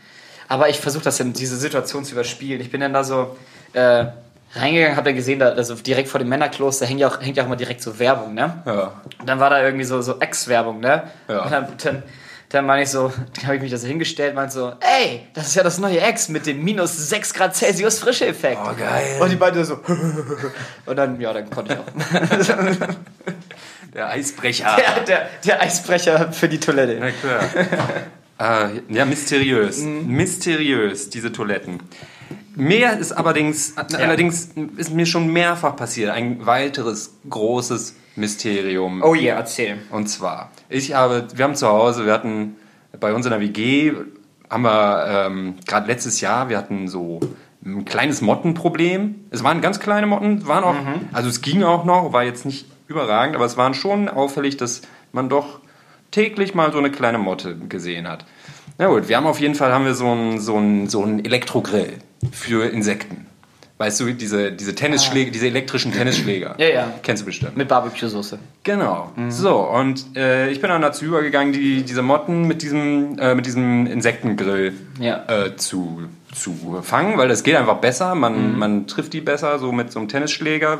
Aber 0.49 0.67
ich 0.67 0.79
versuche 0.81 1.03
das 1.03 1.19
in 1.21 1.31
diese 1.31 1.55
Situation 1.55 2.03
zu 2.03 2.11
überspielen. 2.13 2.59
Ich 2.59 2.69
bin 2.69 2.81
dann 2.81 2.91
da 2.93 3.05
so 3.05 3.37
äh, 3.71 4.05
reingegangen, 4.53 4.97
habe 4.97 5.05
dann 5.09 5.15
gesehen, 5.15 5.39
da, 5.39 5.49
also 5.49 5.75
direkt 5.75 6.09
vor 6.09 6.19
dem 6.19 6.27
Männerkloster 6.27 6.85
hängt 6.85 6.99
ja 6.99 7.07
auch, 7.07 7.21
hängt 7.21 7.37
ja 7.37 7.43
auch 7.43 7.47
immer 7.47 7.55
direkt 7.55 7.81
so 7.81 7.99
Werbung, 7.99 8.33
ne? 8.33 8.63
Ja. 8.65 9.01
Und 9.19 9.29
dann 9.29 9.39
war 9.39 9.49
da 9.49 9.61
irgendwie 9.63 9.85
so, 9.85 10.01
so 10.01 10.19
Ex-Werbung, 10.19 10.79
ne? 10.81 11.03
Ja. 11.29 11.43
Und 11.43 11.51
dann, 11.51 11.67
dann, 11.83 12.03
dann 12.49 12.65
meine 12.65 12.83
ich 12.83 12.89
so, 12.89 13.11
dann 13.35 13.45
habe 13.45 13.55
ich 13.57 13.61
mich 13.61 13.71
da 13.71 13.77
so 13.77 13.87
hingestellt, 13.87 14.33
meinte 14.33 14.53
so, 14.53 14.73
ey, 14.79 15.27
das 15.33 15.47
ist 15.47 15.55
ja 15.55 15.63
das 15.63 15.79
neue 15.79 15.99
Ex 15.99 16.29
mit 16.29 16.45
dem 16.45 16.63
minus 16.63 17.09
6 17.09 17.33
Grad 17.33 17.55
Celsius 17.55 17.99
Frische-Effekt. 17.99 18.59
Oh, 18.63 18.73
geil. 18.77 19.17
Und 19.19 19.29
die 19.29 19.35
beiden 19.35 19.63
so, 19.65 19.75
und 20.85 20.95
dann, 20.95 21.19
ja, 21.19 21.33
dann 21.33 21.49
konnte 21.49 21.73
ich 21.73 21.79
auch. 21.79 22.87
Der 23.93 24.09
Eisbrecher. 24.09 24.75
der, 24.77 25.03
der, 25.05 25.29
der 25.43 25.61
Eisbrecher 25.61 26.31
für 26.31 26.47
die 26.47 26.59
Toilette. 26.59 26.97
Na 26.99 27.09
klar. 27.09 28.69
äh, 28.69 28.93
ja, 28.93 29.05
mysteriös. 29.05 29.79
Mhm. 29.79 30.07
Mysteriös, 30.07 31.09
diese 31.09 31.31
Toiletten. 31.31 31.79
Mehr 32.57 32.97
ist 32.97 33.11
allerdings, 33.11 33.75
allerdings 33.77 34.49
ist 34.77 34.91
mir 34.91 35.05
schon 35.05 35.31
mehrfach 35.31 35.75
passiert. 35.75 36.09
Ein 36.09 36.43
weiteres 36.43 37.13
großes 37.29 37.95
Mysterium. 38.15 39.03
Oh 39.03 39.13
yeah, 39.13 39.37
erzähl. 39.37 39.77
Und 39.91 40.07
zwar, 40.07 40.51
ich 40.67 40.95
habe, 40.95 41.27
wir 41.35 41.45
haben 41.45 41.53
zu 41.53 41.67
Hause, 41.67 42.07
wir 42.07 42.13
hatten 42.13 42.55
bei 42.99 43.13
uns 43.13 43.27
in 43.27 43.31
der 43.31 43.41
WG, 43.41 43.93
haben 44.49 44.63
wir 44.63 45.05
ähm, 45.07 45.55
gerade 45.67 45.85
letztes 45.85 46.19
Jahr, 46.19 46.49
wir 46.49 46.57
hatten 46.57 46.87
so 46.87 47.19
ein 47.63 47.85
kleines 47.85 48.21
Mottenproblem. 48.21 49.27
Es 49.29 49.43
waren 49.43 49.61
ganz 49.61 49.79
kleine 49.79 50.07
Motten, 50.07 50.47
waren 50.47 50.63
auch, 50.63 50.75
also 51.13 51.29
es 51.29 51.41
ging 51.41 51.61
auch 51.61 51.85
noch, 51.85 52.11
war 52.11 52.23
jetzt 52.23 52.43
nicht 52.43 52.65
überragend, 52.87 53.35
aber 53.35 53.45
es 53.45 53.55
waren 53.57 53.75
schon 53.75 54.09
auffällig, 54.09 54.57
dass 54.57 54.81
man 55.11 55.29
doch 55.29 55.59
täglich 56.09 56.55
mal 56.55 56.71
so 56.71 56.79
eine 56.79 56.89
kleine 56.89 57.19
Motte 57.19 57.55
gesehen 57.55 58.07
hat. 58.07 58.25
Na 58.79 58.87
gut, 58.87 59.09
wir 59.09 59.17
haben 59.17 59.27
auf 59.27 59.39
jeden 59.39 59.53
Fall 59.53 59.71
haben 59.71 59.85
wir 59.85 59.93
so 59.93 60.07
einen 60.07 60.39
so 60.39 60.55
einen, 60.55 60.89
so 60.89 61.03
einen 61.03 61.23
Elektrogrill 61.23 61.99
für 62.31 62.65
Insekten. 62.65 63.25
Weißt 63.79 63.99
du, 63.99 64.11
diese, 64.11 64.51
diese 64.51 64.73
Tennisschläge, 64.73 65.29
diese 65.29 65.45
elektrischen 65.45 65.91
Tennisschläger. 65.93 66.55
Ja, 66.57 66.67
ja. 66.67 66.93
Kennst 67.03 67.21
du 67.21 67.27
bestimmt. 67.27 67.57
Mit 67.57 67.67
Barbecue-Soße. 67.67 68.39
Genau. 68.63 69.11
So, 69.29 69.55
und 69.59 70.03
äh, 70.15 70.49
ich 70.49 70.61
bin 70.61 70.71
dann 70.71 70.81
dazu 70.81 71.05
übergegangen, 71.05 71.53
die, 71.53 71.83
diese 71.83 72.01
Motten 72.01 72.47
mit 72.47 72.63
diesem, 72.63 73.19
äh, 73.19 73.35
mit 73.35 73.45
diesem 73.45 73.85
Insektengrill 73.85 74.73
Ja. 74.99 75.25
äh, 75.27 75.55
zu, 75.57 76.01
zu 76.33 76.79
fangen, 76.81 77.19
weil 77.19 77.27
das 77.27 77.43
geht 77.43 77.55
einfach 77.55 77.77
besser. 77.77 78.15
Man, 78.15 78.57
man 78.57 78.87
trifft 78.87 79.13
die 79.13 79.21
besser, 79.21 79.59
so 79.59 79.71
mit 79.71 79.91
so 79.91 79.99
einem 79.99 80.07
Tennisschläger. 80.07 80.79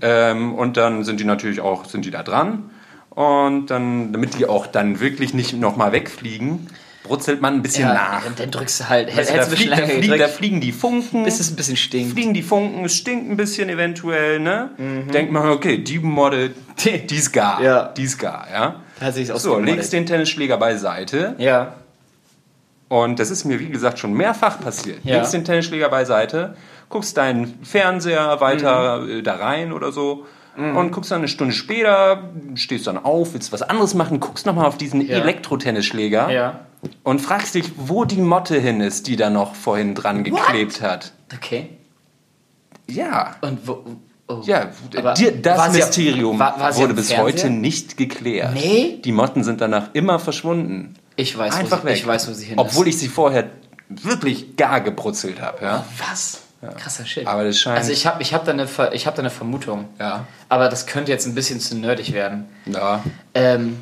Ähm, 0.00 0.54
und 0.54 0.78
dann 0.78 1.04
sind 1.04 1.20
die 1.20 1.24
natürlich 1.24 1.60
auch, 1.60 1.84
sind 1.84 2.06
die 2.06 2.10
da 2.10 2.22
dran. 2.22 2.70
Und 3.10 3.66
dann, 3.66 4.14
damit 4.14 4.38
die 4.38 4.46
auch 4.46 4.66
dann 4.66 4.98
wirklich 4.98 5.34
nicht 5.34 5.52
nochmal 5.52 5.92
wegfliegen, 5.92 6.68
brutzelt 7.04 7.40
man 7.40 7.54
ein 7.54 7.62
bisschen 7.62 7.86
nach. 7.86 8.26
Und 8.26 8.40
dann 8.40 8.50
drückst 8.50 8.80
du 8.80 8.88
halt, 8.88 9.16
Weißt 9.16 9.30
du, 9.30 9.36
da, 9.36 9.42
fliegt, 9.44 9.70
da, 9.72 9.86
fliegen, 9.86 10.18
da 10.18 10.26
fliegen 10.28 10.60
die 10.60 10.72
Funken 10.72 11.22
bis 11.24 11.38
es 11.38 11.50
ein 11.50 11.56
bisschen 11.56 11.76
stinkt. 11.76 12.14
fliegen 12.14 12.34
die 12.34 12.42
Funken, 12.42 12.84
es 12.84 12.94
stinkt 12.96 13.30
ein 13.30 13.36
bisschen 13.36 13.68
eventuell, 13.68 14.40
ne? 14.40 14.70
Denkt 15.12 15.30
man, 15.30 15.48
okay, 15.50 15.78
die 15.78 15.98
Model, 16.00 16.52
die, 16.82 17.06
die 17.06 17.16
ist 17.16 17.30
gar. 17.32 17.60
Mhm. 17.60 17.64
Ja. 17.66 17.82
Die 17.96 18.02
ist 18.02 18.18
gar, 18.18 18.46
ja? 18.52 18.80
Hat 19.00 19.14
sich's 19.14 19.28
So, 19.42 19.58
legst 19.60 19.92
den 19.92 20.06
Tennisschläger 20.06 20.56
beiseite 20.56 21.34
Ja. 21.38 21.74
und 22.88 23.18
das 23.20 23.30
ist 23.30 23.44
mir, 23.44 23.60
wie 23.60 23.68
gesagt, 23.68 23.98
schon 23.98 24.12
mehrfach 24.14 24.60
passiert. 24.60 24.98
Ja. 25.04 25.16
Legst 25.18 25.34
den 25.34 25.44
Tennisschläger 25.44 25.88
beiseite, 25.88 26.56
guckst 26.88 27.16
deinen 27.16 27.58
Fernseher 27.64 28.40
weiter 28.40 29.00
Mhm. 29.00 29.10
äh, 29.18 29.22
da 29.22 29.34
rein 29.36 29.72
oder 29.72 29.92
so 29.92 30.26
und 30.56 30.92
guckst 30.92 31.10
dann 31.10 31.18
eine 31.18 31.28
Stunde 31.28 31.52
später, 31.54 32.30
stehst 32.54 32.86
dann 32.86 32.98
auf, 32.98 33.34
willst 33.34 33.52
was 33.52 33.62
anderes 33.62 33.94
machen, 33.94 34.20
guckst 34.20 34.46
nochmal 34.46 34.66
auf 34.66 34.78
diesen 34.78 35.00
Ja. 35.00 35.16
Elektro-Tennisschläger 35.18 36.30
Ja. 36.30 36.60
und 37.02 37.20
fragst 37.20 37.54
dich, 37.54 37.72
wo 37.76 38.04
die 38.04 38.20
Motte 38.20 38.58
hin 38.58 38.80
ist, 38.80 39.06
die 39.08 39.16
da 39.16 39.30
noch 39.30 39.54
vorhin 39.54 39.94
dran 39.94 40.22
geklebt 40.24 40.80
hat. 40.80 41.12
Okay. 41.34 41.70
Ja. 42.88 43.36
Und 43.40 43.66
wo. 43.66 43.84
Oh. 44.26 44.40
Ja, 44.44 44.70
dir, 45.18 45.32
das 45.32 45.72
Mysterium 45.74 46.38
war- 46.38 46.58
war 46.58 46.74
wurde 46.76 46.94
bis 46.94 47.08
Fernseher? 47.08 47.24
heute 47.24 47.50
nicht 47.50 47.98
geklärt. 47.98 48.54
Nee? 48.54 49.00
Die 49.04 49.12
Motten 49.12 49.44
sind 49.44 49.60
danach 49.60 49.90
immer 49.92 50.18
verschwunden. 50.18 50.94
Ich 51.16 51.36
weiß, 51.36 51.54
Einfach 51.56 51.78
wo 51.78 51.82
sie, 51.82 51.88
weg. 51.88 51.96
ich 51.98 52.06
weiß, 52.06 52.28
wo 52.28 52.32
sie 52.32 52.46
hin 52.46 52.58
Obwohl 52.58 52.88
ist. 52.88 52.94
ich 52.94 53.00
sie 53.00 53.08
vorher 53.08 53.50
wirklich 53.90 54.56
gar 54.56 54.80
gebrutzelt 54.80 55.42
habe. 55.42 55.62
Ja? 55.62 55.84
Was? 56.08 56.40
Krasser 56.72 57.04
Shit. 57.06 57.26
Aber 57.26 57.44
das 57.44 57.58
scheint- 57.58 57.78
Also 57.78 57.92
ich 57.92 58.06
habe 58.06 58.22
ich 58.22 58.32
hab 58.34 58.44
da, 58.44 58.52
eine 58.52 58.66
Ver- 58.66 58.92
ich 58.94 59.06
hab 59.06 59.14
da 59.14 59.20
eine 59.22 59.30
Vermutung. 59.30 59.86
Ja. 59.98 60.26
Aber 60.48 60.68
das 60.68 60.86
könnte 60.86 61.12
jetzt 61.12 61.26
ein 61.26 61.34
bisschen 61.34 61.60
zu 61.60 61.76
nerdig 61.76 62.12
werden. 62.12 62.46
ja. 62.66 63.02
Ähm, 63.34 63.78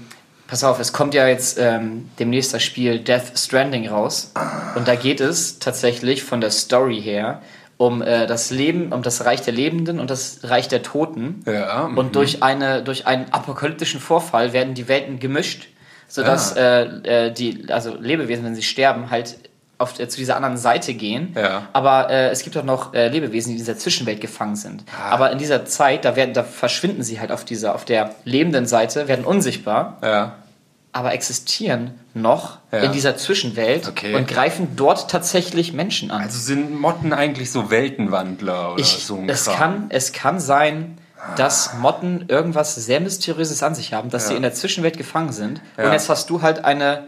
pass 0.49 0.64
auf, 0.64 0.79
es 0.81 0.92
kommt 0.92 1.14
ja 1.14 1.27
jetzt 1.29 1.59
ähm, 1.59 2.11
demnächst 2.18 2.53
das 2.53 2.62
Spiel 2.62 2.99
Death 2.99 3.33
Stranding 3.38 3.88
raus. 3.88 4.33
Und 4.75 4.87
da 4.88 4.95
geht 4.97 5.21
es 5.21 5.59
tatsächlich 5.59 6.23
von 6.25 6.40
der 6.42 6.51
Story 6.51 7.01
her 7.01 7.40
um 7.79 8.01
äh, 8.03 8.27
das 8.27 8.51
Leben, 8.51 8.92
um 8.92 9.03
das 9.03 9.25
Reich 9.25 9.40
der 9.40 9.55
Lebenden 9.55 9.99
und 9.99 10.11
das 10.11 10.40
Reich 10.45 10.68
der 10.68 10.83
Toten. 10.83 11.42
Ja, 11.47 11.88
mhm. 11.88 11.99
Und 11.99 12.14
durch, 12.16 12.42
eine, 12.42 12.83
durch 12.83 13.07
einen 13.07 13.33
apokalyptischen 13.33 13.99
Vorfall 13.99 14.53
werden 14.53 14.75
die 14.75 14.87
Welten 14.88 15.18
gemischt, 15.18 15.68
sodass 16.07 16.57
Ah. 16.57 16.61
äh, 16.83 17.27
äh, 17.29 17.33
die, 17.33 17.64
also 17.73 17.97
Lebewesen, 17.99 18.45
wenn 18.45 18.55
sie 18.55 18.62
sterben, 18.62 19.11
halt 19.11 19.37
auf, 19.83 19.99
äh, 19.99 20.09
zu 20.09 20.16
dieser 20.18 20.37
anderen 20.37 20.57
Seite 20.57 20.95
gehen. 20.95 21.35
Ja. 21.37 21.68
Aber 21.73 22.09
äh, 22.11 22.31
es 22.31 22.42
gibt 22.42 22.57
auch 22.57 22.64
noch 22.64 22.95
äh, 22.95 23.09
Lebewesen, 23.09 23.49
die 23.51 23.55
in 23.55 23.59
dieser 23.59 23.77
Zwischenwelt 23.77 24.21
gefangen 24.21 24.57
sind. 24.57 24.85
Ah. 24.97 25.11
Aber 25.11 25.31
in 25.33 25.38
dieser 25.38 25.64
Zeit, 25.66 26.05
da, 26.05 26.16
werden, 26.16 26.33
da 26.35 26.42
verschwinden 26.45 27.03
sie 27.03 27.21
halt 27.21 27.31
auf 27.33 27.45
dieser, 27.45 27.75
auf 27.75 27.85
der 27.85 28.14
lebenden 28.25 28.66
Seite, 28.66 29.09
werden 29.09 29.25
unsichtbar, 29.25 29.99
Ja. 30.03 30.35
aber 30.92 31.12
existieren 31.12 31.99
noch 32.14 32.59
Ja. 32.71 32.79
in 32.81 32.92
dieser 32.92 33.16
Zwischenwelt 33.16 33.88
Okay. 33.88 34.14
und 34.14 34.29
greifen 34.29 34.68
dort 34.77 35.11
tatsächlich 35.11 35.73
Menschen 35.73 36.11
an. 36.11 36.23
Also 36.23 36.38
sind 36.38 36.79
Motten 36.81 37.12
eigentlich 37.12 37.51
so 37.51 37.71
Weltenwandler 37.71 38.73
oder 38.73 38.81
Ich, 38.81 39.05
so 39.05 39.16
ein 39.16 39.29
es, 39.29 39.45
Kram? 39.45 39.57
kann, 39.57 39.87
es 39.90 40.12
kann 40.12 40.40
sein, 40.40 40.99
dass 41.37 41.75
Motten 41.79 42.25
irgendwas 42.29 42.75
sehr 42.75 43.01
Mysteriöses 43.01 43.62
an 43.62 43.75
sich 43.77 43.95
haben, 43.95 44.11
dass 44.11 44.25
sie 44.27 44.33
Ja. 44.33 44.37
in 44.38 44.42
der 44.42 44.55
Zwischenwelt 44.55 44.97
gefangen 44.99 45.33
sind. 45.33 45.61
Ja. 45.79 45.85
Und 45.87 45.92
jetzt 45.92 46.09
hast 46.09 46.29
du 46.31 46.42
halt 46.42 46.64
eine 46.64 47.05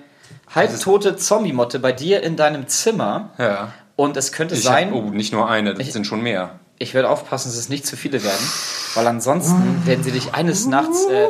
halbtote 0.52 1.16
Zombie-Motte 1.16 1.78
bei 1.78 1.92
dir 1.92 2.22
in 2.22 2.36
deinem 2.36 2.66
Zimmer. 2.68 3.30
Ja. 3.38 3.72
Und 3.96 4.16
es 4.16 4.32
könnte 4.32 4.54
Ich 4.54 4.62
sein, 4.62 4.88
hab, 4.90 4.96
oh, 4.96 5.10
nicht 5.10 5.32
nur 5.32 5.48
eine, 5.48 5.74
das 5.74 5.92
sind 5.92 6.06
schon 6.06 6.20
mehr. 6.20 6.58
ich 6.78 6.94
werde 6.94 7.08
aufpassen, 7.08 7.48
dass 7.48 7.56
es 7.56 7.68
nicht 7.68 7.86
zu 7.86 7.96
viele 7.96 8.22
werden, 8.24 8.46
weil 8.94 9.06
ansonsten 9.06 9.82
werden 9.86 10.02
sie 10.02 10.10
dich 10.10 10.34
eines 10.34 10.66
Nachts 10.66 11.06
äh, 11.06 11.26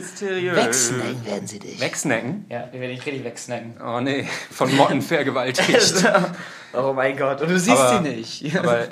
Mysteriös. 0.00 0.56
Wegsnacken 0.56 1.26
werden 1.26 1.46
sie 1.46 1.58
dich. 1.58 1.80
Wegsnacken? 1.80 2.44
ja, 2.48 2.68
wir 2.70 2.80
werden 2.80 2.94
dich 2.94 3.04
richtig 3.04 3.24
wegsnacken. 3.24 3.74
Oh 3.84 4.00
nee, 4.00 4.26
von 4.50 4.74
Motten 4.76 5.02
vergewaltigt. 5.02 6.04
oh 6.72 6.92
mein 6.92 7.16
Gott, 7.16 7.40
und 7.40 7.50
du 7.50 7.58
siehst 7.58 7.76
Aber- 7.76 8.02
sie 8.02 8.10
nicht. 8.10 8.56
aber 8.56 8.86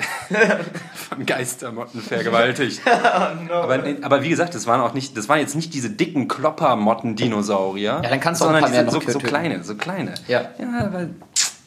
von 1.09 1.25
Geistermotten 1.25 2.01
vergewaltigt. 2.01 2.81
aber, 3.51 3.79
nee, 3.79 3.97
aber 4.03 4.23
wie 4.23 4.29
gesagt, 4.29 4.55
das 4.55 4.67
waren 4.67 4.81
auch 4.81 4.95
nicht, 4.95 5.17
das 5.17 5.29
waren 5.29 5.39
jetzt 5.39 5.55
nicht 5.55 5.75
diese 5.75 5.91
dicken 5.91 6.29
Kloppermotten-Dinosaurier. 6.29 8.01
Ja, 8.03 8.09
dann 8.09 8.21
kannst 8.21 8.41
du 8.41 8.47
auch 8.47 8.51
ein 8.51 8.55
sondern 8.55 8.63
paar 8.63 8.71
mehr 8.71 8.85
diese, 8.85 8.97
noch 8.97 9.05
so, 9.05 9.13
so 9.13 9.19
kleine, 9.21 9.63
so 9.63 9.75
kleine. 9.77 10.15
Ja. 10.27 10.51
Ja, 10.59 10.87
aber 10.87 11.09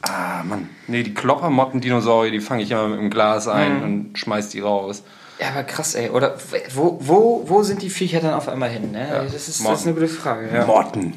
ah 0.01 0.43
Mann, 0.43 0.69
nee, 0.87 1.03
die 1.03 1.13
Kloppermotten-Dinosaurier, 1.13 2.31
die 2.31 2.41
fange 2.41 2.63
ich 2.63 2.71
immer 2.71 2.87
mit 2.87 2.99
dem 2.99 3.09
Glas 3.09 3.47
ein 3.47 3.83
und 3.83 4.17
schmeiß 4.17 4.49
die 4.49 4.59
raus. 4.59 5.03
Ja, 5.39 5.49
aber 5.49 5.63
krass, 5.63 5.95
ey. 5.95 6.09
Oder 6.09 6.35
wo, 6.73 6.97
wo, 6.99 7.43
wo 7.47 7.63
sind 7.63 7.81
die 7.81 7.89
Viecher 7.89 8.19
dann 8.19 8.33
auf 8.33 8.49
einmal 8.49 8.69
hin? 8.69 8.91
Ne? 8.91 9.07
das, 9.31 9.47
ist, 9.47 9.65
das 9.65 9.79
ist 9.79 9.85
eine 9.85 9.95
gute 9.95 10.09
Frage. 10.09 10.49
Ja. 10.53 10.65
Motten, 10.65 11.13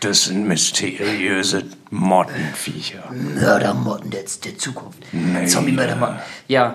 das 0.00 0.24
sind 0.24 0.46
mysteriöse 0.46 1.64
Mottenviecher. 1.90 3.10
Mördermotten 3.10 4.10
der, 4.10 4.22
der 4.44 4.58
Zukunft. 4.58 4.98
Zombie-Mördermotten. 5.46 6.16
Ja, 6.48 6.74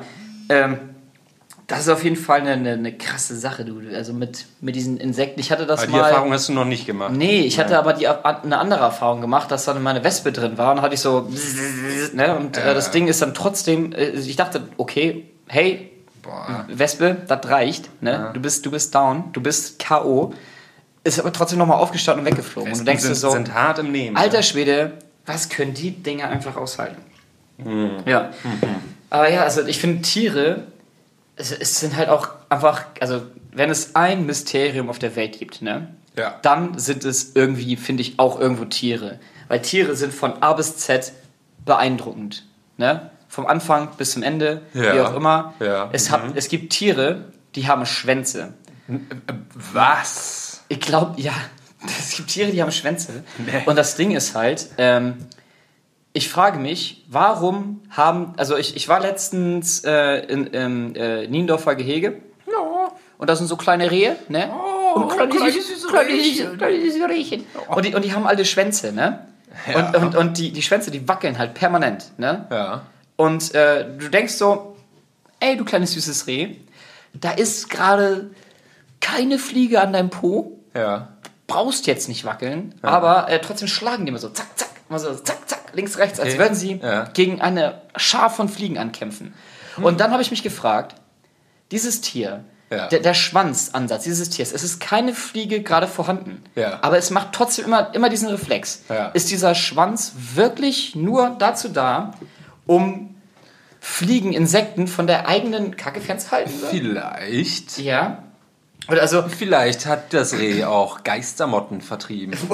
ähm, 0.49 0.77
das 1.71 1.81
ist 1.81 1.89
auf 1.89 2.03
jeden 2.03 2.17
Fall 2.17 2.41
eine, 2.41 2.51
eine, 2.51 2.73
eine 2.73 2.97
krasse 2.97 3.35
Sache, 3.37 3.63
du. 3.63 3.79
Also 3.95 4.11
mit, 4.11 4.45
mit 4.59 4.75
diesen 4.75 4.97
Insekten. 4.97 5.39
Ich 5.39 5.51
hatte 5.51 5.65
das 5.65 5.83
Aber 5.83 5.87
die 5.87 5.97
mal. 5.97 6.09
Erfahrung 6.09 6.33
hast 6.33 6.49
du 6.49 6.53
noch 6.53 6.65
nicht 6.65 6.85
gemacht. 6.85 7.13
Nee, 7.15 7.41
ich 7.41 7.59
hatte 7.59 7.79
aber 7.79 7.93
die, 7.93 8.07
eine 8.07 8.57
andere 8.57 8.81
Erfahrung 8.81 9.21
gemacht, 9.21 9.49
dass 9.51 9.65
dann 9.65 9.81
meine 9.81 10.03
Wespe 10.03 10.33
drin 10.33 10.57
war 10.57 10.71
und 10.71 10.77
dann 10.77 10.83
hatte 10.83 10.95
ich 10.95 10.99
so 10.99 11.29
ne, 12.13 12.35
und 12.35 12.57
äh, 12.57 12.73
das 12.73 12.91
Ding 12.91 13.07
ist 13.07 13.21
dann 13.21 13.33
trotzdem, 13.33 13.93
äh, 13.93 14.09
ich 14.09 14.35
dachte, 14.35 14.67
okay, 14.77 15.25
hey, 15.47 15.89
Wespe, 16.67 17.17
das 17.27 17.49
reicht, 17.49 17.89
ne? 18.01 18.31
Du 18.33 18.39
bist 18.39 18.65
du 18.65 18.71
bist 18.71 18.93
down, 18.93 19.31
du 19.33 19.41
bist 19.41 19.83
KO. 19.85 20.33
Ist 21.03 21.19
aber 21.19 21.33
trotzdem 21.33 21.57
nochmal 21.57 21.77
aufgestanden 21.77 22.25
und 22.25 22.31
weggeflogen. 22.31 22.71
und 22.71 22.79
du 22.79 22.83
denkst 22.85 23.03
sind, 23.03 23.15
so, 23.15 23.31
sind 23.31 23.53
hart 23.53 23.79
im 23.79 23.91
Nehmen. 23.91 24.15
alter 24.15 24.43
Schwede, 24.43 24.93
was 25.25 25.49
können 25.49 25.73
die 25.73 25.91
Dinger 25.91 26.27
einfach 26.27 26.55
aushalten? 26.57 27.01
Ja. 28.05 28.31
Aber 29.09 29.29
ja, 29.29 29.43
also 29.43 29.65
ich 29.65 29.79
finde 29.79 30.01
Tiere, 30.01 30.67
es, 31.35 31.51
es 31.51 31.79
sind 31.79 31.95
halt 31.95 32.09
auch 32.09 32.29
einfach, 32.49 32.85
also 32.99 33.23
wenn 33.51 33.69
es 33.69 33.95
ein 33.95 34.25
Mysterium 34.25 34.89
auf 34.89 34.99
der 34.99 35.15
Welt 35.15 35.37
gibt, 35.37 35.61
ne? 35.61 35.89
Ja. 36.17 36.39
Dann 36.41 36.77
sind 36.77 37.05
es 37.05 37.35
irgendwie, 37.35 37.77
finde 37.77 38.01
ich, 38.01 38.19
auch 38.19 38.39
irgendwo 38.39 38.65
Tiere. 38.65 39.19
Weil 39.47 39.61
Tiere 39.61 39.95
sind 39.95 40.13
von 40.13 40.41
A 40.41 40.53
bis 40.53 40.77
Z 40.77 41.13
beeindruckend. 41.65 42.45
Ne? 42.77 43.11
Vom 43.31 43.47
Anfang 43.47 43.87
bis 43.97 44.11
zum 44.11 44.23
Ende, 44.23 44.61
Ja. 44.73 44.93
wie 44.93 44.99
auch 44.99 45.15
immer. 45.15 45.53
Ja. 45.61 45.87
Es, 45.93 46.11
hat, 46.11 46.21
es 46.35 46.49
gibt 46.49 46.73
Tiere, 46.73 47.31
die 47.55 47.65
haben 47.65 47.85
Schwänze. 47.85 48.53
Was? 49.73 50.63
Ich 50.67 50.81
glaube, 50.81 51.19
ja, 51.21 51.31
es 51.99 52.17
gibt 52.17 52.27
Tiere, 52.27 52.51
die 52.51 52.61
haben 52.61 52.73
Schwänze. 52.73 53.23
Und 53.65 53.77
das 53.77 53.95
Ding 53.95 54.11
ist 54.11 54.35
halt, 54.35 54.67
ähm, 54.77 55.15
ich 56.11 56.27
frage 56.27 56.59
mich, 56.59 57.05
warum 57.09 57.79
haben, 57.89 58.33
also 58.35 58.57
ich, 58.57 58.75
ich 58.75 58.89
war 58.89 58.99
letztens 58.99 59.81
äh, 59.85 60.25
in, 60.25 60.47
im 60.47 60.95
äh, 60.95 61.25
Niendorfer 61.27 61.75
Gehege. 61.75 62.17
Und 63.17 63.29
da 63.29 63.35
sind 63.37 63.47
so 63.47 63.55
kleine 63.55 63.89
Rehe, 63.91 64.17
ne? 64.27 64.51
Und 64.93 65.07
kleine, 65.07 65.29
kleine, 65.33 65.51
süße, 65.53 65.87
kleine, 65.87 66.57
kleine 66.57 66.81
süße 66.81 67.07
Rehchen. 67.07 67.45
Und 67.69 67.85
die, 67.85 67.95
und 67.95 68.03
die 68.03 68.13
haben 68.13 68.27
alle 68.27 68.43
Schwänze, 68.43 68.91
ne? 68.91 69.25
Und, 69.73 69.95
und, 69.95 70.15
und 70.17 70.37
die, 70.37 70.51
die 70.51 70.61
Schwänze, 70.61 70.91
die 70.91 71.07
wackeln 71.07 71.37
halt 71.37 71.53
permanent, 71.53 72.11
ne? 72.17 72.47
Ja. 72.51 72.81
Und 73.21 73.53
äh, 73.53 73.85
du 73.99 74.09
denkst 74.09 74.33
so, 74.33 74.75
ey, 75.39 75.55
du 75.57 75.63
kleines 75.63 75.91
süßes 75.93 76.25
Reh, 76.25 76.55
da 77.13 77.31
ist 77.31 77.69
gerade 77.69 78.31
keine 78.99 79.37
Fliege 79.37 79.79
an 79.81 79.93
deinem 79.93 80.09
Po, 80.09 80.59
Ja. 80.75 81.09
brauchst 81.45 81.85
jetzt 81.85 82.07
nicht 82.07 82.25
wackeln, 82.25 82.73
aber 82.81 83.29
äh, 83.29 83.39
trotzdem 83.41 83.67
schlagen 83.67 84.05
die 84.05 84.09
immer 84.09 84.17
so 84.19 84.29
zack, 84.29 84.47
zack, 84.55 84.69
immer 84.89 84.97
so 84.97 85.13
zack, 85.13 85.47
zack, 85.47 85.59
links, 85.73 85.97
rechts, 85.99 86.19
als 86.19 86.37
würden 86.39 86.55
sie 86.55 86.79
Ja. 86.81 87.03
gegen 87.13 87.41
eine 87.41 87.81
Schar 87.95 88.29
von 88.31 88.49
Fliegen 88.49 88.77
ankämpfen. 88.79 89.33
Und 89.77 89.99
dann 89.99 90.11
habe 90.11 90.21
ich 90.23 90.31
mich 90.31 90.41
gefragt, 90.41 90.95
dieses 91.71 92.01
Tier, 92.01 92.43
Ja. 92.71 92.87
der, 92.87 93.01
der 93.01 93.13
Schwanzansatz 93.13 94.03
dieses 94.03 94.29
Tiers, 94.31 94.51
es 94.51 94.63
ist 94.63 94.79
keine 94.79 95.13
Fliege 95.13 95.61
gerade 95.61 95.87
vorhanden, 95.87 96.43
Ja. 96.55 96.79
aber 96.81 96.97
es 96.97 97.09
macht 97.11 97.33
trotzdem 97.33 97.65
immer, 97.65 97.93
immer 97.93 98.09
diesen 98.09 98.29
Reflex. 98.29 98.83
Ja. 98.89 99.07
Ist 99.09 99.29
dieser 99.29 99.53
Schwanz 99.53 100.13
wirklich 100.35 100.95
nur 100.95 101.35
dazu 101.37 101.67
da, 101.69 102.13
um 102.65 103.15
Fliegen, 103.79 104.33
Insekten 104.33 104.87
von 104.87 105.07
der 105.07 105.27
eigenen 105.27 105.75
Kacke 105.75 106.01
fernzuhalten? 106.01 106.53
Vielleicht. 106.69 107.79
Ja. 107.79 108.23
Oder 108.89 109.01
also, 109.01 109.23
Vielleicht 109.27 109.85
hat 109.85 110.13
das 110.13 110.33
Reh 110.33 110.63
auch 110.63 111.03
Geistermotten 111.03 111.81
vertrieben. 111.81 112.37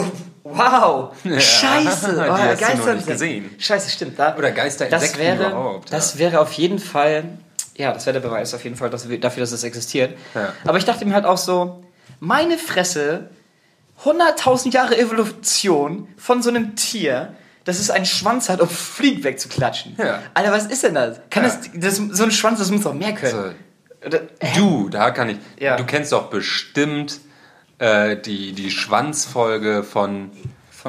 Wow! 0.50 1.12
Scheiße! 1.26 2.14
die 2.14 2.30
Oh, 2.30 2.32
hast 2.32 2.62
du 2.62 2.88
noch 2.88 2.96
nicht 2.96 3.06
gesehen. 3.06 3.50
Scheiße, 3.60 3.92
stimmt. 3.92 4.18
Da, 4.18 4.34
Oder 4.38 4.52
Geisterinsekten 4.52 5.20
das 5.20 5.20
wäre, 5.20 5.50
überhaupt, 5.50 5.92
Das 5.92 6.14
ja. 6.14 6.20
wäre 6.22 6.40
auf 6.40 6.54
jeden 6.54 6.80
Fall, 6.80 7.26
ja, 7.76 7.92
das 7.92 8.06
wäre 8.06 8.22
der 8.22 8.26
Beweis 8.26 8.54
auf 8.54 8.64
jeden 8.64 8.78
Fall 8.78 8.90
dass 8.90 9.06
dafür, 9.20 9.42
dass 9.42 9.52
es 9.52 9.66
existiert. 9.66 10.18
Ja. 10.34 10.54
Aber 10.64 10.78
ich 10.78 10.86
dachte 10.86 11.04
mir 11.04 11.14
halt 11.14 11.26
auch 11.26 11.38
so, 11.38 11.84
meine 12.22 12.58
Fresse, 12.58 13.30
100.000 14.06 14.72
Jahre 14.72 14.98
Evolution 14.98 16.08
von 16.18 16.42
so 16.42 16.50
einem 16.50 16.78
Tier, 16.78 17.34
dass 17.68 17.80
es 17.80 17.90
einen 17.90 18.06
Schwanz 18.06 18.48
hat, 18.50 18.62
um 18.62 18.70
Fliegen 18.70 19.24
wegzuklatschen. 19.24 19.96
Ja. 19.98 20.22
Alter, 20.34 20.52
was 20.52 20.66
ist 20.68 20.84
denn 20.84 20.96
das? 20.96 21.20
Kann 21.30 21.44
Ja. 21.44 21.50
das, 21.50 21.98
das, 22.00 22.18
so 22.18 22.24
ein 22.24 22.32
Schwanz, 22.32 22.60
das 22.60 22.72
muss 22.72 22.84
doch 22.84 22.94
mehr 22.94 23.14
können. 23.14 23.34
Also, 23.34 24.20
Du, 24.56 24.90
da 24.90 25.12
kann 25.12 25.30
ich. 25.30 25.38
Ja. 25.60 25.76
Du 25.76 25.84
kennst 25.84 26.12
doch 26.14 26.30
bestimmt 26.30 27.20
äh, 27.80 28.16
die, 28.16 28.54
die 28.54 28.72
Schwanzfolge 28.72 29.84
von, 29.84 30.32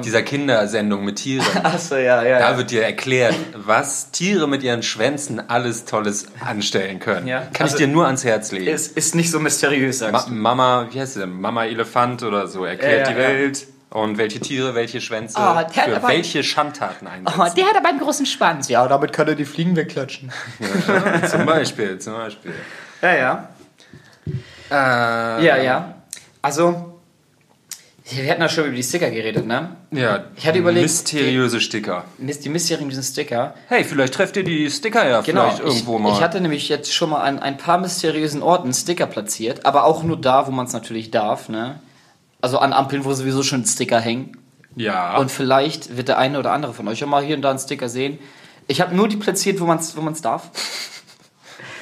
dieser 0.05 0.23
Kindersendung 0.23 1.05
mit 1.05 1.17
Tieren. 1.17 1.47
Achso, 1.65 1.97
ja, 1.97 2.23
ja. 2.23 2.39
Da 2.39 2.51
ja. 2.53 2.57
wird 2.59 2.71
dir 2.71 2.85
erklärt, 2.85 3.35
was 3.55 4.13
Tiere 4.13 4.47
mit 4.47 4.63
ihren 4.63 4.83
Schwänzen 4.85 5.49
alles 5.51 5.85
Tolles 5.87 6.27
anstellen 6.41 7.01
können. 7.01 7.27
Ja. 7.27 7.41
Kann 7.53 7.65
Also, 7.65 7.77
ich 7.77 7.79
dir 7.85 7.89
nur 7.89 8.07
ans 8.07 8.23
Herz 8.23 8.53
legen. 8.53 8.69
Es 8.69 8.87
ist 8.89 9.15
nicht 9.17 9.31
so 9.31 9.41
mysteriös, 9.41 10.01
Ma 10.01 10.11
sagst 10.11 10.29
du. 10.29 10.33
Mama, 10.35 10.87
wie 10.93 11.01
heißt 11.01 11.15
sie 11.15 11.21
denn? 11.21 11.33
Mama 11.41 11.65
Elefant 11.65 12.23
oder 12.23 12.47
so, 12.47 12.65
erklärt 12.65 13.09
die. 13.09 13.17
Welt 13.17 13.67
und 13.91 14.19
welche 14.19 14.41
Tiere 14.41 14.75
welche 14.75 15.01
Schwänze 15.01 15.37
Oh, 15.39 15.55
für 15.73 15.97
aber- 15.97 16.09
welche 16.09 16.43
Schandtaten 16.43 17.07
einsetzen. 17.07 17.41
Oh, 17.41 17.47
der 17.57 17.67
hat 17.67 17.77
aber 17.77 17.89
einen 17.89 18.01
großen 18.01 18.27
Schwanz. 18.27 18.69
Ja, 18.69 18.87
damit 18.87 19.13
kann 19.13 19.29
er 19.29 19.35
die 19.35 19.45
Fliegen 19.45 19.77
wegklatschen. 19.77 20.31
zum 21.31 21.47
Beispiel, 21.47 21.99
zum 21.99 22.15
Beispiel. 22.15 22.53
Ja, 23.03 23.15
ja. 23.15 23.49
Äh, 24.71 25.45
Ja, 25.45 25.57
ja. 25.57 25.95
Also, 26.43 26.99
wir 28.11 28.31
hatten 28.31 28.41
ja 28.41 28.49
schon 28.49 28.65
über 28.67 28.77
die 28.77 28.83
Sticker 28.83 29.11
geredet, 29.11 29.47
ne? 29.47 29.77
ja, 29.91 30.25
Ich 30.37 30.47
hatte 30.47 30.59
überlegt- 30.59 30.83
mysteriöse 30.85 31.61
Sticker. 31.61 32.05
Mist- 32.19 32.45
Die 32.45 32.49
mysteriösen 32.49 33.03
Sticker. 33.03 33.55
Hey, 33.69 33.85
vielleicht 33.85 34.15
trefft 34.15 34.37
ihr 34.37 34.45
die 34.45 34.71
Sticker 34.71 35.07
ja 35.09 35.21
Genau. 35.23 35.43
vielleicht 35.51 35.61
irgendwo 35.63 35.97
ich, 35.97 36.03
mal. 36.03 36.13
ich 36.13 36.21
hatte 36.23 36.41
nämlich 36.41 36.69
jetzt 36.69 36.93
schon 36.93 37.11
mal 37.11 37.21
an 37.23 37.39
ein 37.39 37.57
paar 37.59 37.79
mysteriösen 37.79 38.43
Orten 38.43 38.73
Sticker 38.73 39.07
platziert, 39.07 39.67
aber 39.67 39.85
auch 39.85 40.03
nur 40.03 40.19
da, 40.21 40.47
wo 40.47 40.51
man 40.51 40.67
es 40.67 40.73
natürlich 40.73 41.11
darf, 41.11 41.49
ne? 41.49 41.81
Also 42.41 42.59
an 42.59 42.73
Ampeln, 42.73 43.05
wo 43.05 43.13
sowieso 43.13 43.43
schon 43.43 43.65
Sticker 43.65 44.01
hängen. 44.01 44.37
ja. 44.77 45.17
Und 45.17 45.31
vielleicht 45.31 45.97
wird 45.97 46.09
der 46.09 46.19
eine 46.19 46.39
oder 46.39 46.53
andere 46.53 46.75
von 46.75 46.87
euch 46.89 47.03
auch 47.03 47.09
mal 47.09 47.23
hier 47.23 47.37
und 47.37 47.43
da 47.43 47.51
einen 47.51 47.59
Sticker 47.59 47.89
sehen. 47.89 48.19
Ich 48.69 48.81
habe 48.81 48.95
nur 48.95 49.09
die 49.09 49.17
platziert, 49.17 49.61
wo 49.61 49.65
man 49.65 49.79
es 49.79 49.97
wo 49.97 50.03
man's 50.03 50.23
darf. 50.23 50.51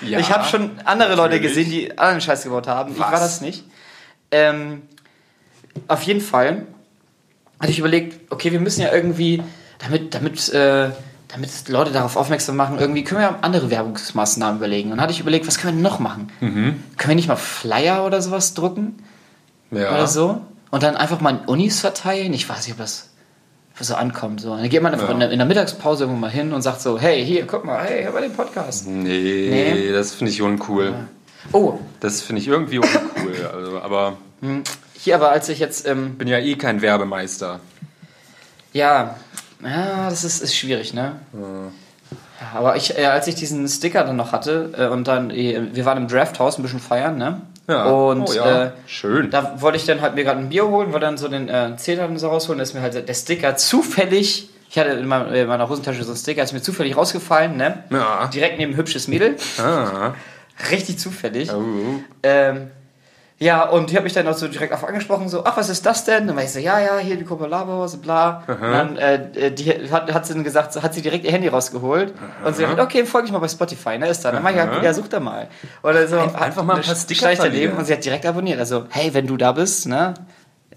ja. 0.02 0.18
ich 0.18 0.30
habe 0.30 0.44
schon 0.44 0.78
andere 0.84 1.14
Leute 1.14 1.36
natürlich. 1.36 1.54
gesehen, 1.54 1.70
die 1.70 1.98
anderen 1.98 2.20
Scheiß 2.20 2.44
gebaut 2.44 2.68
haben. 2.68 2.92
Ich 2.92 2.98
Was? 2.98 3.12
war 3.12 3.20
das 3.20 3.40
nicht. 3.40 3.64
Ähm, 4.30 4.82
auf 5.88 6.02
jeden 6.02 6.20
Fall 6.20 6.66
hatte 7.60 7.72
ich 7.72 7.78
überlegt, 7.78 8.32
okay, 8.32 8.52
wir 8.52 8.60
müssen 8.60 8.82
ja 8.82 8.92
irgendwie, 8.92 9.42
damit, 9.78 10.14
damit, 10.14 10.48
äh, 10.50 10.90
damit 11.28 11.68
Leute 11.68 11.90
darauf 11.90 12.16
aufmerksam 12.16 12.56
machen, 12.56 12.78
irgendwie 12.78 13.04
können 13.04 13.20
wir 13.20 13.28
ja 13.28 13.38
andere 13.42 13.70
Werbungsmaßnahmen 13.70 14.58
überlegen. 14.58 14.90
Und 14.90 14.98
dann 14.98 15.02
hatte 15.02 15.12
ich 15.12 15.20
überlegt, 15.20 15.46
was 15.46 15.58
können 15.58 15.78
wir 15.78 15.82
noch 15.82 15.98
machen? 15.98 16.30
Mhm. 16.40 16.82
Können 16.96 17.08
wir 17.08 17.14
nicht 17.16 17.28
mal 17.28 17.36
Flyer 17.36 18.04
oder 18.04 18.20
sowas 18.22 18.54
drucken? 18.54 18.96
Ja. 19.70 19.92
Oder 19.94 20.06
so? 20.06 20.40
Und 20.70 20.82
dann 20.82 20.96
einfach 20.96 21.20
mal 21.20 21.30
in 21.30 21.38
Unis 21.46 21.80
verteilen? 21.80 22.32
Ich 22.34 22.48
weiß 22.48 22.66
nicht, 22.66 22.72
ob 22.72 22.78
das 22.78 23.10
so 23.80 23.94
ankommt. 23.94 24.40
So. 24.40 24.56
Dann 24.56 24.68
geht 24.68 24.82
man 24.82 24.92
einfach 24.94 25.08
Ja. 25.08 25.26
in, 25.26 25.38
der, 25.38 25.46
Mittagspause 25.46 26.04
irgendwo 26.04 26.20
mal 26.20 26.30
hin 26.30 26.52
und 26.52 26.62
sagt 26.62 26.80
so, 26.80 26.98
hey, 26.98 27.24
hier, 27.24 27.46
guck 27.46 27.64
mal, 27.64 27.84
hey, 27.84 28.04
hör 28.04 28.12
mal 28.12 28.22
den 28.22 28.32
Podcast. 28.32 28.86
Nee, 28.86 29.48
Nee. 29.50 29.92
das 29.92 30.14
finde 30.14 30.32
ich 30.32 30.40
uncool. 30.42 30.94
Oh, 31.52 31.78
Das 32.00 32.22
finde 32.22 32.42
ich 32.42 32.48
irgendwie 32.48 32.78
uncool. 32.78 33.34
Also, 33.54 33.80
aber 33.80 34.16
hier 34.98 35.14
aber 35.16 35.30
als 35.30 35.48
ich 35.48 35.58
jetzt, 35.58 35.86
ähm, 35.86 36.16
bin 36.16 36.26
ja 36.28 36.38
eh 36.38 36.56
kein 36.56 36.82
Werbemeister. 36.82 37.60
ja, 38.72 39.16
ja, 39.62 40.10
das 40.10 40.24
ist, 40.24 40.42
ist 40.42 40.54
schwierig, 40.54 40.92
ne? 40.92 41.16
Ja, 41.32 42.58
aber 42.58 42.76
ich, 42.76 42.98
äh, 42.98 43.06
als 43.06 43.26
ich 43.26 43.34
diesen 43.34 43.66
Sticker 43.68 44.04
dann 44.04 44.16
noch 44.16 44.32
hatte 44.32 44.72
äh, 44.76 44.86
und 44.88 45.08
dann, 45.08 45.30
äh, 45.30 45.68
wir 45.72 45.84
waren 45.86 45.98
im 45.98 46.08
Drafthaus 46.08 46.58
ein 46.58 46.62
bisschen 46.62 46.80
feiern, 46.80 47.16
ne? 47.18 47.40
Ja. 47.68 47.84
Und 47.86 48.28
oh, 48.28 48.32
ja. 48.32 48.64
äh, 48.66 48.70
Schön. 48.86 49.30
da 49.30 49.60
wollte 49.60 49.76
ich 49.78 49.84
dann 49.86 50.00
halt 50.00 50.14
mir 50.14 50.24
gerade 50.24 50.38
ein 50.40 50.48
Bier 50.48 50.66
holen, 50.68 50.92
wollte 50.92 51.06
dann 51.06 51.18
so 51.18 51.28
den 51.28 51.48
äh, 51.48 51.76
Zähler 51.76 52.08
so 52.18 52.28
rausholen, 52.28 52.58
da 52.58 52.62
ist 52.62 52.74
mir 52.74 52.80
halt 52.82 53.08
der 53.08 53.14
Sticker 53.14 53.56
zufällig, 53.56 54.48
ich 54.70 54.78
hatte 54.78 54.90
in 54.90 55.06
meiner, 55.06 55.32
in 55.32 55.48
meiner 55.48 55.68
Hosentasche 55.68 56.04
so 56.04 56.10
einen 56.10 56.18
Sticker, 56.18 56.42
ist 56.42 56.52
mir 56.52 56.62
zufällig 56.62 56.96
rausgefallen, 56.96 57.56
ne? 57.56 57.84
Ja. 57.90 58.28
Direkt 58.32 58.58
neben 58.58 58.76
hübsches 58.76 59.08
Mädel, 59.08 59.36
Ah. 59.58 60.14
richtig 60.70 60.98
zufällig. 60.98 61.50
Oh. 61.52 61.62
Ähm, 62.22 62.70
ja, 63.38 63.64
und 63.68 63.90
die 63.90 63.96
hat 63.96 64.04
mich 64.04 64.14
dann 64.14 64.26
auch 64.28 64.34
so 64.36 64.48
direkt 64.48 64.72
auf 64.72 64.82
angesprochen, 64.82 65.28
so, 65.28 65.44
ach, 65.44 65.56
was 65.58 65.68
ist 65.68 65.84
das 65.84 66.04
denn? 66.04 66.26
Dann 66.26 66.36
war 66.36 66.42
ich 66.44 66.50
so, 66.52 66.58
ja, 66.58 66.78
ja, 66.80 66.96
hier 66.98 67.16
die 67.16 67.24
Gruppe 67.24 67.46
Laberhause, 67.46 67.98
bla. 67.98 68.42
Und 68.46 68.60
dann 68.62 68.96
äh, 68.96 69.52
die 69.52 69.90
hat, 69.90 70.12
hat 70.12 70.24
sie 70.26 70.32
dann 70.34 70.42
gesagt, 70.44 70.72
so, 70.72 70.82
hat 70.82 70.94
sie 70.94 71.02
direkt 71.02 71.24
ihr 71.26 71.32
Handy 71.32 71.48
rausgeholt 71.48 72.14
und 72.44 72.56
sie 72.56 72.62
hat 72.64 72.70
gesagt, 72.76 72.80
okay, 72.90 73.04
folge 73.04 73.26
ich 73.26 73.32
mal 73.32 73.38
bei 73.40 73.48
Spotify, 73.48 73.98
ne, 73.98 74.08
ist 74.08 74.24
da. 74.24 74.32
Dann 74.32 74.42
mach 74.42 74.50
ich 74.52 74.56
halt, 74.58 74.82
ja, 74.82 74.94
such 74.94 75.08
da 75.08 75.20
mal. 75.20 75.48
Oder 75.82 76.08
so. 76.08 76.18
einfach 76.18 76.62
mal 76.64 76.76
ein 76.76 76.82
paar 76.82 76.94
Sticker 76.96 77.34
daneben 77.34 77.76
und 77.76 77.84
sie 77.84 77.92
hat 77.92 78.04
direkt 78.04 78.24
abonniert. 78.24 78.58
Also, 78.58 78.86
hey, 78.88 79.12
wenn 79.12 79.26
du 79.26 79.36
da 79.36 79.52
bist, 79.52 79.86
ne, 79.86 80.14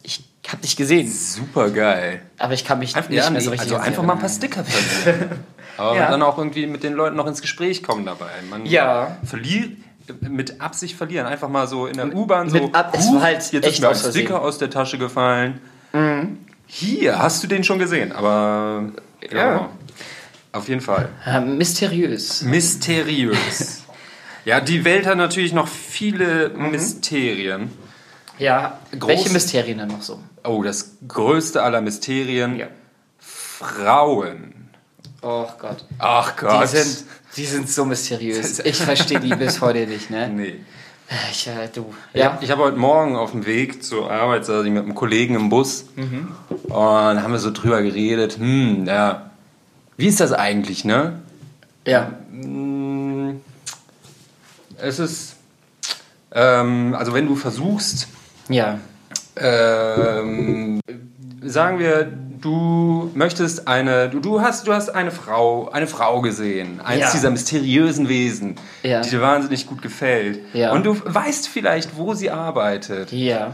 ich 0.03 0.23
hab 0.51 0.61
dich 0.61 0.75
gesehen, 0.75 1.07
Super 1.09 1.69
geil. 1.69 2.21
aber 2.39 2.53
ich 2.53 2.65
kann 2.65 2.79
mich 2.79 2.95
Einfach, 2.95 3.09
nicht 3.09 3.23
ja, 3.23 3.29
mehr 3.29 3.39
so 3.41 3.51
richtig 3.51 3.71
also 3.73 3.83
einfach 3.85 4.03
mal 4.03 4.13
ein 4.13 4.19
paar. 4.19 4.29
Sticker 4.29 4.63
verlieren. 4.65 5.31
Aber 5.77 5.95
Ja. 5.95 6.11
dann 6.11 6.21
auch 6.23 6.37
irgendwie 6.37 6.67
mit 6.67 6.83
den 6.83 6.91
Leuten 6.91 7.15
noch 7.15 7.25
ins 7.25 7.39
Gespräch 7.41 7.83
kommen 7.83 8.05
dabei. 8.05 8.25
Man 8.49 8.65
Ja. 8.65 9.15
verliert 9.23 9.71
mit 10.21 10.61
Absicht 10.61 10.95
verlieren. 10.95 11.25
Einfach 11.27 11.49
mal 11.49 11.67
so 11.67 11.85
in 11.87 11.97
der 11.97 12.13
U-Bahn 12.15 12.49
so. 12.49 12.69
Ab- 12.71 12.93
es 12.97 13.07
"Huh, 13.07 13.15
war 13.15 13.21
halt 13.23 13.51
jetzt 13.51 13.65
ist 13.67 13.79
mir 13.81 13.87
ein 13.87 13.91
aus 13.93 14.01
Versehen." 14.01 14.21
Sticker 14.25 14.41
aus 14.41 14.57
der 14.57 14.69
Tasche 14.69 14.97
gefallen. 14.97 15.61
Hier, 16.67 17.17
hast 17.19 17.43
du 17.43 17.47
den 17.47 17.63
schon 17.63 17.79
gesehen? 17.79 18.11
Aber 18.11 18.89
ja, 19.31 19.69
auf 20.51 20.67
jeden 20.69 20.81
Fall. 20.81 21.09
Äh, 21.25 21.41
mysteriös. 21.41 22.43
Mysteriös. 22.43 23.83
ja, 24.45 24.59
die 24.61 24.85
Welt 24.85 25.07
hat 25.07 25.17
natürlich 25.17 25.53
noch 25.53 25.67
viele 25.67 26.49
Mhm. 26.49 26.71
Mysterien. 26.71 27.71
Ja, 28.37 28.79
Groß- 28.93 29.07
welche 29.07 29.29
Mysterien 29.31 29.79
denn 29.79 29.87
noch 29.89 30.01
so? 30.01 30.19
Oh, 30.45 30.61
das 30.63 30.91
größte 31.07 31.61
aller 31.63 31.81
Mysterien. 31.81 32.61
Frauen. 33.17 34.53
Oh 35.21 35.45
Gott. 35.59 35.83
Ach 35.97 36.31
Die 36.35 36.45
Gott. 36.45 36.67
sind, 36.69 37.03
die 37.37 37.45
sind 37.45 37.69
so 37.69 37.85
mysteriös. 37.85 38.59
Ich 38.59 38.77
verstehe 38.77 39.19
die 39.19 39.35
bis 39.35 39.61
heute 39.61 39.87
nicht, 39.87 40.09
ne? 40.09 40.29
nee. 40.29 40.55
Ich, 41.31 41.47
äh, 41.47 41.67
du. 41.73 41.91
Ja. 42.13 42.19
Ja. 42.21 42.39
Ich 42.41 42.51
habe 42.51 42.61
heute 42.63 42.77
Morgen 42.77 43.15
auf 43.15 43.31
dem 43.31 43.45
Weg 43.47 43.83
zur 43.83 44.11
Arbeit 44.11 44.45
ich 44.67 44.71
mit 44.71 44.83
einem 44.83 44.93
Kollegen 44.93 45.33
im 45.35 45.49
Bus 45.49 45.85
Mhm. 45.95 46.35
und 46.65 46.73
haben 46.75 47.31
wir 47.31 47.39
so 47.39 47.51
drüber 47.51 47.81
geredet. 47.81 48.37
Hm, 48.37 48.85
ja, 48.85 49.31
wie 49.97 50.05
ist 50.07 50.19
das 50.19 50.33
eigentlich, 50.33 50.85
ne? 50.85 51.19
Ja. 51.85 52.11
Hm, 52.31 53.41
Es 54.77 54.99
ist, 54.99 55.35
ähm, 56.31 56.93
also 56.97 57.13
wenn 57.13 57.25
du 57.27 57.35
versuchst, 57.35 58.07
Ja. 58.47 58.79
ähm, 59.35 60.79
sagen 61.43 61.79
wir, 61.79 62.11
du 62.41 63.11
möchtest 63.15 63.67
eine, 63.67 64.09
du, 64.09 64.19
du 64.19 64.41
hast, 64.41 64.67
du 64.67 64.73
hast 64.73 64.89
eine 64.89 65.11
Frau, 65.11 65.69
eine 65.69 65.87
Frau 65.87 66.21
gesehen, 66.21 66.79
eines 66.81 67.05
Ja. 67.07 67.11
dieser 67.11 67.29
mysteriösen 67.31 68.09
Wesen, 68.09 68.55
Ja. 68.83 69.01
die 69.01 69.09
dir 69.09 69.21
wahnsinnig 69.21 69.67
gut 69.67 69.81
gefällt. 69.81 70.39
Ja. 70.53 70.71
Und 70.73 70.85
du 70.85 70.95
weißt 71.03 71.47
vielleicht, 71.47 71.97
wo 71.97 72.13
sie 72.13 72.29
arbeitet, 72.31 73.11
Ja. 73.11 73.53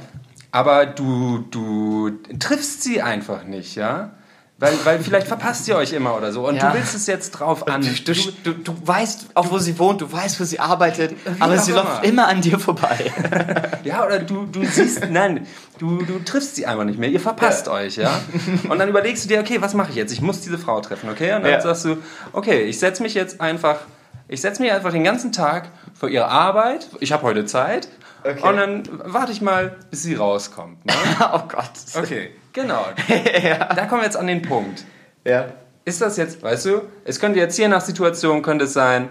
aber 0.52 0.86
du, 0.86 1.46
du 1.52 2.12
triffst 2.40 2.84
sie 2.84 3.02
einfach 3.02 3.44
nicht, 3.44 3.76
ja? 3.76 4.12
Weil, 4.58 4.74
weil 4.86 4.99
vielleicht 4.99 5.28
verpasst 5.28 5.68
ihr 5.68 5.76
euch 5.76 5.91
immer 5.91 6.16
oder 6.16 6.32
so 6.32 6.47
und 6.47 6.56
Ja. 6.56 6.72
du 6.72 6.78
willst 6.78 6.95
es 6.95 7.08
jetzt 7.08 7.32
drauf 7.32 7.68
an. 7.68 7.82
Du, 7.82 8.14
du, 8.14 8.32
du, 8.43 8.53
du 8.53 8.76
weißt 8.88 9.28
auch, 9.34 9.51
wo 9.51 9.58
sie 9.58 9.78
wohnt, 9.78 9.99
du 9.99 10.10
weißt, 10.10 10.39
wo 10.39 10.45
sie 10.45 10.62
arbeitet, 10.62 11.14
aber 11.41 11.56
auch 11.56 11.60
sie 11.60 11.72
immer. 11.72 11.84
läuft 11.84 12.06
immer 12.06 12.28
an 12.30 12.41
dir 12.41 12.58
vorbei. 12.60 13.12
Ja, 13.84 14.03
oder 14.03 14.18
du, 14.18 14.47
du 14.47 14.66
siehst, 14.66 15.12
nein, 15.12 15.45
du, 15.78 16.01
du 16.03 16.18
triffst 16.18 16.56
sie 16.56 16.66
einfach 16.66 16.86
nicht 16.86 16.97
mehr, 16.97 17.10
ihr 17.10 17.20
verpasst 17.20 17.68
euch, 17.68 17.97
ja. 17.97 18.20
Und 18.68 18.80
dann 18.80 18.89
überlegst 18.89 19.24
du 19.26 19.28
dir, 19.30 19.39
okay, 19.39 19.62
was 19.62 19.76
mache 19.76 19.91
ich 19.91 19.95
jetzt? 19.95 20.12
Ich 20.12 20.22
muss 20.22 20.41
diese 20.41 20.58
Frau 20.58 20.80
treffen, 20.82 21.08
okay? 21.10 21.36
Und 21.36 21.43
dann 21.43 21.51
Ja. 21.51 21.62
sagst 21.62 21.86
du, 21.86 21.97
okay, 22.34 22.64
ich 22.64 22.80
setze 22.80 23.03
mich 23.03 23.14
jetzt 23.14 23.39
einfach, 23.41 23.82
ich 24.28 24.41
setze 24.41 24.64
mich 24.64 24.72
einfach 24.72 24.91
den 24.91 25.03
ganzen 25.03 25.32
Tag 25.32 25.70
vor 25.93 26.10
ihre 26.10 26.26
Arbeit, 26.30 26.88
ich 26.99 27.12
habe 27.12 27.22
heute 27.22 27.45
Zeit, 27.45 27.89
Okay. 28.28 28.47
und 28.47 28.57
dann 28.57 28.84
warte 29.03 29.32
ich 29.32 29.41
mal, 29.41 29.76
bis 29.91 30.01
sie 30.03 30.15
rauskommt. 30.15 30.84
Ne? 30.86 30.93
oh 31.34 31.41
Gott. 31.47 31.69
Okay, 31.95 32.32
genau. 32.53 32.86
Da 33.76 33.86
kommen 33.86 34.01
wir 34.01 34.05
jetzt 34.05 34.17
an 34.17 34.28
den 34.28 34.41
Punkt. 34.41 34.84
Ja. 35.23 35.45
Ist 35.86 36.01
das 36.01 36.17
jetzt, 36.17 36.41
weißt 36.41 36.65
du, 36.65 36.82
es 37.03 37.19
könnte 37.19 37.38
jetzt 37.39 37.57
je 37.57 37.67
nach 37.67 37.82
Situation 37.82 38.41
könnte 38.41 38.65
es 38.65 38.73
sein, 38.73 39.09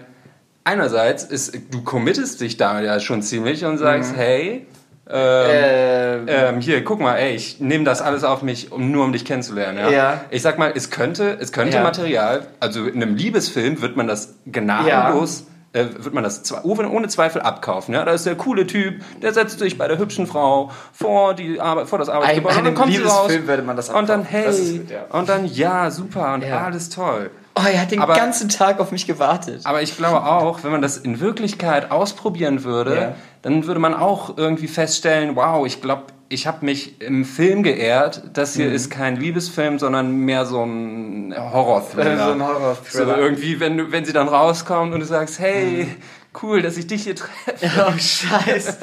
einerseits 0.65 1.23
ist, 1.23 1.55
du 1.71 1.81
committest 1.83 2.41
dich 2.41 2.57
da 2.57 2.81
ja 2.81 2.99
schon 2.99 3.21
ziemlich 3.21 3.63
und 3.63 3.77
sagst, 3.77 4.11
Mhm. 4.13 4.17
hey, 4.17 4.67
Ähm, 5.07 6.25
ähm, 6.27 6.59
hier, 6.61 6.83
guck 6.83 6.99
mal, 6.99 7.15
ey, 7.17 7.35
ich 7.35 7.59
nehme 7.59 7.83
das 7.83 8.01
alles 8.01 8.23
auf 8.23 8.41
mich, 8.41 8.71
um 8.71 8.89
nur 8.89 9.05
um 9.05 9.13
dich 9.13 9.23
kennenzulernen. 9.23 9.77
Ja? 9.77 9.89
Ja. 9.91 10.21
Ich 10.31 10.41
sag 10.41 10.57
mal, 10.57 10.71
es 10.75 10.89
könnte, 10.89 11.37
es 11.39 11.51
könnte 11.51 11.77
Ja. 11.77 11.83
Material, 11.83 12.47
also 12.59 12.87
in 12.87 13.03
einem 13.03 13.15
Liebesfilm 13.15 13.81
wird 13.83 13.95
man 13.97 14.07
das 14.07 14.33
gnadenlos, 14.47 15.45
äh, 15.75 16.03
wird 16.03 16.13
man 16.13 16.23
das 16.23 16.41
ohne, 16.63 16.89
Zweifel 17.07 17.41
abkaufen. 17.41 17.93
Ja? 17.93 18.05
Da 18.05 18.11
ist 18.11 18.25
der 18.25 18.35
coole 18.35 18.65
Typ, 18.65 19.03
der 19.21 19.33
setzt 19.33 19.59
sich 19.59 19.77
bei 19.77 19.87
der 19.87 19.97
hübschen 19.97 20.25
Frau 20.27 20.71
vor, 20.93 21.33
die 21.33 21.59
Arbeit, 21.61 21.87
vor 21.87 21.99
das 21.99 22.09
Arbeitsgebäude 22.09 22.53
Bei 22.53 22.59
und 22.59 22.65
dann 22.65 22.75
kommt 22.75 22.93
sie 22.93 23.01
raus. 23.01 23.23
Liebesfilm 23.27 23.47
würde 23.47 23.63
man 23.63 23.75
das 23.75 23.89
Und 23.89 24.09
dann, 24.09 24.21
abkaufen. 24.21 24.41
hey, 24.43 24.49
ist- 24.49 24.89
ja. 24.89 25.05
und 25.17 25.29
dann, 25.29 25.45
ja, 25.45 25.91
super 25.91 26.33
und 26.33 26.43
Ja. 26.43 26.63
alles 26.63 26.89
toll. 26.89 27.29
oh, 27.57 27.61
er 27.71 27.81
hat 27.81 27.91
den 27.91 28.01
aber- 28.01 28.15
ganzen 28.15 28.49
Tag 28.49 28.79
auf 28.79 28.91
mich 28.91 29.07
gewartet. 29.07 29.61
Aber 29.65 29.81
ich 29.81 29.95
glaube 29.95 30.25
auch, 30.25 30.63
wenn 30.63 30.71
man 30.71 30.81
das 30.81 30.97
in 30.97 31.19
Wirklichkeit 31.21 31.89
ausprobieren 31.91 32.63
würde, 32.63 32.95
Ja. 32.95 33.15
Dann 33.45 33.67
würde 33.67 33.79
man 33.79 33.93
auch 33.93 34.37
irgendwie 34.37 34.67
feststellen, 34.67 35.35
wow, 35.35 35.67
ich 35.67 35.79
glaube, 35.79 36.05
ich 36.29 36.47
habe 36.47 36.65
mich 36.65 36.99
im 36.99 37.23
Film 37.25 37.61
geehrt. 37.61 38.23
Das 38.33 38.55
Mhm. 38.55 38.61
hier 38.63 38.71
ist 38.73 38.89
kein 38.89 39.17
Liebesfilm, 39.17 39.77
sondern 39.77 40.11
mehr 40.17 40.47
so 40.47 40.63
ein 40.63 41.33
Horror-Thriller. 41.37 42.17
So 42.25 42.31
ein 42.31 42.41
Horror-Thriller. 42.43 43.15
So 43.15 43.21
irgendwie, 43.21 43.59
wenn, 43.59 43.91
wenn 43.91 44.03
sie 44.03 44.13
dann 44.13 44.27
rauskommt 44.27 44.93
und 44.95 44.99
du 44.99 45.05
sagst, 45.05 45.37
hey, 45.39 45.83
Mhm. 45.85 45.95
Cool, 46.43 46.61
dass 46.61 46.77
ich 46.77 46.87
dich 46.87 47.03
hier 47.03 47.15
treffe. 47.15 47.69
Oh, 47.87 47.91
scheiße. 47.97 48.77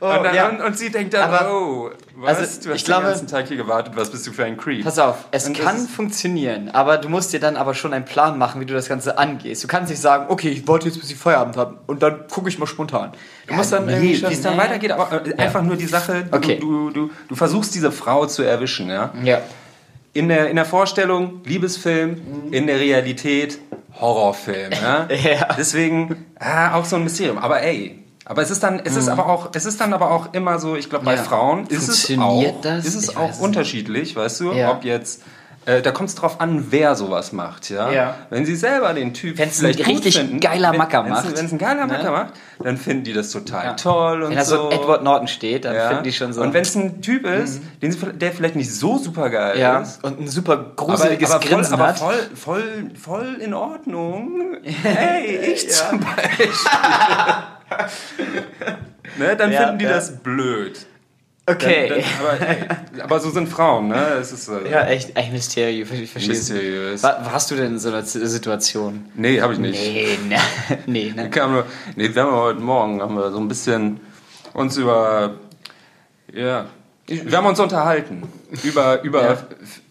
oh, 0.00 0.06
und, 0.06 0.24
dann, 0.24 0.34
ja. 0.34 0.48
und, 0.48 0.60
und 0.60 0.78
sie 0.78 0.90
denkt 0.90 1.14
dann, 1.14 1.30
Aber- 1.32 1.50
oh, 1.52 1.90
was? 2.16 2.38
also, 2.38 2.60
du 2.62 2.70
hast 2.70 2.76
ich 2.76 2.84
glaube- 2.84 3.02
den 3.04 3.10
ganzen 3.10 3.26
Tag 3.28 3.48
hier 3.48 3.56
gewartet, 3.56 3.94
was 3.96 4.10
bist 4.10 4.26
du 4.26 4.32
für 4.32 4.44
ein 4.44 4.56
Creep? 4.56 4.84
Pass 4.84 4.98
auf, 4.98 5.16
es 5.30 5.46
Und 5.46 5.58
kann 5.58 5.76
funktionieren, 5.88 6.68
aber 6.70 6.98
du 6.98 7.08
musst 7.08 7.32
dir 7.32 7.40
dann 7.40 7.56
aber 7.56 7.74
schon 7.74 7.92
einen 7.92 8.04
Plan 8.04 8.38
machen, 8.38 8.60
wie 8.60 8.66
du 8.66 8.74
das 8.74 8.88
Ganze 8.88 9.18
angehst. 9.18 9.62
Du 9.64 9.68
kannst 9.68 9.90
nicht 9.90 10.00
sagen, 10.00 10.26
okay, 10.28 10.48
ich 10.48 10.66
warte 10.68 10.86
jetzt, 10.86 11.00
bis 11.00 11.10
ich 11.10 11.16
Feierabend 11.16 11.56
habe 11.56 11.78
und 11.86 12.02
dann 12.02 12.26
gucke 12.28 12.48
ich 12.48 12.58
mal 12.58 12.66
spontan. 12.66 13.12
Du 13.46 13.54
musst 13.54 13.72
dann 13.72 13.86
Nee, 13.86 14.00
wie 14.00 14.12
es 14.32 14.42
dann 14.42 14.54
Nee. 14.54 14.58
weitergeht, 14.60 14.90
aber 14.92 15.26
äh, 15.26 15.34
einfach 15.36 15.62
nur 15.62 15.76
die 15.76 15.86
Sache, 15.86 16.24
du, 16.30 16.36
Okay. 16.36 16.58
du, 16.60 16.90
du, 16.90 17.10
du 17.28 17.34
versuchst 17.34 17.74
diese 17.74 17.92
Frau 17.92 18.26
zu 18.26 18.42
erwischen, 18.42 18.88
ja? 18.90 19.12
Ja. 19.22 19.40
In 20.14 20.28
der, 20.28 20.48
in 20.50 20.56
der 20.56 20.64
Vorstellung 20.64 21.42
Liebesfilm, 21.44 22.50
in 22.50 22.66
der 22.66 22.80
Realität 22.80 23.58
Horrorfilm. 24.00 24.72
Ja? 24.72 25.06
Ja. 25.10 25.54
Deswegen 25.56 26.26
ah, 26.38 26.74
auch 26.74 26.84
so 26.84 26.96
ein 26.96 27.04
Mysterium. 27.04 27.38
Aber 27.38 27.62
ey, 27.62 28.04
aber 28.24 28.42
es 28.42 28.50
ist 28.50 28.62
dann, 28.62 28.80
es 28.84 28.94
ist 28.96 29.08
aber 29.08 29.26
auch, 29.26 29.50
es 29.54 29.64
ist 29.64 29.80
dann 29.80 29.92
aber 29.94 30.10
auch 30.10 30.32
immer 30.34 30.58
so, 30.58 30.76
ich 30.76 30.90
glaube 30.90 31.04
bei 31.06 31.12
Mhm. 31.12 31.18
Ja. 31.18 31.24
Frauen 31.24 31.66
ist 31.68 31.88
es 31.88 32.04
Funktioniert 32.06 32.56
auch, 32.56 32.60
das? 32.60 32.84
ist 32.84 32.94
es 32.94 33.08
Ich 33.10 33.16
auch 33.16 33.38
unterschiedlich, 33.40 34.14
weißt 34.16 34.40
du, 34.40 34.52
Ja. 34.52 34.70
ob 34.72 34.84
jetzt 34.84 35.22
äh, 35.68 35.82
da 35.82 35.90
kommt 35.90 36.08
es 36.08 36.14
drauf 36.14 36.40
an, 36.40 36.66
wer 36.70 36.94
sowas 36.96 37.32
macht, 37.32 37.68
ja. 37.70 37.90
Ja. 37.92 38.14
Wenn 38.30 38.44
sie 38.46 38.56
selber 38.56 38.92
den 38.94 39.12
Typ 39.14 39.38
Wenn's 39.38 39.56
ein 39.58 39.60
vielleicht 39.60 39.84
gut 39.84 39.88
richtig 39.94 40.16
finden, 40.16 40.40
geiler 40.40 40.72
wenn- 40.72 40.78
Macker 40.78 41.04
wenn's- 41.04 41.24
macht, 41.24 41.36
wenn 41.36 41.44
es 41.44 41.52
ein 41.52 41.58
geiler 41.58 41.86
ne? 41.86 41.92
Macker 41.92 42.10
macht, 42.10 42.32
dann 42.62 42.76
finden 42.76 43.04
die 43.04 43.12
das 43.12 43.30
total 43.30 43.64
Ja. 43.64 43.72
toll 43.74 44.22
und 44.22 44.30
Wenn 44.30 44.38
da 44.38 44.44
so 44.44 44.70
ein 44.70 44.78
Edward 44.78 45.04
Norton 45.04 45.28
steht, 45.28 45.64
dann 45.66 45.74
ja. 45.76 45.88
finden 45.88 46.04
die 46.04 46.12
schon 46.12 46.32
so. 46.32 46.40
Und 46.40 46.54
wenn 46.54 46.62
es 46.62 46.74
ein 46.74 47.02
Typ 47.02 47.26
ist, 47.26 47.62
den 47.82 47.92
sie, 47.92 47.98
der 47.98 48.32
vielleicht 48.32 48.56
nicht 48.56 48.74
so 48.74 48.98
super 48.98 49.28
geil 49.30 49.58
ja, 49.58 49.80
ist, 49.80 50.02
und 50.02 50.20
ein 50.20 50.28
super 50.28 50.52
aber, 50.54 50.72
gruseliges 50.76 51.30
aber, 51.30 51.40
voll, 51.42 51.50
Grinsen 51.50 51.74
aber 51.74 51.86
hat. 51.88 51.98
voll, 51.98 52.30
voll, 52.34 52.90
voll 53.00 53.34
in 53.40 53.52
Ordnung. 53.54 54.56
Hey, 54.62 55.36
ich 55.52 55.70
zum 55.70 56.00
Beispiel. 56.00 56.48
ne, 59.18 59.36
dann 59.36 59.52
finden 59.52 59.78
die 59.78 59.84
das 59.84 60.16
blöd. 60.18 60.86
Okay. 61.48 61.88
Dann, 61.88 61.98
dann, 62.00 62.08
aber, 62.20 62.48
ey, 62.48 63.00
aber 63.02 63.20
so 63.20 63.30
sind 63.30 63.48
Frauen, 63.48 63.88
ne? 63.88 63.96
Es 64.20 64.32
ist 64.32 64.48
äh, 64.48 64.70
ja, 64.70 64.82
echt, 64.86 65.16
echt 65.16 65.32
Mysterium. 65.32 65.88
Ich 65.92 66.10
verstehe 66.10 66.34
mysteriös. 66.34 67.02
Wa- 67.02 67.20
Warst 67.30 67.50
du 67.50 67.56
denn 67.56 67.66
in 67.72 67.78
so 67.78 67.88
einer 67.88 68.02
Situation? 68.02 69.06
Nee, 69.14 69.40
habe 69.40 69.52
ich 69.54 69.58
nicht. 69.58 69.80
Nee, 69.80 70.18
ne. 70.28 70.36
nee, 70.86 71.12
ne. 71.14 71.30
Kam 71.30 71.52
nur, 71.52 71.66
nee, 71.96 72.14
wir 72.14 72.22
haben 72.22 72.32
heute 72.32 72.60
Morgen 72.60 73.00
haben 73.00 73.14
wir 73.14 73.30
so 73.30 73.38
ein 73.38 73.48
bisschen 73.48 74.00
uns 74.54 74.76
über, 74.76 75.34
ja, 76.32 76.66
wir 77.06 77.36
haben 77.38 77.46
uns 77.46 77.58
unterhalten 77.60 78.24
über, 78.64 79.00
über 79.02 79.22
Ja. 79.30 79.38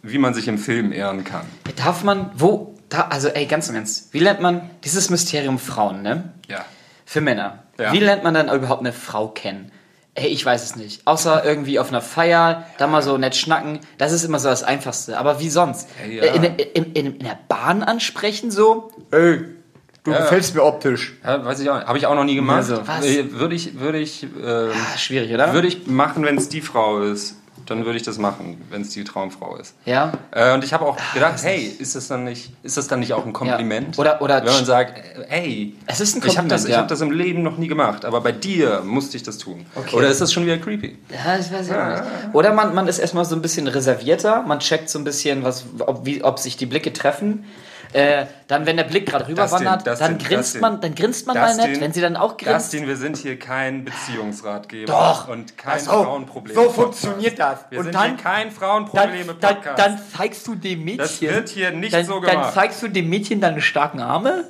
wie 0.03 0.17
man 0.19 0.33
sich 0.33 0.47
im 0.47 0.57
Film 0.59 0.91
ehren 0.91 1.23
kann. 1.23 1.45
Darf 1.75 2.03
man, 2.03 2.31
wo, 2.35 2.75
da, 2.89 3.07
also 3.09 3.29
ey, 3.29 3.45
ganz 3.47 3.69
im 3.69 3.75
Ernst, 3.75 4.13
wie 4.13 4.19
lernt 4.19 4.41
man 4.41 4.69
dieses 4.83 5.09
Mysterium 5.09 5.57
Frauen, 5.59 6.01
ne? 6.03 6.33
Ja. 6.47 6.65
Für 7.05 7.21
Männer. 7.21 7.63
Ja. 7.79 7.93
Wie 7.93 7.99
lernt 7.99 8.23
man 8.23 8.33
dann 8.33 8.49
überhaupt 8.53 8.81
eine 8.81 8.93
Frau 8.93 9.29
kennen? 9.29 9.71
Ey, 10.19 10.29
ich 10.29 10.43
weiß 10.43 10.63
es 10.63 10.75
nicht. 10.75 11.01
Außer 11.05 11.45
irgendwie 11.45 11.77
auf 11.77 11.89
einer 11.89 12.01
Feier, 12.01 12.65
da 12.79 12.87
mal 12.87 13.03
so 13.03 13.19
nett 13.19 13.35
schnacken. 13.35 13.79
Das 13.99 14.11
ist 14.11 14.23
immer 14.23 14.39
so 14.39 14.49
das 14.49 14.63
Einfachste. 14.63 15.19
Aber 15.19 15.39
wie 15.39 15.49
sonst? 15.49 15.87
Ja, 16.09 16.11
ja. 16.25 16.33
Äh, 16.33 16.35
In, 16.35 16.43
in, 16.43 16.83
in, 16.93 17.05
in 17.17 17.19
der 17.19 17.37
Bahn 17.47 17.83
ansprechen 17.83 18.49
so? 18.49 18.91
Ey, 19.11 19.41
du 20.03 20.11
Ja. 20.11 20.17
gefällst 20.21 20.55
mir 20.55 20.63
optisch. 20.63 21.13
Ja, 21.23 21.45
weiß 21.45 21.59
ich 21.59 21.69
auch, 21.69 21.83
habe 21.85 21.99
ich 21.99 22.07
auch 22.07 22.15
noch 22.15 22.23
nie 22.23 22.33
gemacht. 22.33 22.57
Also, 22.57 22.81
was? 22.87 23.05
Äh, 23.05 23.31
Würde 23.33 23.53
ich, 23.53 23.79
würde 23.79 23.99
ich, 23.99 24.25
Ah, 24.43 24.97
schwierig, 24.97 25.31
oder? 25.31 25.53
würde 25.53 25.67
ich 25.67 25.85
machen, 25.85 26.25
wenn 26.25 26.37
es 26.37 26.49
die 26.49 26.61
Frau 26.61 26.99
ist. 27.01 27.35
Dann 27.67 27.85
würde 27.85 27.97
ich 27.97 28.03
das 28.03 28.17
machen, 28.17 28.61
wenn 28.69 28.81
es 28.81 28.89
die 28.89 29.03
Traumfrau 29.03 29.55
ist. 29.57 29.75
ja? 29.85 30.13
Äh, 30.31 30.53
und 30.53 30.63
ich 30.63 30.73
habe 30.73 30.85
auch 30.85 30.97
gedacht, 31.13 31.35
hey, 31.43 31.65
ist 31.79 31.95
das 31.95 32.07
dann 32.07 32.23
nicht, 32.23 32.51
ist 32.63 32.77
das 32.77 32.87
dann 32.87 32.99
nicht 33.01 33.13
auch 33.13 33.25
ein 33.25 33.33
Kompliment? 33.33 33.95
Ja. 33.95 34.01
Oder- 34.01 34.21
oder- 34.21 34.37
wenn 34.45 34.53
man 34.53 34.65
sagt, 34.65 35.01
ey, 35.29 35.75
Es 35.85 35.99
ist 35.99 36.15
ein 36.15 36.21
ich 36.25 36.37
habe 36.37 36.47
das, 36.47 36.61
Kompliment, 36.63 36.63
ich 36.65 36.71
ja. 36.71 36.77
hab 36.79 36.87
das 36.87 37.01
im 37.01 37.11
Leben 37.11 37.43
noch 37.43 37.57
nie 37.57 37.67
gemacht, 37.67 38.05
aber 38.05 38.21
bei 38.21 38.31
dir 38.31 38.81
musste 38.85 39.17
ich 39.17 39.23
das 39.23 39.37
tun. 39.37 39.65
Okay. 39.75 39.95
Oder 39.95 40.07
ist 40.09 40.21
das 40.21 40.31
schon 40.33 40.45
wieder 40.45 40.57
creepy? 40.57 40.97
Ja, 41.11 41.37
das 41.37 41.51
weiß 41.51 41.67
ich 41.67 41.73
auch 41.73 41.89
nicht. 41.89 42.03
Oder 42.33 42.53
man, 42.53 42.73
man 42.73 42.87
ist 42.87 42.99
erstmal 42.99 43.25
so 43.25 43.35
ein 43.35 43.41
bisschen 43.41 43.67
reservierter, 43.67 44.41
man 44.43 44.59
checkt 44.59 44.89
so 44.89 44.97
ein 44.99 45.03
bisschen, 45.03 45.43
was, 45.43 45.65
ob, 45.79 46.05
wie, 46.05 46.23
ob 46.23 46.39
sich 46.39 46.57
die 46.57 46.65
Blicke 46.65 46.93
treffen. 46.93 47.43
Äh, 47.93 48.25
dann, 48.47 48.65
wenn 48.65 48.77
der 48.77 48.83
Blick 48.83 49.05
gerade 49.07 49.27
rüberwandert, 49.27 49.87
Dustin, 49.87 49.99
dann 49.99 50.17
Dustin, 50.17 50.27
grinst 50.27 50.49
Dustin. 50.55 50.61
man, 50.61 50.81
dann 50.81 50.95
grinst 50.95 51.25
man 51.27 51.37
mal 51.37 51.47
Dustin, 51.55 51.71
nett, 51.71 51.81
wenn 51.81 51.93
sie 51.93 52.01
dann 52.01 52.15
auch 52.17 52.35
grinst. 52.37 52.65
Dustin, 52.73 52.87
wir 52.87 52.97
sind 52.97 53.17
hier 53.17 53.39
kein 53.39 53.85
Beziehungsratgeber 53.85 54.91
Doch. 54.91 55.27
und 55.29 55.57
kein 55.57 55.79
So, 55.79 55.91
Frauenproblem. 55.91 56.55
so 56.55 56.69
funktioniert 56.69 57.39
das. 57.39 57.59
Wir 57.69 57.79
Und 57.79 57.85
sind 57.85 57.95
dann- 57.95 58.15
hier 58.15 58.17
kein 58.23 58.47
dann, 58.47 58.55
Frauenprobleme-Podcast. 58.55 59.65
dann, 59.65 59.75
dann 59.95 59.99
zeigst 60.15 60.45
du 60.47 60.55
dem 60.55 60.83
Mädchen. 60.83 60.97
Das 60.99 61.21
wird 61.21 61.49
hier 61.49 61.71
nicht 61.71 61.93
dann, 61.93 62.05
so 62.05 62.19
Dann 62.19 62.31
gemacht. 62.31 62.53
zeigst 62.53 62.81
du 62.83 62.87
dem 62.89 63.09
Mädchen 63.09 63.39
deine 63.41 63.61
starken 63.61 63.99
Arme? 64.01 64.43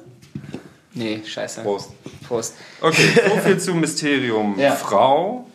Nee, 0.94 1.22
scheiße. 1.26 1.62
Prost. 1.62 1.92
Prost. 2.28 2.56
Okay, 2.82 3.10
so 3.30 3.38
viel 3.38 3.60
zum 3.60 3.80
Mysterium 3.80 4.58
Ja. 4.60 4.72
Frau. 4.72 5.46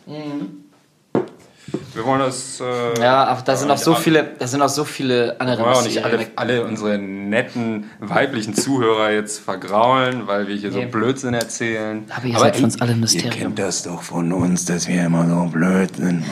Wir 1.93 2.03
wollen 2.05 2.19
das. 2.21 2.59
Äh, 2.59 2.99
Ja, 3.01 3.25
aber 3.25 3.41
da 3.41 3.55
sind 3.55 3.69
auch 3.69 3.77
so 3.77 3.93
viele, 3.95 4.23
da 4.39 4.47
sind 4.47 4.61
auch 4.61 4.69
so 4.69 4.83
viele 4.83 5.35
andere 5.39 5.59
Wir 5.59 5.65
wollen 5.65 5.75
auch 5.75 5.83
nicht 5.83 6.03
alle, 6.03 6.27
alle 6.35 6.63
unsere 6.65 6.97
netten 6.97 7.89
weiblichen 7.99 8.55
Zuhörer 8.55 9.11
jetzt 9.11 9.39
vergraulen, 9.39 10.25
weil 10.27 10.47
wir 10.47 10.55
hier 10.55 10.71
Nee. 10.71 10.85
so 10.85 10.89
Blödsinn 10.91 11.33
erzählen. 11.33 12.05
Aber 12.15 12.25
ihr 12.25 12.39
seid 12.39 12.55
für 12.55 12.63
uns 12.63 12.81
alle 12.81 12.91
ein 12.91 12.97
Ihr 12.97 13.01
Mysterium. 13.01 13.31
kennt 13.33 13.59
das 13.59 13.83
doch 13.83 14.01
von 14.01 14.31
uns, 14.33 14.65
dass 14.65 14.87
wir 14.87 15.05
immer 15.05 15.27
so 15.27 15.45
blöd 15.51 15.95
sind. 15.95 16.23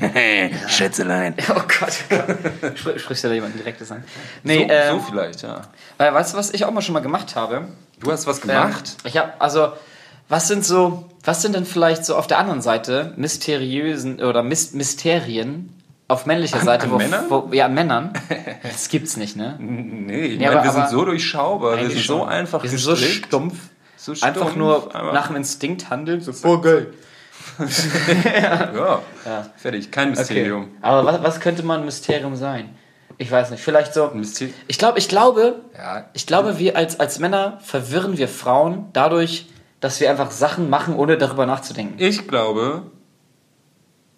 Schätzelein. 0.68 1.34
Oh 1.50 1.54
Gott, 1.54 1.92
Gott. 2.08 2.76
Spr- 2.76 2.98
Sprichst 2.98 3.24
du 3.24 3.28
da 3.28 3.34
jemanden 3.34 3.58
direktes 3.58 3.90
an? 3.90 4.04
Nee, 4.44 4.66
so, 4.68 4.72
ähm, 4.72 5.00
so 5.00 5.06
vielleicht, 5.10 5.42
ja. 5.42 5.62
weil, 5.96 6.14
weißt 6.14 6.32
du, 6.34 6.38
was 6.38 6.50
ich 6.52 6.64
auch 6.64 6.70
mal 6.70 6.80
schon 6.82 6.92
mal 6.92 7.00
gemacht 7.00 7.34
habe? 7.34 7.66
Du 7.98 8.12
hast 8.12 8.26
was 8.26 8.40
gemacht? 8.40 8.96
Ähm, 9.04 9.10
ich 9.10 9.16
habe, 9.16 9.32
also, 9.40 9.72
was 10.28 10.46
sind 10.48 10.64
so, 10.64 11.09
was 11.24 11.42
sind 11.42 11.54
denn 11.54 11.64
vielleicht 11.66 12.04
so 12.04 12.16
auf 12.16 12.26
der 12.26 12.38
anderen 12.38 12.62
Seite 12.62 13.12
mysteriösen 13.16 14.22
oder 14.22 14.42
Mys 14.42 14.72
Mysterien 14.72 15.74
auf 16.08 16.26
männlicher 16.26 16.60
Seite? 16.60 16.84
an 16.84 16.90
wo, 16.92 16.96
Männern? 16.96 17.24
Wo, 17.28 17.48
ja, 17.52 17.66
an 17.66 17.74
Männern. 17.74 18.12
Das 18.62 18.88
gibt's 18.88 19.16
nicht, 19.16 19.36
ne? 19.36 19.56
nee, 19.60 20.22
ich 20.26 20.40
Ja, 20.40 20.48
meine, 20.48 20.60
aber- 20.60 20.64
wir 20.64 20.72
sind 20.72 20.82
aber- 20.82 20.90
so 20.90 21.04
durchschaubar, 21.04 21.78
wir 21.78 21.90
sind 21.90 22.04
so 22.04 22.24
einfach 22.24 22.62
Wir 22.62 22.70
sind 22.70 22.78
so 22.78 22.96
stumpf. 22.96 23.54
So 23.96 24.12
Einfach 24.12 24.30
stumpf, 24.34 24.56
nur 24.56 24.94
einfach- 24.94 25.12
nach 25.12 25.26
dem 25.26 25.36
Instinkt 25.36 25.90
handeln. 25.90 26.20
So, 26.22 26.32
oh, 26.48 26.58
geil. 26.58 26.94
Ja, 28.74 29.00
fertig, 29.56 29.90
kein 29.90 30.10
Mysterium. 30.10 30.62
Okay. 30.62 30.70
Aber 30.82 31.04
was, 31.04 31.22
was 31.22 31.40
könnte 31.40 31.62
mal 31.62 31.78
ein 31.78 31.84
Mysterium 31.84 32.36
sein? 32.36 32.70
Ich 33.18 33.30
weiß 33.30 33.50
nicht. 33.50 33.62
Vielleicht 33.62 33.92
so. 33.92 34.10
Ich 34.68 34.78
glaube, 34.78 34.98
ich 34.98 35.08
glaube, 35.08 35.56
Ja. 35.76 36.06
ich 36.14 36.26
glaube, 36.26 36.58
wir 36.58 36.76
als, 36.76 36.98
als 36.98 37.18
Männer 37.18 37.58
verwirren 37.62 38.16
wir 38.16 38.28
Frauen 38.28 38.86
dadurch, 38.94 39.46
dass 39.80 40.00
wir 40.00 40.10
einfach 40.10 40.30
Sachen 40.30 40.70
machen, 40.70 40.94
ohne 40.96 41.16
darüber 41.18 41.46
nachzudenken. 41.46 41.94
Ich 41.98 42.28
glaube. 42.28 42.82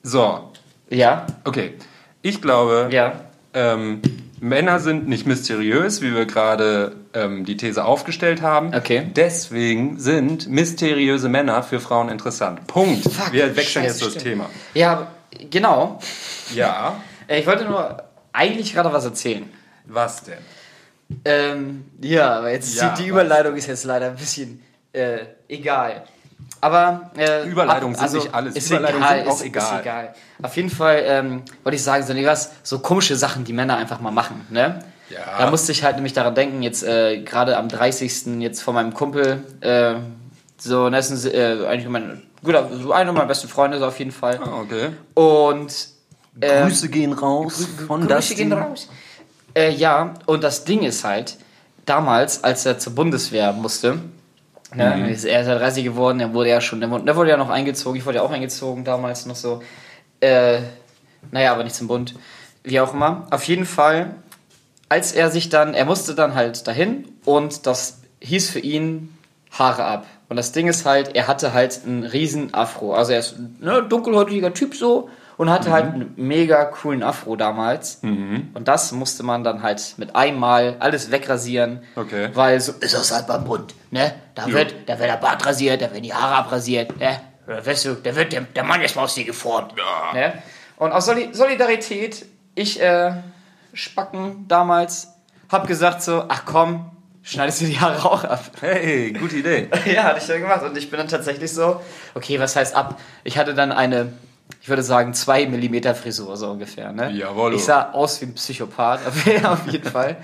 So, 0.02 0.50
Ja, 0.90 1.26
okay. 1.44 1.74
Ich 2.22 2.42
glaube, 2.42 2.88
ja. 2.90 3.12
ähm, 3.54 4.02
Männer 4.40 4.80
sind 4.80 5.06
nicht 5.06 5.26
mysteriös, 5.26 6.02
wie 6.02 6.12
wir 6.14 6.26
gerade 6.26 6.96
ähm, 7.14 7.44
die 7.44 7.56
These 7.56 7.84
aufgestellt 7.84 8.42
haben. 8.42 8.74
Okay. 8.74 9.10
Deswegen 9.14 10.00
sind 10.00 10.48
mysteriöse 10.48 11.28
Männer 11.28 11.62
für 11.62 11.78
Frauen 11.78 12.08
interessant. 12.08 12.66
Punkt. 12.66 13.06
wir 13.32 13.54
wechseln 13.56 13.84
jetzt 13.84 14.02
das. 14.04 14.14
Thema. 14.14 14.50
Ja, 14.74 15.12
genau. 15.50 16.00
Ja. 16.54 17.00
Äh, 17.28 17.40
Ich 17.40 17.46
wollte 17.46 17.64
nur 17.64 18.02
eigentlich 18.32 18.74
gerade 18.74 18.92
was 18.92 19.04
erzählen. 19.04 19.48
Was 19.86 20.24
denn? 20.24 20.38
Ähm, 21.24 21.84
ja, 22.00 22.38
aber 22.38 22.50
jetzt 22.50 22.74
Ja, 22.74 22.94
die, 22.96 23.02
was? 23.02 23.08
Überleitung 23.08 23.54
ist 23.54 23.66
jetzt 23.68 23.84
leider 23.84 24.06
ein 24.08 24.16
bisschen 24.16 24.60
äh, 24.92 25.18
egal. 25.48 26.04
Aber 26.60 27.10
äh, 27.16 27.48
Überleitungen 27.48 27.96
sind 27.96 28.12
nicht 28.12 28.34
alles. 28.34 28.54
Ist 28.54 28.70
Überleitungen 28.70 29.04
egal, 29.04 29.18
sind 29.18 29.28
auch 29.28 29.34
ist, 29.34 29.44
egal. 29.44 29.74
Ist 29.74 29.80
egal. 29.80 30.14
Auf 30.42 30.56
jeden 30.56 30.70
Fall 30.70 31.02
ähm, 31.04 31.42
wollte 31.64 31.76
ich 31.76 31.82
sagen, 31.82 32.04
so, 32.04 32.14
was, 32.14 32.52
so 32.62 32.78
komische 32.78 33.16
Sachen, 33.16 33.44
die 33.44 33.52
Männer 33.52 33.76
einfach 33.76 34.00
mal 34.00 34.12
machen. 34.12 34.46
Ne? 34.50 34.84
Ja. 35.10 35.38
Da 35.38 35.50
musste 35.50 35.72
ich 35.72 35.82
halt 35.82 35.96
nämlich 35.96 36.12
daran 36.12 36.34
denken, 36.34 36.62
jetzt 36.62 36.84
äh, 36.84 37.22
gerade 37.22 37.56
am 37.56 37.68
30. 37.68 38.40
jetzt 38.40 38.62
von 38.62 38.74
meinem 38.74 38.94
Kumpel, 38.94 39.42
äh, 39.60 39.94
so, 40.56 40.88
das 40.88 41.10
ist 41.10 41.26
ein, 41.26 41.34
äh, 41.34 41.66
eigentlich 41.66 41.88
mein, 41.88 42.22
guter, 42.42 42.68
so 42.72 42.92
einer 42.92 43.12
meiner 43.12 43.26
besten 43.26 43.48
Freunde 43.48 43.78
so 43.78 43.86
auf 43.86 43.98
jeden 43.98 44.12
Fall. 44.12 44.38
Ah, 44.42 44.60
okay. 44.60 44.90
Und 45.14 45.88
ähm, 46.40 46.68
Grüße 46.68 46.88
gehen 46.88 47.12
raus 47.12 47.66
von 47.86 48.06
Grüße 48.06 48.34
gehen 48.34 48.52
raus. 48.52 48.88
Äh, 49.54 49.72
ja, 49.72 50.14
und 50.26 50.44
das 50.44 50.64
Ding 50.64 50.82
ist 50.82 51.04
halt, 51.04 51.36
damals, 51.84 52.42
als 52.42 52.64
er 52.64 52.78
zur 52.78 52.94
Bundeswehr 52.94 53.52
musste, 53.52 53.98
ne, 54.74 55.10
ist- 55.10 55.24
er 55.24 55.40
ist 55.42 55.46
ja 55.48 55.58
30 55.58 55.84
geworden, 55.84 56.20
er 56.20 56.32
wurde 56.34 56.48
ja 56.50 56.60
schon, 56.60 56.80
der 56.80 56.90
wurde, 56.90 57.04
der 57.04 57.16
wurde 57.16 57.30
ja 57.30 57.36
noch 57.36 57.50
eingezogen, 57.50 57.96
ich 57.98 58.06
wurde 58.06 58.18
ja 58.18 58.22
auch 58.22 58.30
eingezogen 58.30 58.84
damals 58.84 59.26
noch 59.26 59.36
so. 59.36 59.62
Äh, 60.20 60.58
naja, 61.30 61.52
aber 61.52 61.64
nicht 61.64 61.76
zum 61.76 61.88
Bund. 61.88 62.14
Wie 62.64 62.80
auch 62.80 62.94
immer. 62.94 63.26
Auf 63.30 63.44
jeden 63.44 63.64
Fall, 63.66 64.14
als 64.88 65.12
er 65.12 65.30
sich 65.30 65.48
dann, 65.48 65.74
er 65.74 65.84
musste 65.84 66.14
dann 66.14 66.34
halt 66.34 66.66
dahin 66.66 67.08
und 67.24 67.66
das 67.66 68.00
hieß 68.20 68.50
für 68.50 68.60
ihn 68.60 69.16
Haare 69.50 69.84
ab. 69.84 70.06
Und 70.28 70.36
das 70.36 70.52
Ding 70.52 70.66
ist 70.68 70.86
halt, 70.86 71.14
er 71.14 71.26
hatte 71.28 71.52
halt 71.52 71.80
einen 71.84 72.04
riesen 72.04 72.54
Afro. 72.54 72.94
Also 72.94 73.12
er 73.12 73.18
ist 73.18 73.36
ein 73.38 73.56
ne, 73.60 73.82
dunkelhäutiger 73.82 74.54
Typ 74.54 74.74
so 74.74 75.10
und 75.36 75.50
hatte 75.50 75.72
halt 75.72 75.86
einen 75.86 76.12
mega 76.16 76.64
coolen 76.66 77.02
Afro 77.02 77.36
damals. 77.36 77.98
Und 78.02 78.68
das 78.68 78.92
musste 78.92 79.22
man 79.22 79.44
dann 79.44 79.62
halt 79.62 79.94
mit 79.96 80.14
einmal 80.14 80.76
alles 80.78 81.10
wegrasieren. 81.10 81.82
Okay. 81.96 82.30
Weil 82.34 82.60
so, 82.60 82.72
Ist 82.72 82.94
das 82.94 83.12
halt 83.12 83.26
beim 83.26 83.44
Bund, 83.44 83.74
ne? 83.90 84.14
Da 84.34 84.46
wird, 84.52 84.74
da 84.86 84.98
wird 84.98 85.08
der 85.08 85.16
Bart 85.16 85.44
rasiert, 85.44 85.82
da 85.82 85.90
werden 85.90 86.02
die 86.02 86.14
Haare 86.14 86.36
abrasiert, 86.36 86.98
ne? 86.98 87.20
Wirst 87.46 87.84
du, 87.84 87.94
da 87.94 88.14
wird 88.14 88.32
der, 88.32 88.42
der 88.42 88.62
Mann 88.64 88.80
erstmal 88.80 89.04
aus 89.04 89.14
dir 89.14 89.24
geformt. 89.24 89.74
Ne? 90.14 90.32
Und 90.76 90.92
aus 90.92 91.06
Soli 91.06 91.30
Solidarität, 91.32 92.24
ich, 92.54 92.80
äh, 92.80 93.12
Spacken 93.74 94.46
damals, 94.48 95.08
hab 95.50 95.66
gesagt 95.66 96.02
so, 96.02 96.24
ach 96.28 96.44
komm, 96.44 96.90
schneidest 97.22 97.60
du 97.60 97.66
die 97.66 97.80
Haare 97.80 98.04
auch 98.04 98.24
ab. 98.24 98.50
Hey, 98.60 99.12
gute 99.12 99.36
Idee. 99.36 99.68
ja, 99.92 100.04
hatte 100.04 100.20
ich 100.20 100.26
dann 100.26 100.40
gemacht. 100.40 100.62
Und 100.62 100.76
ich 100.76 100.90
bin 100.90 100.98
dann 100.98 101.08
tatsächlich 101.08 101.52
so, 101.52 101.80
okay, 102.14 102.38
was 102.38 102.56
heißt 102.56 102.74
ab? 102.74 103.00
Ich 103.24 103.38
hatte 103.38 103.54
dann 103.54 103.72
eine, 103.72 104.12
ich 104.62 104.68
würde 104.68 104.84
sagen, 104.84 105.12
2 105.12 105.46
mm 105.46 105.94
Frisur 105.94 106.36
so 106.36 106.48
ungefähr. 106.50 106.92
Ne? 106.92 107.10
Jawollo. 107.10 107.56
Ich 107.56 107.64
sah 107.64 107.90
aus 107.90 108.20
wie 108.20 108.26
ein 108.26 108.34
Psychopath, 108.34 109.00
auf 109.44 109.66
jeden 109.66 109.90
Fall. 109.90 110.18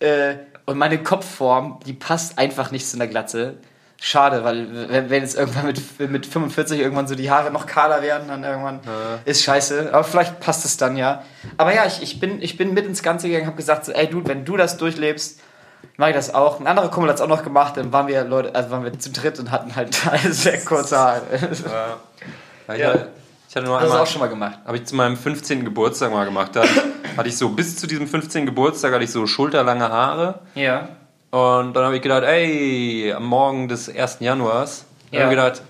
Äh, 0.00 0.34
und 0.66 0.78
meine 0.78 1.00
Kopfform, 1.00 1.78
die 1.86 1.92
passt 1.92 2.38
einfach 2.38 2.72
nicht 2.72 2.88
zu 2.88 2.96
einer 2.96 3.06
Glatze. 3.06 3.54
Schade, 4.00 4.42
weil 4.42 4.90
wenn, 4.90 5.10
wenn 5.10 5.22
jetzt 5.22 5.36
irgendwann 5.36 5.66
mit, 5.66 6.10
mit 6.10 6.26
45 6.26 6.80
irgendwann 6.80 7.06
so 7.06 7.14
die 7.14 7.30
Haare 7.30 7.52
noch 7.52 7.66
kahler 7.66 8.02
werden, 8.02 8.28
dann 8.28 8.42
irgendwann 8.44 8.80
ist 9.24 9.42
scheiße. 9.44 9.90
Aber 9.92 10.04
vielleicht 10.04 10.40
passt 10.40 10.64
es 10.64 10.76
dann 10.76 10.96
ja. 10.96 11.22
Aber 11.56 11.72
ja, 11.72 11.86
ich, 11.86 12.02
ich, 12.02 12.20
bin, 12.20 12.42
ich 12.42 12.56
bin 12.56 12.74
mit 12.74 12.84
ins 12.84 13.02
Ganze 13.02 13.28
gegangen, 13.28 13.46
habe 13.46 13.56
gesagt, 13.56 13.84
so, 13.84 13.92
ey 13.92 14.08
Dude, 14.08 14.28
wenn 14.28 14.44
du 14.44 14.56
das 14.56 14.76
durchlebst, 14.76 15.40
mache 15.96 16.10
ich 16.10 16.16
das 16.16 16.34
auch. 16.34 16.60
Ein 16.60 16.66
anderer 16.66 16.90
Kumpel 16.90 17.10
hat 17.10 17.16
es 17.16 17.22
auch 17.22 17.28
noch 17.28 17.44
gemacht, 17.44 17.76
dann 17.76 17.92
waren 17.92 18.08
wir 18.08 18.24
Leute, 18.24 18.54
also 18.54 18.70
waren 18.70 18.84
wir 18.84 18.96
zu 18.98 19.10
dritt 19.10 19.38
und 19.38 19.50
hatten 19.50 19.74
halt 19.74 19.94
sehr 20.30 20.64
kurze 20.64 20.98
Haare. 20.98 21.22
Ja, 22.68 22.76
Ja. 22.76 23.06
Hatte, 23.58 23.66
nur 23.66 23.76
hast 23.76 23.84
du 23.86 23.90
einmal, 23.90 24.02
auch 24.02 24.06
schon 24.06 24.20
mal 24.20 24.28
gemacht. 24.28 24.58
habe 24.66 24.76
ich 24.76 24.84
zu 24.86 24.96
meinem 24.96 25.16
15. 25.16 25.64
Geburtstag 25.64 26.12
mal 26.12 26.24
gemacht. 26.24 26.56
Da 26.56 26.62
hatte 27.16 27.28
ich 27.28 27.36
so, 27.36 27.50
bis 27.50 27.76
zu 27.76 27.86
diesem 27.86 28.06
15. 28.08 28.46
Geburtstag 28.46 28.92
hatte 28.94 29.04
ich 29.04 29.10
so 29.12 29.26
schulterlange 29.26 29.88
Haare. 29.90 30.40
Ja. 30.54 30.88
Und 31.30 31.74
dann 31.74 31.84
habe 31.84 31.96
ich 31.96 32.02
gedacht, 32.02 32.22
ey, 32.24 33.12
am 33.14 33.26
Morgen 33.26 33.68
des 33.68 33.88
1. 33.94 34.18
Januars, 34.20 34.86
Ja. 35.10 35.20
habe 35.22 35.32
ich 35.34 35.38
gedacht, 35.38 35.62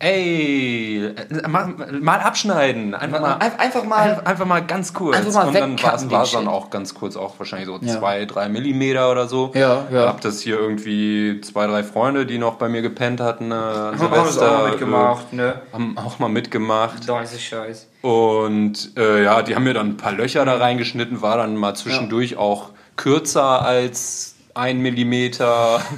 ey, 0.00 1.04
äh, 1.04 1.48
mal, 1.48 1.66
mal 2.00 2.18
abschneiden. 2.20 2.94
Einfach 2.94 3.20
mal, 3.20 3.34
Ein- 3.38 3.58
einfach 3.60 3.84
mal- 3.84 3.96
Einfach, 4.00 4.24
einfach 4.26 4.46
mal 4.46 4.60
ganz 4.64 4.92
kurz. 4.94 5.16
Einfach 5.16 5.32
mal 5.34 5.46
Und 5.48 5.54
dann 5.54 5.82
war 6.10 6.22
es 6.24 6.32
dann 6.32 6.48
auch 6.48 6.70
ganz 6.70 6.94
kurz, 6.94 7.16
auch 7.16 7.38
wahrscheinlich 7.38 7.68
so 7.68 7.78
Ja. 7.80 7.98
zwei, 7.98 8.24
drei 8.24 8.48
Millimeter 8.48 9.10
oder 9.12 9.28
so. 9.28 9.52
Ja, 9.54 9.84
ja. 9.92 10.06
Hab 10.08 10.20
das 10.22 10.40
hier 10.40 10.58
irgendwie 10.58 11.40
zwei, 11.42 11.66
drei 11.66 11.84
Freunde, 11.84 12.26
die 12.26 12.38
noch 12.38 12.54
bei 12.54 12.68
mir 12.68 12.82
gepennt 12.82 13.20
hatten, 13.20 13.52
äh, 13.52 13.54
Haben 13.54 13.98
Silvester, 13.98 14.58
auch 14.64 14.68
mitgemacht, 14.70 15.32
ne? 15.32 15.54
Äh, 15.70 15.72
haben 15.74 15.98
auch 15.98 16.18
mal 16.18 16.28
mitgemacht. 16.28 17.08
Da 17.08 17.20
ist 17.20 17.40
Scheiß. 17.40 17.86
Und 18.02 18.96
äh, 18.96 19.22
ja, 19.24 19.42
die 19.42 19.54
haben 19.54 19.64
mir 19.64 19.74
dann 19.74 19.90
ein 19.90 19.96
paar 19.98 20.12
Löcher 20.12 20.44
da 20.46 20.56
reingeschnitten, 20.56 21.20
war 21.22 21.36
dann 21.36 21.56
mal 21.56 21.74
zwischendurch 21.74 22.36
auch 22.38 22.70
kürzer 22.96 23.62
als 23.62 24.34
ein 24.54 24.78
Millimeter. 24.78 25.80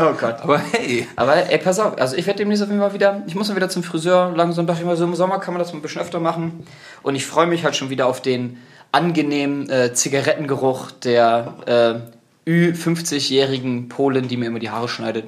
Oh 0.00 0.12
Gott. 0.18 0.36
Aber 0.42 0.58
hey, 0.58 1.06
Aber 1.16 1.36
ey, 1.36 1.58
pass 1.58 1.78
auf, 1.78 1.98
also 1.98 2.16
ich 2.16 2.26
werde 2.26 2.38
demnächst 2.38 2.62
auf 2.62 2.68
jeden 2.68 2.80
Fall 2.80 2.94
wieder, 2.94 3.22
ich 3.26 3.34
muss 3.34 3.48
mal 3.48 3.56
wieder 3.56 3.68
zum 3.68 3.82
Friseur, 3.82 4.32
langsam 4.34 4.66
dachte 4.66 4.80
ich 4.80 4.86
mal, 4.86 4.96
so 4.96 5.04
im 5.04 5.14
Sommer 5.14 5.38
kann 5.38 5.54
man 5.54 5.60
das 5.60 5.72
mal 5.72 5.78
ein 5.78 5.82
bisschen 5.82 6.02
öfter 6.02 6.20
machen. 6.20 6.66
Und 7.02 7.14
ich 7.14 7.26
freue 7.26 7.46
mich 7.46 7.64
halt 7.64 7.76
schon 7.76 7.90
wieder 7.90 8.06
auf 8.06 8.20
den 8.20 8.58
angenehmen 8.92 9.68
äh, 9.70 9.92
Zigarettengeruch 9.92 10.90
der 10.92 12.04
äh, 12.46 12.50
Ü50-jährigen 12.50 13.88
Polin, 13.88 14.28
die 14.28 14.36
mir 14.36 14.46
immer 14.46 14.58
die 14.58 14.70
Haare 14.70 14.88
schneidet. 14.88 15.24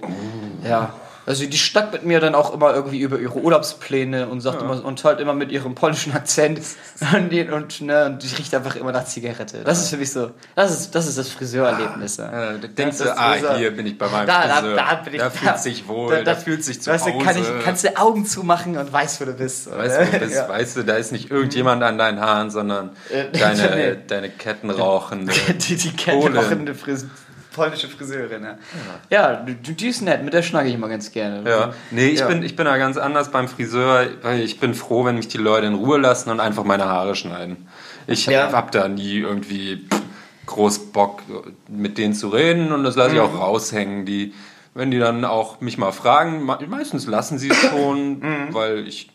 Ja. 0.64 0.94
Also 1.26 1.44
die 1.44 1.58
schnackt 1.58 1.92
mit 1.92 2.04
mir 2.04 2.20
dann 2.20 2.36
auch 2.36 2.54
immer 2.54 2.72
irgendwie 2.72 3.00
über 3.00 3.18
ihre 3.18 3.34
Urlaubspläne 3.36 4.28
und 4.28 4.40
sagt 4.40 4.62
immer 4.62 4.84
und 4.84 5.02
halt 5.04 5.18
immer 5.18 5.34
mit 5.34 5.50
ihrem 5.50 5.74
polnischen 5.74 6.12
Akzent 6.14 6.60
und, 7.14 7.30
die, 7.30 7.42
und, 7.48 7.80
ne, 7.80 8.06
und 8.06 8.22
die 8.22 8.32
riecht 8.36 8.54
einfach 8.54 8.76
immer 8.76 8.92
nach 8.92 9.04
Zigarette. 9.06 9.62
Das 9.64 9.80
ist 9.82 9.90
für 9.90 9.96
mich 9.96 10.12
so, 10.12 10.30
das 10.54 10.70
ist 10.70 10.94
das, 10.94 11.08
ist 11.08 11.18
das 11.18 11.28
Friseurerlebnis. 11.28 12.18
Ja. 12.18 12.52
äh, 12.52 12.58
da 12.60 12.68
denkst 12.68 12.98
du, 12.98 13.18
ah, 13.18 13.34
so- 13.38 13.54
hier 13.56 13.74
bin 13.74 13.86
ich 13.86 13.98
bei 13.98 14.08
meinem 14.08 14.26
Da, 14.28 14.46
da, 14.46 14.54
Friseur. 14.60 14.76
da 14.76 14.94
bin 15.04 15.14
ich. 15.14 15.20
Da 15.20 15.30
fühlt 15.30 15.58
sich 15.58 15.88
wohl, 15.88 16.22
da, 16.24 16.34
fühlt 16.36 16.62
sich 16.64 16.80
zu 16.80 16.90
weißt 16.92 17.06
Hause. 17.06 17.18
du, 17.18 17.24
kann 17.24 17.36
ich, 17.36 17.64
kannst 17.64 17.84
du 17.84 17.96
Augen 17.98 18.24
zumachen 18.24 18.76
und 18.78 18.92
weißt, 18.92 19.20
wo 19.20 19.24
du 19.24 19.32
bist. 19.32 19.68
Weißt 19.76 20.00
du, 20.00 20.04
du 20.06 20.18
bist, 20.20 20.34
Ja. 20.36 20.48
weißt 20.48 20.76
du, 20.76 20.82
da 20.84 20.94
ist 20.94 21.10
nicht 21.10 21.30
irgendjemand 21.32 21.82
an 21.82 21.98
deinen 21.98 22.20
Haaren, 22.20 22.50
sondern 22.50 22.90
Äh, 23.10 23.24
deine, 23.38 23.74
nee. 23.74 23.96
deine 24.06 24.30
kettenrauchende 24.30 25.32
die, 25.68 25.74
die 25.76 25.90
kennt 25.92 26.20
Polin. 26.20 26.66
Polnische 27.56 27.88
Friseurin. 27.88 28.44
Ja, 28.44 28.56
ja 29.10 29.36
die, 29.36 29.54
die 29.74 29.88
ist 29.88 30.02
nett, 30.02 30.22
mit 30.22 30.32
der 30.34 30.42
schnacke 30.42 30.68
ich 30.68 30.74
immer 30.74 30.88
ganz 30.88 31.10
gerne. 31.10 31.48
Ja, 31.50 31.72
nee, 31.90 32.08
ich, 32.08 32.20
Ja. 32.20 32.28
bin, 32.28 32.42
ich 32.44 32.54
bin 32.54 32.66
da 32.66 32.76
ganz 32.76 32.96
anders 32.96 33.30
beim 33.32 33.48
Friseur, 33.48 34.06
weil 34.22 34.40
ich 34.40 34.60
bin 34.60 34.74
froh, 34.74 35.04
wenn 35.04 35.16
mich 35.16 35.28
die 35.28 35.38
Leute 35.38 35.66
in 35.66 35.74
Ruhe 35.74 35.98
lassen 35.98 36.30
und 36.30 36.38
einfach 36.40 36.62
meine 36.64 36.84
Haare 36.84 37.16
schneiden. 37.16 37.66
Ich 38.06 38.26
Ja. 38.26 38.52
hab 38.52 38.70
da 38.70 38.86
nie 38.86 39.18
irgendwie 39.18 39.88
groß 40.46 40.92
Bock, 40.92 41.22
mit 41.68 41.98
denen 41.98 42.14
zu 42.14 42.28
reden 42.28 42.70
und 42.72 42.84
das 42.84 42.94
lasse 42.94 43.16
ich 43.16 43.20
Mhm. 43.20 43.26
auch 43.26 43.40
raushängen. 43.40 44.06
Die, 44.06 44.32
wenn 44.74 44.90
die 44.92 44.98
dann 44.98 45.24
auch 45.24 45.60
mich 45.60 45.76
mal 45.78 45.90
fragen, 45.90 46.44
me- 46.46 46.58
meistens 46.68 47.06
lassen 47.06 47.38
sie 47.38 47.48
es 47.50 47.56
schon, 47.70 48.20
Mhm. 48.20 48.48
weil 48.54 48.86
ich 48.86 49.10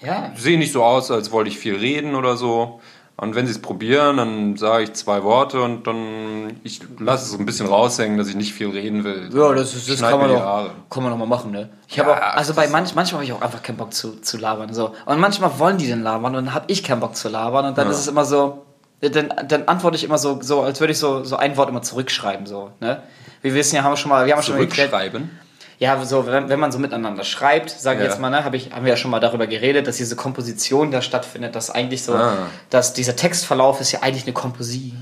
Ja. 0.00 0.30
sehe 0.36 0.58
nicht 0.58 0.70
so 0.72 0.84
aus, 0.84 1.10
als 1.10 1.32
wollte 1.32 1.50
ich 1.50 1.58
viel 1.58 1.74
reden 1.74 2.14
oder 2.14 2.36
so. 2.36 2.80
Und 3.20 3.34
wenn 3.34 3.46
sie 3.46 3.52
es 3.52 3.60
probieren, 3.60 4.16
dann 4.18 4.56
sage 4.56 4.84
ich 4.84 4.92
zwei 4.92 5.24
Worte 5.24 5.60
und 5.60 5.88
dann 5.88 6.60
ich 6.62 6.80
lasse 7.00 7.24
es 7.24 7.30
so 7.32 7.38
ein 7.38 7.46
bisschen 7.46 7.66
raushängen, 7.66 8.16
dass 8.16 8.28
ich 8.28 8.36
nicht 8.36 8.52
viel 8.54 8.70
reden 8.70 9.02
will. 9.02 9.28
Ja, 9.34 9.52
das, 9.54 9.74
ist, 9.74 9.90
das 9.90 10.00
kann 10.00 10.20
man 10.20 10.30
doch, 10.30 10.70
kann 10.88 11.02
man 11.02 11.10
doch 11.10 11.18
mal 11.18 11.26
machen, 11.26 11.50
ne? 11.50 11.68
Ich 11.88 11.98
habe 11.98 12.10
Ja, 12.10 12.16
auch, 12.16 12.36
also 12.36 12.54
bei 12.54 12.68
manch, 12.68 12.94
manchmal 12.94 13.20
habe 13.20 13.24
ich 13.24 13.32
auch 13.32 13.42
einfach 13.42 13.60
keinen 13.60 13.76
Bock 13.76 13.92
zu, 13.92 14.20
zu 14.20 14.36
labern, 14.38 14.72
so. 14.72 14.94
Und 15.04 15.18
manchmal 15.18 15.58
wollen 15.58 15.78
die 15.78 15.88
dann 15.90 16.04
labern 16.04 16.36
und 16.36 16.46
dann 16.46 16.54
habe 16.54 16.66
ich 16.68 16.84
keinen 16.84 17.00
Bock 17.00 17.16
zu 17.16 17.28
labern 17.28 17.66
und 17.66 17.76
dann 17.76 17.86
Ja. 17.88 17.92
ist 17.92 17.98
es 17.98 18.06
immer 18.06 18.24
so, 18.24 18.64
dann, 19.00 19.34
dann 19.48 19.64
antworte 19.66 19.96
ich 19.96 20.04
immer 20.04 20.18
so, 20.18 20.38
so, 20.40 20.62
als 20.62 20.78
würde 20.78 20.92
ich 20.92 20.98
so, 21.00 21.24
so 21.24 21.36
ein 21.36 21.56
Wort 21.56 21.68
immer 21.70 21.82
zurückschreiben, 21.82 22.46
so, 22.46 22.70
ne? 22.78 23.02
Wir 23.42 23.52
wissen 23.54 23.74
ja, 23.74 23.82
haben 23.82 23.92
wir 23.92 23.96
schon 23.96 24.10
mal, 24.10 24.26
wir 24.26 24.34
haben 24.36 24.42
schon 24.44 24.54
mal 24.54 24.60
geklärt, 24.60 24.90
Zurückschreiben. 24.90 25.30
Ja, 25.78 26.04
so, 26.04 26.26
wenn, 26.26 26.48
wenn 26.48 26.58
man 26.58 26.72
so 26.72 26.78
miteinander 26.80 27.22
schreibt, 27.24 27.70
sage 27.70 28.00
ich 28.00 28.04
Ja. 28.04 28.10
jetzt 28.10 28.20
mal, 28.20 28.30
ne, 28.30 28.44
hab 28.44 28.52
ich, 28.54 28.72
haben 28.72 28.84
wir 28.84 28.90
ja 28.90 28.96
schon 28.96 29.10
mal 29.12 29.20
darüber 29.20 29.46
geredet, 29.46 29.86
dass 29.86 29.96
diese 29.96 30.16
Komposition 30.16 30.90
da 30.90 31.02
stattfindet, 31.02 31.54
dass 31.54 31.70
eigentlich 31.70 32.02
so, 32.02 32.14
Ah. 32.14 32.46
dass 32.70 32.94
dieser 32.94 33.14
Textverlauf 33.14 33.80
ist 33.80 33.92
ja 33.92 34.00
eigentlich 34.02 34.24
eine 34.24 34.32
Komposi 34.32 34.92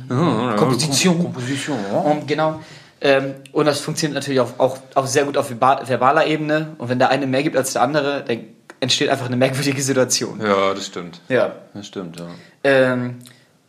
Komposition. 0.57 1.19
Komposition. 1.23 1.79
Und 2.05 2.29
genau. 2.29 2.61
Ähm, 3.01 3.35
und 3.53 3.67
das 3.67 3.81
funktioniert 3.81 4.15
natürlich 4.15 4.41
auch, 4.41 4.59
auch, 4.59 4.79
auch 4.95 5.07
sehr 5.07 5.25
gut 5.25 5.37
auf 5.37 5.51
verba- 5.51 5.87
verbaler 5.87 6.27
Ebene. 6.27 6.75
Und 6.79 6.89
wenn 6.89 6.99
der 6.99 7.11
eine 7.11 7.27
mehr 7.27 7.43
gibt 7.43 7.57
als 7.57 7.73
der 7.75 7.83
andere, 7.83 8.25
dann 8.27 8.41
entsteht 8.81 9.09
einfach 9.11 9.27
eine 9.27 9.37
merkwürdige 9.37 9.83
Situation. 9.83 10.41
Ja, 10.43 10.73
das 10.75 10.87
stimmt. 10.87 11.21
Ja. 11.29 11.53
Das 11.75 11.87
stimmt, 11.87 12.19
ja. 12.19 12.27
Ähm, 12.65 13.19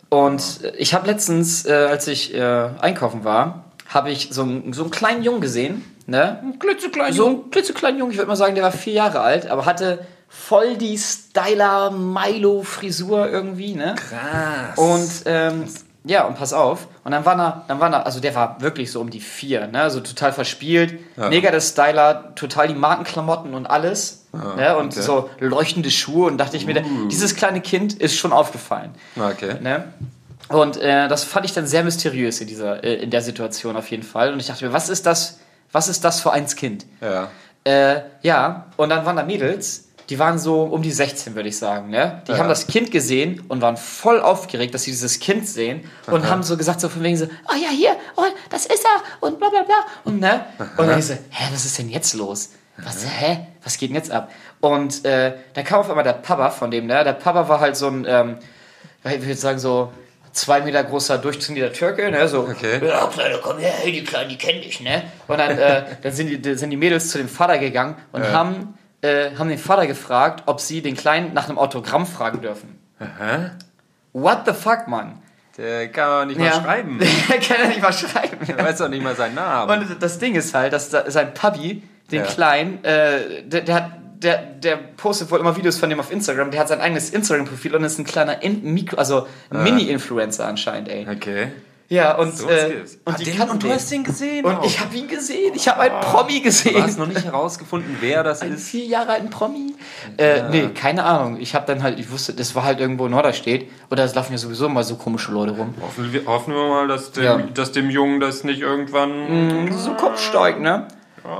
und 0.09 0.41
ich 0.77 0.93
habe 0.93 1.07
letztens, 1.07 1.65
äh, 1.65 1.73
als 1.73 2.07
ich 2.07 2.33
äh, 2.33 2.69
einkaufen 2.79 3.23
war, 3.25 3.65
habe 3.89 4.11
ich 4.11 4.29
so, 4.31 4.43
einen- 4.43 4.71
so 4.73 4.83
einen 4.83 4.91
kleinen 4.91 5.23
Jungen 5.23 5.41
gesehen. 5.41 5.83
Ne? 6.07 6.53
Klitzeklein. 6.59 7.13
So 7.13 7.27
ein 7.27 7.51
klitzekleiner 7.51 7.99
Junge, 7.99 8.11
ich 8.11 8.17
würde 8.17 8.29
mal 8.29 8.37
sagen, 8.37 8.55
der 8.55 8.63
war 8.63 8.71
vier 8.71 8.93
Jahre 8.93 9.19
alt, 9.19 9.47
aber 9.47 9.65
hatte 9.65 9.99
voll 10.29 10.77
die 10.77 10.97
Styler 10.97 11.91
Milo-Frisur 11.91 13.29
irgendwie, 13.29 13.75
ne? 13.75 13.95
Krass. 13.95 14.77
Und 14.77 15.23
ähm, 15.25 15.65
ja, 16.05 16.25
und 16.25 16.37
pass 16.37 16.53
auf. 16.53 16.87
Und 17.03 17.11
dann 17.11 17.25
war 17.25 17.37
er, 17.37 17.65
dann 17.67 17.81
war 17.81 17.91
er, 17.91 18.05
also 18.05 18.21
der 18.21 18.33
war 18.35 18.61
wirklich 18.61 18.89
so 18.91 19.01
um 19.01 19.09
die 19.09 19.19
vier, 19.19 19.67
ne? 19.67 19.89
So 19.89 19.99
total 19.99 20.31
verspielt. 20.31 20.97
Ja. 21.17 21.27
Mega 21.27 21.51
der 21.51 21.59
Styler, 21.59 22.33
total 22.35 22.69
die 22.69 22.75
Markenklamotten 22.75 23.53
und 23.53 23.65
alles. 23.65 24.27
ne? 24.31 24.77
Und 24.77 24.93
okay. 24.93 24.99
Uh. 24.99 25.03
so 25.03 25.29
leuchtende 25.39 25.91
Schuhe. 25.91 26.27
Und 26.27 26.37
dachte 26.37 26.55
ich 26.55 26.65
mir, 26.65 26.83
dieses 27.11 27.35
kleine 27.35 27.59
Kind 27.59 27.93
ist 27.93 28.15
schon 28.15 28.31
aufgefallen. 28.31 28.91
Okay. 29.17 29.55
Ne? 29.61 29.91
Und 30.47 30.77
äh, 30.77 31.09
das 31.09 31.25
fand 31.25 31.45
ich 31.45 31.53
dann 31.53 31.67
sehr 31.67 31.83
mysteriös 31.83 32.39
in, 32.39 32.47
dieser, 32.47 32.83
äh, 32.83 32.95
in 32.95 33.09
der 33.09 33.21
Situation 33.21 33.75
auf 33.75 33.91
jeden 33.91 34.03
Fall. 34.03 34.31
Und 34.31 34.39
ich 34.39 34.47
dachte 34.47 34.65
mir, 34.65 34.71
was 34.71 34.87
ist 34.87 35.05
das, 35.05 35.39
was 35.71 35.87
ist 35.87 36.03
das 36.03 36.19
für 36.21 36.31
eins 36.31 36.55
Kind? 36.55 36.85
Ja. 37.01 37.29
Äh, 37.63 38.01
ja, 38.21 38.67
und 38.77 38.89
dann 38.89 39.05
waren 39.05 39.15
da 39.17 39.23
Mädels, 39.23 39.89
die 40.09 40.17
waren 40.19 40.39
so 40.39 40.63
um 40.63 40.81
die 40.81 40.91
16, 40.91 41.35
würde 41.35 41.49
ich 41.49 41.57
sagen. 41.57 41.89
Ne? 41.89 42.21
Die 42.27 42.31
Ja. 42.31 42.37
haben 42.37 42.47
das 42.47 42.67
Kind 42.67 42.91
gesehen 42.91 43.43
und 43.49 43.61
waren 43.61 43.75
voll 43.75 44.21
aufgeregt, 44.21 44.73
dass 44.73 44.83
sie 44.83 44.91
dieses 44.91 45.19
Kind 45.19 45.47
sehen 45.47 45.89
und 46.05 46.29
haben 46.29 46.43
so 46.43 46.55
gesagt, 46.55 46.79
so 46.79 46.87
von 46.87 47.03
wegen 47.03 47.17
so, 47.17 47.25
oh 47.25 47.55
ja, 47.61 47.69
hier, 47.69 47.95
oh, 48.15 48.23
das 48.49 48.65
ist 48.67 48.85
er 48.85 49.27
und 49.27 49.37
bla 49.37 49.49
bla 49.49 49.63
bla. 49.63 49.75
Und, 50.05 50.21
ne? 50.21 50.45
und 50.77 50.87
dann 50.87 50.97
ich 50.97 51.07
so, 51.07 51.13
hä, 51.13 51.49
was 51.51 51.65
ist 51.65 51.77
denn 51.77 51.89
jetzt 51.89 52.13
los? 52.13 52.51
Was, 52.77 53.05
hä? 53.05 53.47
Was 53.63 53.77
geht 53.77 53.89
denn 53.89 53.95
jetzt 53.95 54.11
ab? 54.11 54.31
Und 54.61 55.03
äh, 55.03 55.33
dann 55.55 55.63
kam 55.65 55.79
auf 55.81 55.89
einmal 55.89 56.03
der 56.03 56.13
Papa 56.13 56.51
von 56.51 56.69
dem, 56.71 56.85
ne? 56.85 57.03
Der 57.03 57.13
Papa 57.13 57.49
war 57.49 57.59
halt 57.59 57.75
so 57.75 57.87
ein, 57.87 58.05
ähm, 58.07 58.37
ich 59.03 59.21
würde 59.21 59.33
sagen, 59.35 59.57
so 59.59 59.91
zwei 60.37 60.61
Meter 60.61 60.83
großer, 60.83 61.17
durchtrainierter 61.17 61.73
Türke, 61.73 62.09
ne? 62.11 62.27
So, 62.27 62.41
Okay. 62.41 62.79
ja, 62.85 63.07
Kleine, 63.07 63.39
komm 63.41 63.57
her, 63.57 63.71
hey, 63.81 63.91
die 63.91 64.03
Kleinen, 64.03 64.29
die 64.29 64.37
kennen 64.37 64.61
dich, 64.61 64.79
ne? 64.81 65.03
Und 65.27 65.37
dann, 65.39 65.57
äh, 65.57 65.83
dann 66.01 66.11
sind, 66.11 66.45
die, 66.45 66.55
sind 66.55 66.69
die 66.69 66.77
Mädels 66.77 67.09
zu 67.09 67.17
dem 67.17 67.27
Vater 67.29 67.57
gegangen 67.57 67.95
und 68.11 68.21
Ja. 68.23 68.31
haben, 68.31 68.77
äh, 69.01 69.31
haben 69.37 69.49
den 69.49 69.57
Vater 69.57 69.87
gefragt, 69.87 70.43
ob 70.45 70.59
sie 70.61 70.81
den 70.81 70.95
Kleinen 70.95 71.33
nach 71.33 71.49
einem 71.49 71.57
Autogramm 71.57 72.05
fragen 72.05 72.41
dürfen. 72.41 72.79
Hä? 72.99 73.51
What 74.13 74.41
the 74.45 74.53
fuck, 74.53 74.87
Mann? 74.87 75.21
Der 75.57 75.87
kann 75.91 76.09
auch 76.09 76.25
nicht 76.27 76.39
mal 76.39 76.53
schreiben. 76.53 76.99
Der 77.29 77.39
kann 77.39 77.57
ja 77.63 77.67
nicht 77.67 77.81
mal 77.81 77.93
schreiben. 77.93 78.37
Er 78.47 78.63
weiß 78.63 78.77
doch 78.77 78.89
nicht 78.89 79.03
mal 79.03 79.15
seinen 79.15 79.35
Namen. 79.35 79.81
Und 79.89 80.01
das 80.03 80.19
Ding 80.19 80.35
ist 80.35 80.53
halt, 80.53 80.71
dass 80.73 80.89
da, 80.89 81.09
sein 81.09 81.33
Papi, 81.33 81.83
den 82.11 82.23
Ja. 82.23 82.25
Kleinen, 82.25 82.83
äh, 82.83 83.43
der, 83.43 83.61
der 83.61 83.75
hat. 83.75 83.91
Der, 84.19 84.37
der 84.37 84.77
postet 84.77 85.29
wohl 85.29 85.39
immer 85.39 85.55
Videos 85.55 85.77
von 85.77 85.89
dem 85.89 85.99
auf 85.99 86.11
Instagram. 86.11 86.49
Der 86.51 86.59
hat 86.61 86.67
sein 86.69 86.81
eigenes 86.81 87.11
Instagram-Profil 87.11 87.75
und 87.75 87.83
ist 87.83 87.99
ein 87.99 88.05
kleiner 88.05 88.41
In 88.41 88.63
Mikro, 88.73 88.97
also 88.97 89.27
Mini-Influencer 89.51 90.45
anscheinend, 90.47 90.89
ey. 90.89 91.07
okay. 91.09 91.47
Ja, 91.89 92.17
und, 92.17 92.35
So 92.35 92.49
äh, 92.49 92.83
und 93.05 93.13
Ah, 93.13 93.17
die 93.17 93.23
den- 93.23 93.41
und 93.49 93.63
du 93.63 93.69
hast 93.69 93.89
den 93.89 94.03
gesehen. 94.03 94.43
Und 94.43 94.55
auch. 94.57 94.65
ich 94.65 94.77
habe 94.81 94.93
ihn 94.97 95.07
gesehen. 95.07 95.53
Ich 95.55 95.69
habe 95.69 95.79
einen 95.81 96.01
Promi 96.01 96.41
Du 96.41 96.47
hast 96.49 96.63
gesehen. 96.65 96.97
noch 96.97 97.07
nicht 97.07 97.23
herausgefunden, 97.23 97.95
wer 98.01 98.23
das 98.23 98.41
Einen 98.41 98.55
ist. 98.55 98.67
vier 98.67 98.83
Jahre 98.85 99.11
alten 99.13 99.29
Promi? 99.29 99.73
Äh, 100.17 100.49
nee, 100.49 100.67
keine 100.75 101.05
Ahnung. 101.05 101.37
Ich 101.39 101.55
habe 101.55 101.65
dann 101.65 101.83
halt, 101.83 101.97
ich 101.97 102.11
wusste, 102.11 102.33
das 102.33 102.55
war 102.55 102.65
halt 102.65 102.81
irgendwo 102.81 103.05
in 103.05 103.11
Norderstedt. 103.11 103.69
Oder 103.89 104.03
es 104.03 104.15
laufen 104.15 104.33
ja 104.33 104.37
sowieso 104.37 104.67
mal 104.67 104.83
so 104.83 104.95
komische 104.95 105.31
Leute 105.31 105.53
rum. 105.53 105.75
Hoffen 105.81 106.11
wir, 106.11 106.25
hoffen 106.25 106.53
wir 106.53 106.67
mal, 106.67 106.87
dass 106.89 107.13
dem, 107.13 107.23
Ja. 107.23 107.37
dass 107.37 107.71
dem 107.71 107.89
Jungen 107.89 108.19
das 108.19 108.43
nicht 108.43 108.59
irgendwann. 108.59 109.71
So 109.77 109.93
Kopfsteig, 109.93 110.59
ne? 110.59 110.89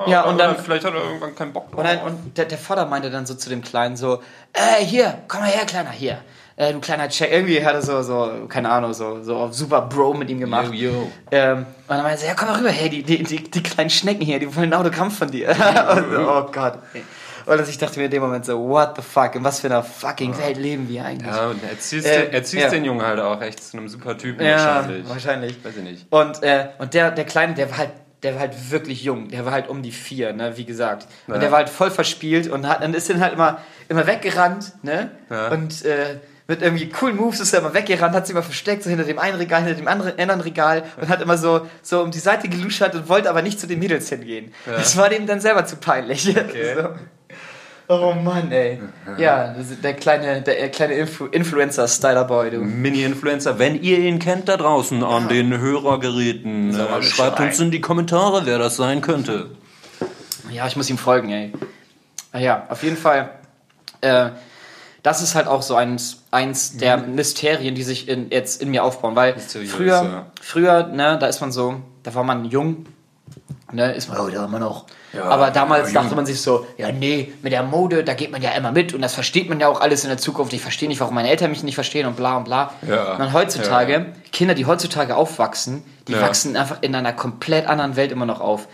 Ja, 0.08 0.24
und 0.24 0.36
Oder 0.36 0.48
dann, 0.48 0.58
Vielleicht 0.58 0.86
hat 0.86 0.94
er 0.94 1.04
irgendwann 1.04 1.36
keinen 1.36 1.54
Bock 1.54 1.70
drauf. 1.72 1.80
und, 1.80 1.86
dann, 1.86 2.00
und 2.02 2.38
der, 2.38 2.46
der 2.46 2.58
Vater 2.58 2.86
meinte 2.86 3.10
dann 3.10 3.26
so 3.26 3.36
zu 3.36 3.50
dem 3.50 3.62
Kleinen 3.62 3.96
so, 3.98 4.22
äh, 4.54 4.84
hier, 4.84 5.18
komm 5.28 5.42
mal 5.42 5.50
her, 5.50 5.66
Kleiner, 5.66 5.92
hier. 5.92 6.20
Äh, 6.60 6.74
du 6.74 6.80
kleiner 6.80 7.08
Check. 7.08 7.32
Irgendwie 7.32 7.64
hat 7.64 7.76
er 7.76 7.84
so, 7.84 8.02
so, 8.02 8.48
keine 8.50 8.72
Ahnung, 8.72 8.92
so, 8.92 9.22
so 9.22 9.52
super 9.52 9.82
Bro 9.82 10.16
mit 10.16 10.28
ihm 10.32 10.40
gemacht. 10.40 10.74
Yo, 10.74 10.90
yo. 10.90 11.12
Ähm, 11.30 11.58
und 11.60 11.66
dann 11.88 12.02
meinte 12.02 12.24
er, 12.24 12.30
ja, 12.30 12.36
komm 12.36 12.48
mal 12.48 12.58
rüber, 12.58 12.70
hey, 12.72 12.90
die, 12.90 13.04
die, 13.04 13.22
die, 13.24 13.44
die 13.44 13.62
kleinen 13.62 13.92
Schnecken 13.92 14.26
hier, 14.26 14.40
die 14.40 14.56
wollen 14.56 14.74
ein 14.74 14.80
Autogramm 14.80 15.12
von 15.12 15.30
dir. 15.30 15.50
und 15.92 16.12
so, 16.12 16.20
oh 16.32 16.50
Gott. 16.52 16.80
Und 17.46 17.60
also 17.60 17.70
ich 17.70 17.78
dachte 17.78 18.00
mir 18.00 18.06
in 18.06 18.12
dem 18.12 18.24
Moment 18.24 18.44
so, 18.44 18.58
what 18.68 18.94
the 18.96 19.04
fuck, 19.04 19.36
in 19.36 19.44
was 19.44 19.60
für 19.60 19.68
einer 19.68 19.84
fucking 19.84 20.36
Welt 20.40 20.58
leben 20.58 20.90
wir 20.90 21.06
eigentlich? 21.06 21.32
Ja, 21.34 21.48
und 21.48 21.64
erziehst, 21.64 22.08
Äh, 22.08 22.24
den, 22.26 22.34
erziehst 22.34 22.64
ja. 22.64 22.70
den 22.72 22.86
Jungen 22.86 23.06
halt 23.06 23.20
auch 23.20 23.40
echt 23.40 23.64
zu 23.64 23.78
einem 23.78 23.88
super 23.88 24.18
Typen 24.18 24.44
Ja, 24.44 24.58
wahrscheinlich. 24.78 25.08
wahrscheinlich. 25.10 25.64
Weiß 25.64 25.78
ich 25.78 25.84
nicht. 25.84 26.08
Und, 26.10 26.42
äh, 26.42 26.70
und 26.80 26.94
der, 26.96 27.12
der 27.12 27.26
Kleine, 27.26 27.54
der 27.54 27.70
war 27.70 27.78
halt, 27.78 27.92
der 28.24 28.34
war 28.34 28.42
halt 28.42 28.72
wirklich 28.72 29.04
jung. 29.04 29.30
Der 29.30 29.46
war 29.46 29.52
halt 29.52 29.68
um 29.70 29.84
die 29.84 29.92
vier, 29.92 30.34
ne, 30.34 30.58
wie 30.58 30.66
gesagt. 30.66 31.08
Und 31.28 31.36
Ja. 31.36 31.40
der 31.40 31.52
war 31.52 31.60
halt 31.60 31.70
voll 31.70 31.92
verspielt 31.92 32.50
und 32.50 32.68
hat, 32.68 32.82
dann 32.82 32.94
ist 32.94 33.10
dann 33.10 33.20
halt 33.22 33.34
immer, 33.34 33.62
immer 33.90 34.08
weggerannt, 34.08 34.74
ne? 34.84 35.12
Ja. 35.30 35.50
Und 35.50 35.86
äh, 35.86 36.18
mit 36.48 36.62
irgendwie 36.62 36.88
coolen 36.90 37.18
Moves 37.18 37.40
ist 37.42 37.54
er 37.54 37.60
immer 37.60 37.74
weggerannt, 37.74 38.16
hat 38.16 38.26
sich 38.26 38.34
immer 38.34 38.42
versteckt, 38.44 38.82
so 38.84 38.90
hinter 38.90 39.04
dem 39.04 39.20
einen 39.20 39.36
Regal, 39.38 39.64
hinter 39.64 39.76
dem 39.76 39.88
anderen, 39.88 40.18
anderen 40.18 40.42
Regal 40.42 40.84
und 41.00 41.10
hat 41.10 41.22
immer 41.22 41.38
so, 41.38 41.68
so 41.82 42.02
um 42.02 42.10
die 42.12 42.20
Seite 42.20 42.48
geluschert 42.48 42.96
und 42.96 43.10
wollte 43.10 43.30
aber 43.30 43.42
nicht 43.42 43.60
zu 43.60 43.68
den 43.68 43.80
Mädels 43.80 44.08
hingehen. 44.10 44.54
Das 44.66 44.96
war 44.96 45.10
dem 45.10 45.28
dann 45.28 45.42
selber 45.42 45.66
zu 45.66 45.76
peinlich. 45.76 46.24
So. 46.76 46.90
Oh 47.90 48.14
Mann, 48.14 48.52
ey. 48.52 48.80
Ja, 49.18 49.56
der 49.84 49.94
kleine, 49.94 50.42
der 50.42 50.70
kleine 50.70 50.96
Influ 50.96 51.28
Influencer-Styler-Boy, 51.28 52.52
du. 52.52 52.58
Mini-Influencer, 52.60 53.58
wenn 53.60 53.82
ihr 53.82 54.00
ihn 54.00 54.20
kennt 54.20 54.50
da 54.50 54.58
draußen 54.58 55.04
an 55.04 55.30
den 55.30 55.58
Hörergeräten, 55.58 56.78
äh, 56.78 57.04
schreibt 57.04 57.40
uns 57.40 57.60
in 57.60 57.72
die 57.72 57.82
Kommentare, 57.82 58.46
wer 58.46 58.60
das 58.60 58.76
sein 58.76 59.02
könnte. 59.02 59.52
Ja, 60.52 60.68
ich 60.68 60.76
muss 60.76 60.90
ihm 60.90 60.98
folgen, 60.98 61.30
ey. 61.30 61.54
Ah 62.34 62.40
Ja, 62.40 62.68
auf 62.70 62.84
jeden 62.84 62.98
Fall. 62.98 63.30
Äh, 64.02 64.32
das 65.04 65.22
ist 65.22 65.36
halt 65.36 65.48
auch 65.48 65.62
so 65.62 65.76
eins, 65.76 66.24
eins 66.32 66.76
der 66.76 66.98
Mysterien, 66.98 67.76
die 67.76 67.84
sich 67.84 68.10
in, 68.10 68.30
jetzt 68.30 68.62
in 68.62 68.70
mir 68.70 68.84
aufbauen. 68.84 69.16
Weil 69.16 69.40
früher, 69.40 70.04
ja. 70.04 70.26
früher, 70.42 70.88
ne, 70.88 71.18
da 71.18 71.28
ist 71.28 71.40
man 71.40 71.54
so, 71.54 71.82
da 72.04 72.14
war 72.14 72.26
man 72.26 72.44
jung, 72.44 72.86
ne, 73.72 73.94
ist 73.94 74.10
man, 74.10 74.18
da 74.32 74.42
war 74.42 74.48
man 74.48 74.64
auch. 74.64 74.86
Aber 75.22 75.52
damals 75.52 75.94
dachte 75.94 76.16
man 76.16 76.26
sich 76.26 76.42
so, 76.42 76.66
ja, 76.78 76.92
nee, 76.92 77.34
mit 77.42 77.54
der 77.54 77.64
Mode, 77.64 78.04
da 78.04 78.14
geht 78.14 78.32
man 78.32 78.42
ja 78.42 78.52
immer 78.52 78.72
mit 78.72 78.94
und 78.94 79.02
das 79.02 79.14
versteht 79.14 79.50
man 79.50 79.60
ja 79.60 79.68
auch 79.68 79.82
alles 79.82 80.04
in 80.04 80.10
der 80.10 80.18
Zukunft. 80.18 80.54
Ich 80.54 80.62
verstehe 80.62 80.88
nicht, 80.88 81.00
warum 81.00 81.16
meine 81.16 81.30
Eltern 81.30 81.50
mich 81.50 81.64
nicht 81.64 81.76
verstehen 81.76 82.06
und 82.06 82.16
bla 82.16 82.38
und 82.38 82.44
bla. 82.46 82.74
Ja. 82.88 83.14
Und 83.14 83.20
dann 83.20 83.34
heutzutage, 83.34 83.94
Ja. 83.94 84.06
Kinder, 84.32 84.54
die 84.54 84.66
heutzutage 84.66 85.16
aufwachsen, 85.16 85.84
die 86.08 86.14
Ja. 86.14 86.22
wachsen 86.22 86.56
einfach 86.56 86.78
in 86.82 86.96
einer 86.96 87.14
komplett 87.14 87.68
anderen 87.68 87.96
Welt 87.96 88.12
immer 88.12 88.26
noch 88.26 88.42
auf. 88.42 88.68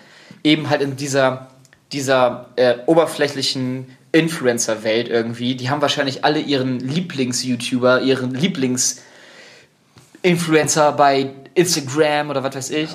Eben 0.44 0.70
halt 0.70 0.82
in 0.82 0.96
dieser, 0.98 1.48
dieser 1.92 2.48
äh, 2.58 2.76
oberflächlichen 2.86 3.96
Influencer-Welt 4.12 5.08
irgendwie. 5.08 5.56
Die 5.56 5.70
haben 5.70 5.82
wahrscheinlich 5.82 6.26
alle 6.26 6.40
ihren 6.40 6.80
Lieblings-YouTuber, 6.80 8.02
ihren 8.02 8.34
Lieblings-Influencer 8.36 10.92
bei 10.92 11.30
Instagram 11.56 12.30
oder 12.30 12.44
was 12.44 12.56
weiß 12.56 12.70
ich. 12.72 12.90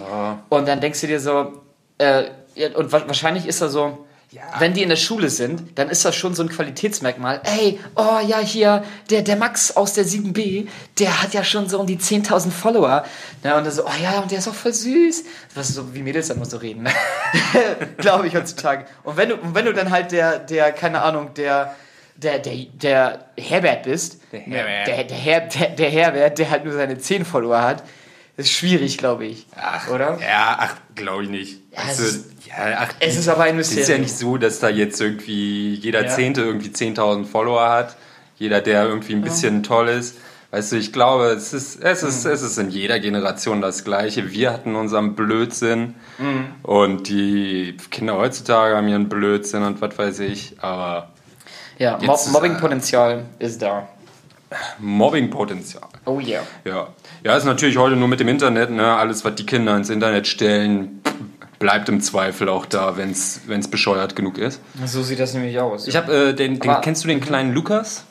Und 0.49 0.69
dann 0.69 0.81
denkst 0.81 1.01
du 1.01 1.07
dir 1.07 1.21
so, 1.21 1.53
äh, 1.99 2.25
ja, 2.55 2.77
und 2.77 2.93
wa 2.93 3.03
wahrscheinlich 3.07 3.47
ist 3.47 3.61
er 3.61 3.69
so, 3.69 4.07
wenn 4.59 4.75
die 4.75 4.83
in 4.83 4.91
der 4.91 4.97
Schule 4.97 5.31
sind, 5.31 5.79
dann 5.79 5.89
ist 5.89 6.05
das 6.05 6.15
schon 6.15 6.35
so 6.35 6.43
ein 6.43 6.51
Qualitätsmerkmal. 6.51 7.41
Ey, 7.45 7.81
oh 7.97 8.19
ja, 8.27 8.39
hier, 8.41 8.85
der, 9.09 9.23
der 9.23 9.37
Max 9.37 9.75
aus 9.75 9.95
der 9.95 10.05
7b, 10.05 10.69
der 10.99 11.23
hat 11.23 11.33
ja 11.33 11.43
schon 11.43 11.67
so 11.67 11.81
um 11.81 11.87
die 11.87 11.97
10.000 11.97 12.51
Follower. 12.51 13.05
Ja, 13.43 13.57
und 13.57 13.65
dann 13.65 13.73
so, 13.73 13.87
oh 13.87 14.03
ja, 14.03 14.21
und 14.21 14.31
der 14.31 14.39
ist 14.39 14.49
auch 14.49 14.55
voll 14.55 14.75
süß. 14.75 15.25
Was 15.55 15.69
so, 15.69 15.95
wie 15.95 16.03
Mädels 16.03 16.29
dann 16.29 16.37
immer 16.37 16.47
so 16.47 16.59
reden, 16.59 16.83
ne? 16.83 16.91
glaube 17.97 18.27
ich 18.27 18.35
heutzutage. 18.37 18.85
Und 19.03 19.17
wenn 19.17 19.31
du, 19.31 19.37
und 19.37 19.55
wenn 19.55 19.65
du 19.65 19.73
dann 19.73 19.91
halt 19.91 20.13
der, 20.13 20.39
der, 20.41 20.73
keine 20.73 21.01
Ahnung, 21.01 21.33
der, 21.33 21.75
der, 22.17 22.39
der, 22.39 22.55
der 22.75 23.25
Herbert 23.39 23.85
bist, 23.85 24.21
der 24.31 24.41
Herbert. 24.41 24.87
der, 24.89 25.05
der, 25.05 25.17
Her, 25.17 25.41
der, 25.41 25.69
der 25.71 25.91
Herbert, 25.91 26.39
der 26.39 26.51
halt 26.51 26.65
nur 26.65 26.75
seine 26.75 26.99
10 26.99 27.25
Follower 27.25 27.63
hat, 27.63 27.83
ist 28.39 28.51
schwierig, 28.53 28.97
glaube 28.99 29.27
ich. 29.27 29.47
Ach, 29.57 29.89
Oder? 29.91 30.19
Ja, 30.21 30.57
ach, 30.59 30.75
glaube 30.95 31.25
ich 31.25 31.29
nicht. 31.31 31.59
es 31.73 31.79
Weißt 31.89 31.99
du, 32.01 32.05
ist- 32.05 32.25
ja, 32.47 32.55
ach, 32.79 32.89
Es 33.01 33.17
ist 33.17 33.29
aber 33.29 33.43
ein 33.43 33.59
es 33.59 33.69
ist 33.69 33.75
ja 33.75 33.79
Mysterium. 33.99 34.03
nicht 34.03 34.17
so, 34.17 34.37
dass 34.39 34.59
da 34.61 34.69
jetzt 34.69 35.01
irgendwie 35.01 35.75
jeder 35.75 36.05
Ja. 36.05 36.09
Zehnte 36.09 36.41
irgendwie 36.43 36.71
10.000 36.73 37.27
Follower 37.27 37.69
hat. 37.69 37.97
Jeder, 38.39 38.61
der 38.61 38.85
irgendwie 38.85 39.15
ein 39.15 39.23
bisschen 39.23 39.63
toll 39.63 39.89
ist. 39.89 40.17
Weißt 40.51 40.73
du, 40.73 40.77
ich 40.77 40.95
glaube, 40.95 41.27
es 41.27 41.53
ist, 41.53 41.83
es, 41.83 42.03
ist, 42.03 42.25
Mhm. 42.25 42.31
es 42.31 42.41
ist 42.43 42.57
in 42.57 42.71
jeder 42.71 42.99
Generation 43.01 43.61
das 43.61 43.85
Gleiche. 43.85 44.31
Wir 44.33 44.51
hatten 44.53 44.77
unseren 44.77 45.15
Blödsinn 45.15 45.95
Mhm. 46.17 46.47
und 46.63 47.09
die 47.09 47.77
Kinder 47.91 48.17
heutzutage 48.17 48.75
haben 48.77 48.89
ihren 48.89 49.11
Blödsinn 49.11 49.63
und 49.63 49.81
was 49.83 49.99
weiß 49.99 50.21
ich. 50.21 50.55
Aber 50.63 51.11
Ja, 51.79 51.99
Mo 51.99 52.13
Jetzt 52.13 52.27
ist, 52.29 52.33
Mobbingpotenzial 52.33 53.25
ist 53.39 53.61
da. 53.61 53.89
Mobbingpotenzial. 54.79 55.83
Oh 56.07 56.19
yeah. 56.21 56.43
Ja. 56.65 56.89
Ja, 57.25 57.37
ist 57.37 57.45
natürlich 57.45 57.77
heute 57.77 57.97
nur 57.97 58.09
mit 58.09 58.21
dem 58.21 58.29
Internet. 58.29 58.71
Ne? 58.71 58.85
Alles, 58.87 59.25
was 59.25 59.35
die 59.35 59.47
Kinder 59.47 59.77
ins 59.77 59.91
Internet 59.91 60.27
stellen, 60.27 61.03
bleibt 61.59 61.89
im 61.89 62.01
Zweifel 62.01 62.49
auch 62.49 62.67
da, 62.67 62.97
wenn 62.97 63.11
es 63.11 63.69
bescheuert 63.71 64.17
genug 64.17 64.39
ist. 64.39 64.61
So 64.87 65.03
sieht 65.03 65.21
das 65.21 65.35
nämlich 65.35 65.59
aus. 65.59 65.89
Ich 65.89 65.97
habe 65.97 66.13
äh, 66.31 66.35
den, 66.35 66.59
den 66.59 66.81
kennst 66.81 67.05
du 67.05 67.09
den 67.09 67.21
kleinen 67.21 67.53
Lukas? 67.53 68.05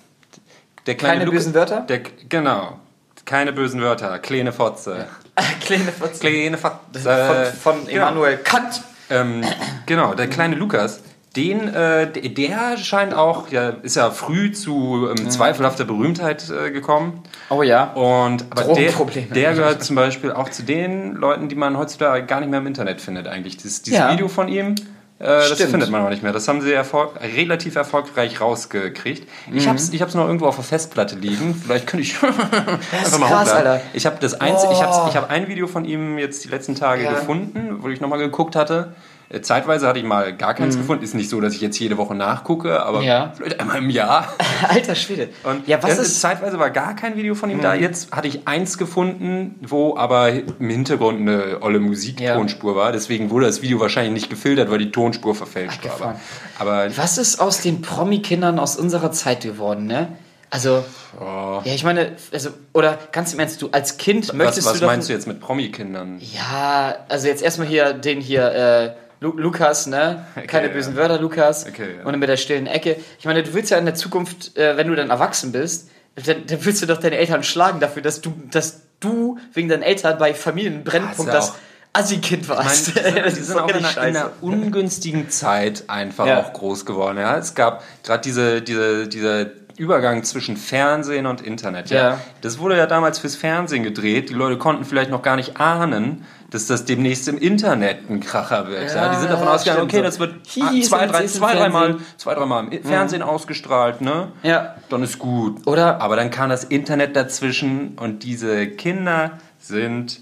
Der 0.85 0.95
kleine 0.95 1.19
Keine 1.19 1.31
bösen 1.31 1.53
Wörter? 1.53 1.81
Der, 1.81 1.99
genau. 2.29 2.79
Keine 3.25 3.51
bösen 3.51 3.81
Wörter. 3.81 4.19
Kleine 4.19 4.53
Fotze. 4.53 5.07
Kleine 5.61 5.91
Fotze. 5.91 6.19
Kleine 6.21 6.57
Fotze. 6.57 7.53
Von, 7.61 7.75
von 7.75 7.87
Genau. 7.87 8.07
Immanuel 8.07 8.37
Kant. 8.37 8.81
Ähm, 9.09 9.43
genau, 9.85 10.13
der 10.13 10.27
kleine 10.27 10.55
Lukas, 10.55 11.01
den, 11.35 11.71
äh, 11.73 12.09
der- 12.11 12.77
scheint 12.77 13.13
auch, 13.13 13.49
ja, 13.51 13.69
ist 13.69 13.95
ja 13.95 14.09
früh 14.09 14.51
zu 14.51 15.07
ähm, 15.09 15.29
zweifelhafter 15.29 15.85
Berühmtheit 15.85 16.49
äh, 16.49 16.71
gekommen. 16.71 17.21
Oh 17.49 17.61
ja. 17.61 17.91
Und 17.93 18.45
aber 18.49 18.73
der, 18.73 18.91
der 19.33 19.53
gehört 19.53 19.83
zum 19.83 19.95
Beispiel 19.95 20.31
auch 20.31 20.49
zu 20.49 20.63
den 20.63 21.13
Leuten, 21.13 21.47
die 21.49 21.55
man 21.55 21.77
heutzutage 21.77 22.25
gar 22.25 22.39
nicht 22.39 22.49
mehr 22.49 22.59
im 22.59 22.67
Internet 22.67 23.01
findet 23.01 23.27
eigentlich. 23.27 23.57
Dieses, 23.57 23.83
dieses 23.83 23.99
Ja. 23.99 24.11
Video 24.11 24.27
von 24.29 24.47
ihm, 24.47 24.73
äh, 25.19 25.25
das 25.25 25.61
findet 25.61 25.91
man 25.91 26.03
auch 26.05 26.09
nicht 26.09 26.23
mehr. 26.23 26.31
Das 26.31 26.47
haben 26.47 26.61
sie 26.61 26.73
erfolg 26.73 27.11
relativ 27.21 27.75
erfolgreich 27.75 28.41
rausgekriegt. 28.41 29.27
Ich 29.53 29.65
Mhm. 29.65 29.69
hab's, 29.69 29.89
ich 29.89 30.01
hab's 30.01 30.15
noch 30.15 30.25
irgendwo 30.25 30.47
auf 30.47 30.55
der 30.55 30.63
Festplatte 30.63 31.15
liegen. 31.17 31.53
Vielleicht 31.53 31.85
könnte 31.85 32.03
ich 32.03 32.15
einfach 32.23 32.51
mal 32.51 32.79
krass, 32.89 33.13
hochladen. 33.19 33.51
Alter. 33.53 33.81
Ich 33.93 34.05
habe 34.07 34.17
das 34.19 34.33
ich 34.33 34.39
Oh. 34.41 34.81
habe 34.81 35.09
ich 35.09 35.15
hab 35.15 35.29
ein 35.29 35.47
Video 35.47 35.67
von 35.67 35.85
ihm 35.85 36.17
jetzt 36.17 36.43
die 36.45 36.49
letzten 36.49 36.73
Tage 36.73 37.03
Ja. 37.03 37.13
gefunden, 37.13 37.77
wo 37.81 37.89
ich 37.89 38.01
nochmal 38.01 38.19
geguckt 38.19 38.55
hatte. 38.55 38.93
Äh, 39.29 39.41
Zeitweise 39.41 39.87
hatte 39.87 39.99
ich 39.99 40.05
mal 40.05 40.35
gar 40.35 40.53
keins 40.53 40.75
Mhm. 40.75 40.79
gefunden. 40.81 41.03
Ist 41.03 41.13
nicht 41.15 41.29
so, 41.29 41.41
dass 41.41 41.53
ich 41.53 41.61
jetzt 41.61 41.77
jede 41.79 41.97
Woche 41.97 42.15
nachgucke, 42.15 42.81
aber 42.81 43.01
Ja. 43.01 43.33
vielleicht 43.35 43.59
einmal 43.59 43.79
im 43.79 43.89
Jahr. 43.89 44.33
Alter 44.69 44.95
Schwede. 44.95 45.29
Und 45.43 45.67
ja, 45.67 45.81
was 45.83 45.97
ist. 45.99 46.21
zeitweise 46.21 46.59
war 46.59 46.69
gar 46.69 46.95
kein 46.95 47.17
Video 47.17 47.35
von 47.35 47.49
ihm 47.49 47.61
da. 47.61 47.73
Jetzt 47.73 48.11
hatte 48.13 48.27
ich 48.29 48.47
eins 48.47 48.77
gefunden, 48.77 49.55
wo 49.61 49.97
aber 49.97 50.29
im 50.31 50.69
Hintergrund 50.69 51.19
eine 51.21 51.61
olle 51.61 51.79
Musiktonspur 51.79 52.75
war. 52.75 52.91
Deswegen 52.93 53.29
wurde 53.29 53.47
das 53.47 53.61
Video 53.61 53.79
wahrscheinlich 53.81 54.13
nicht 54.13 54.29
gefiltert, 54.29 54.71
weil 54.71 54.79
die 54.79 54.91
Tonspur 54.91 55.35
verfälscht 55.35 55.83
war. 55.99 56.15
Aber, 56.59 56.81
aber 56.85 56.97
Was 56.97 57.17
ist 57.17 57.39
aus 57.41 57.61
den 57.61 57.81
Promi-Kindern 57.81 58.59
aus 58.59 58.77
unserer 58.77 59.11
Zeit 59.11 59.41
geworden, 59.41 59.85
ne? 59.87 60.07
Also, 60.49 60.85
oh, 61.19 61.59
ja, 61.65 61.73
ich 61.73 61.83
meine, 61.83 62.13
also, 62.31 62.51
oder 62.73 62.97
ganz 63.11 63.33
im 63.33 63.39
Ernst, 63.41 63.61
du 63.61 63.67
als 63.73 63.97
Kind 63.97 64.29
was, 64.29 64.33
möchtest 64.35 64.65
was 64.65 64.73
du 64.75 64.79
doch. 64.79 64.87
meinst 64.87 65.09
du 65.09 65.13
jetzt 65.13 65.27
mit 65.27 65.41
Promi-Kindern? 65.41 66.21
Ja, 66.21 66.95
also 67.09 67.27
jetzt 67.27 67.43
erstmal 67.43 67.67
hier 67.67 67.91
den 67.91 68.21
hier, 68.21 68.45
äh, 68.53 69.06
Lu 69.19 69.31
Lukas, 69.35 69.87
ne? 69.87 70.25
Keine 70.47 70.67
ja. 70.67 70.73
bösen 70.73 70.95
Wörter, 70.95 71.19
Lukas. 71.19 71.65
Okay, 71.67 71.95
ja. 71.99 72.05
Und 72.05 72.17
mit 72.19 72.29
der 72.29 72.37
stillen 72.37 72.67
Ecke. 72.67 72.97
Ich 73.19 73.25
meine, 73.25 73.43
du 73.43 73.53
willst 73.53 73.71
ja 73.71 73.77
in 73.77 73.85
der 73.85 73.95
Zukunft, 73.95 74.55
äh, 74.57 74.77
wenn 74.77 74.87
du 74.87 74.95
dann 74.95 75.09
erwachsen 75.09 75.51
bist, 75.51 75.89
dann, 76.15 76.45
dann 76.47 76.65
willst 76.65 76.81
du 76.81 76.85
doch 76.85 76.99
deine 76.99 77.17
Eltern 77.17 77.43
schlagen 77.43 77.79
dafür, 77.79 78.01
dass 78.01 78.21
du, 78.21 78.33
dass 78.51 78.81
du 78.99 79.37
wegen 79.53 79.69
deinen 79.69 79.83
Eltern 79.83 80.17
bei 80.17 80.33
Familienbrennpunkt 80.33 81.31
Ah, 81.31 81.35
das 81.35 81.53
Assi-Kind 81.93 82.43
Ich 82.43 82.47
meine, 82.49 82.59
warst. 82.61 82.87
die 82.87 82.91
sind, 82.91 83.15
die 83.15 83.19
ist 83.21 83.47
sind 83.47 83.59
auch 83.59 83.69
in 83.69 83.75
einer, 83.85 83.89
in 83.97 84.15
einer 84.15 84.31
ungünstigen 84.41 85.29
Zeit 85.29 85.85
einfach 85.87 86.27
Ja. 86.27 86.39
auch 86.41 86.53
groß 86.53 86.85
geworden. 86.85 87.17
Ja, 87.17 87.37
es 87.37 87.55
gab 87.55 87.83
gerade 88.03 88.21
diese, 88.21 88.61
diese, 88.61 89.07
dieser 89.07 89.47
Übergang 89.77 90.23
zwischen 90.23 90.57
Fernsehen 90.57 91.27
und 91.27 91.41
Internet. 91.41 91.89
Ja. 91.91 91.97
Ja. 92.11 92.21
Das 92.41 92.57
wurde 92.59 92.77
ja 92.77 92.87
damals 92.87 93.19
fürs 93.19 93.35
Fernsehen 93.35 93.83
gedreht. 93.83 94.29
Die 94.29 94.33
Leute 94.33 94.57
konnten 94.57 94.85
vielleicht 94.85 95.11
noch 95.11 95.21
gar 95.21 95.35
nicht 95.35 95.59
ahnen, 95.59 96.25
dass 96.49 96.65
das 96.67 96.85
demnächst 96.85 97.27
im 97.27 97.37
Internet 97.37 98.09
ein 98.09 98.19
Kracher 98.21 98.67
wird. 98.67 98.89
Ja, 98.89 99.05
Ja, 99.07 99.09
die 99.13 99.17
sind 99.19 99.29
davon 99.31 99.47
ausgegangen, 99.49 99.83
okay, 99.83 99.97
so. 99.97 100.03
das 100.03 100.19
wird 100.19 100.47
zwei, 100.47 101.05
drei, 101.07 101.25
zwei, 101.27 101.55
dreimal, 101.55 101.87
Fernsehen. 101.89 102.05
zwei, 102.17 102.33
dreimal 102.35 102.73
im 102.73 102.83
Fernsehen 102.83 103.21
ausgestrahlt, 103.21 104.01
ne? 104.01 104.29
Ja. 104.43 104.75
Dann 104.89 105.03
ist 105.03 105.19
gut. 105.19 105.67
Oder- 105.67 105.99
Aber 106.01 106.15
dann 106.15 106.29
kam 106.31 106.49
das 106.49 106.63
Internet 106.63 107.15
dazwischen 107.15 107.97
und 107.99 108.23
diese 108.23 108.67
Kinder 108.67 109.31
sind 109.59 110.21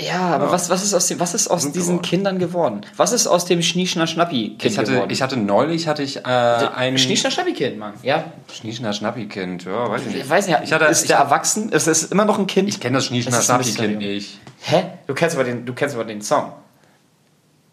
Ja, 0.00 0.20
aber 0.34 0.50
was, 0.50 0.70
was 0.70 0.82
ist 0.82 0.92
aus, 0.92 1.06
dem, 1.06 1.20
was 1.20 1.34
ist 1.34 1.46
aus 1.48 1.70
diesen 1.70 1.98
geworden. 1.98 2.02
Kindern 2.02 2.38
geworden? 2.40 2.80
Was 2.96 3.12
ist 3.12 3.28
aus 3.28 3.44
dem 3.44 3.62
Schnieschner 3.62 4.08
Schnappi-Kind 4.08 4.64
ich 4.64 4.76
hatte, 4.76 4.92
geworden? 4.92 5.10
ich 5.10 5.22
hatte 5.22 5.36
neulich 5.36 5.86
hatte 5.86 6.02
ich 6.02 6.16
äh, 6.16 6.20
ein 6.28 6.98
Schnieschner 6.98 7.30
Schnappi-Kind, 7.30 7.78
Mann. 7.78 7.92
Ja. 8.02 8.24
Schnieschner 8.52 8.92
Schnappi-Kind, 8.92 9.64
ja, 9.66 9.88
weiß 9.88 10.00
ich 10.02 10.06
nicht. 10.08 10.24
Ich 10.24 10.28
weiß 10.28 10.48
nicht, 10.48 10.58
Ich 10.64 10.72
hatte, 10.72 10.86
ist 10.86 11.02
ich, 11.02 11.06
der 11.08 11.18
erwachsen? 11.18 11.68
Ist 11.70 11.86
es 11.86 12.04
immer 12.04 12.24
noch 12.24 12.40
ein 12.40 12.48
Kind? 12.48 12.68
ich 12.68 12.80
kenne 12.80 12.96
das 12.98 13.06
Schnieschner 13.06 13.30
Das 13.32 13.44
ist 13.44 13.50
ein 13.50 13.62
Schnappi-Kind 13.62 13.98
Mysterium. 13.98 14.14
nicht. 14.16 14.40
Hä? 14.62 14.82
Du 15.06 15.14
kennst 15.14 15.36
aber 15.36 15.44
den, 15.44 15.64
du 15.64 15.72
kennst 15.74 15.94
aber 15.94 16.04
den 16.04 16.20
Song. 16.22 16.52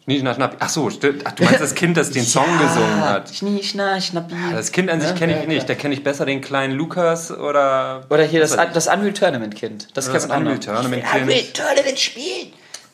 Schnieschner 0.06 0.34
Schnappi. 0.34 0.58
Ach 0.60 0.70
so, 0.70 0.90
stimmt. 0.90 1.22
Ach, 1.26 1.32
du 1.34 1.44
meinst 1.44 1.62
das 1.62 1.76
Kind, 1.76 1.96
das 1.96 2.10
den 2.10 2.24
Song 2.26 2.46
gesungen 2.60 3.02
hat. 3.02 3.30
Schnieschner 3.34 4.02
Schnappi. 4.02 4.34
Das 4.52 4.72
Kind 4.72 4.90
an 4.90 5.00
sich 5.00 5.12
Ja, 5.12 5.16
kenne 5.16 5.34
ich 5.36 5.42
ja, 5.44 5.48
nicht. 5.48 5.70
Da 5.70 5.76
kenne 5.76 5.94
ich 5.94 6.04
besser 6.04 6.26
den 6.26 6.42
kleinen 6.42 6.74
Lukas 6.74 7.32
oder. 7.32 8.02
Oder 8.10 8.24
hier 8.24 8.40
das, 8.42 8.56
ich. 8.56 8.60
das 8.74 8.88
Unreal 8.88 9.14
Tournament 9.14 9.56
Kind. 9.56 9.88
Das, 9.94 10.12
das 10.12 10.28
kennt 10.28 10.30
man 10.30 10.38
auch 10.38 10.42
Unreal 10.42 10.56
noch. 10.58 10.64
Tournament 10.66 11.04
Unreal 11.04 11.28
Kind. 11.42 11.54
Tournament 11.54 12.00
spielen. 12.00 12.48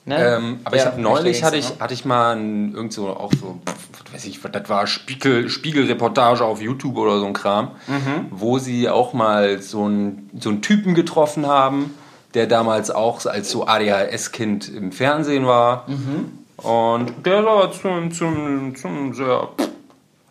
Ne? 0.05 0.35
Ähm, 0.37 0.59
aber 0.63 0.75
ich 0.77 0.83
Ja, 0.83 0.91
habe 0.91 1.01
neulich 1.01 1.43
hatte 1.43 1.57
ich, 1.57 1.69
ne? 1.69 1.75
hatte 1.79 1.93
ich 1.93 2.05
mal 2.05 2.35
ein, 2.35 2.73
irgend 2.73 2.93
so 2.93 3.09
auch 3.09 3.31
so, 3.33 3.59
pf, 3.65 3.75
was 4.05 4.13
weiß 4.13 4.25
ich, 4.25 4.39
das 4.41 4.69
war 4.69 4.87
Spiegel, 4.87 5.49
Spiegelreportage 5.49 6.45
auf 6.45 6.61
YouTube 6.61 6.95
oder 6.97 7.19
so 7.19 7.25
ein 7.25 7.33
Kram, 7.33 7.71
Mhm. 7.87 8.27
wo 8.31 8.57
sie 8.57 8.87
auch 8.89 9.11
mal 9.11 9.61
so 9.61 9.83
einen 9.83 10.29
so 10.39 10.47
einen 10.49 10.61
Typen 10.61 10.93
getroffen 10.93 11.45
haben, 11.45 11.93
der 12.35 12.47
damals 12.47 12.89
auch 12.89 13.25
als 13.25 13.49
so 13.51 13.67
ADHS-Kind 13.67 14.69
im 14.69 14.91
Fernsehen 14.93 15.45
war. 15.45 15.83
Mhm. 15.89 16.31
Und 16.57 17.25
der 17.25 17.41
ist 17.41 17.47
aber 17.47 17.71
zum, 17.71 18.11
zum, 18.11 18.75
zum 18.75 19.13
sehr 19.13 19.49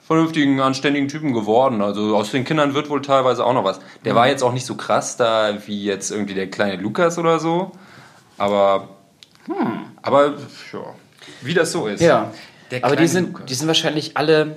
vernünftigen, 0.06 0.60
anständigen 0.60 1.08
Typen 1.08 1.32
geworden. 1.32 1.82
Also 1.82 2.16
aus 2.16 2.30
den 2.30 2.44
Kindern 2.44 2.74
wird 2.74 2.90
wohl 2.90 3.02
teilweise 3.02 3.44
auch 3.44 3.52
noch 3.54 3.64
was. 3.64 3.80
Der 4.04 4.12
Mhm. 4.12 4.16
war 4.16 4.28
jetzt 4.28 4.42
auch 4.42 4.52
nicht 4.52 4.66
so 4.66 4.74
krass 4.76 5.16
da 5.16 5.56
wie 5.66 5.84
jetzt 5.84 6.10
irgendwie 6.10 6.34
der 6.34 6.48
kleine 6.50 6.80
Lukas 6.80 7.18
oder 7.18 7.38
so. 7.38 7.72
Aber, 8.38 8.88
aber 10.02 10.34
ja, 10.72 10.80
wie 11.42 11.54
das 11.54 11.72
so 11.72 11.86
ist. 11.86 12.00
Hm. 12.00 12.06
Ja. 12.06 12.32
Der 12.70 12.84
Aber 12.84 12.96
die 12.96 13.06
sind, 13.06 13.32
Lukas. 13.32 13.46
die 13.46 13.54
sind 13.54 13.66
wahrscheinlich 13.68 14.16
alle 14.16 14.56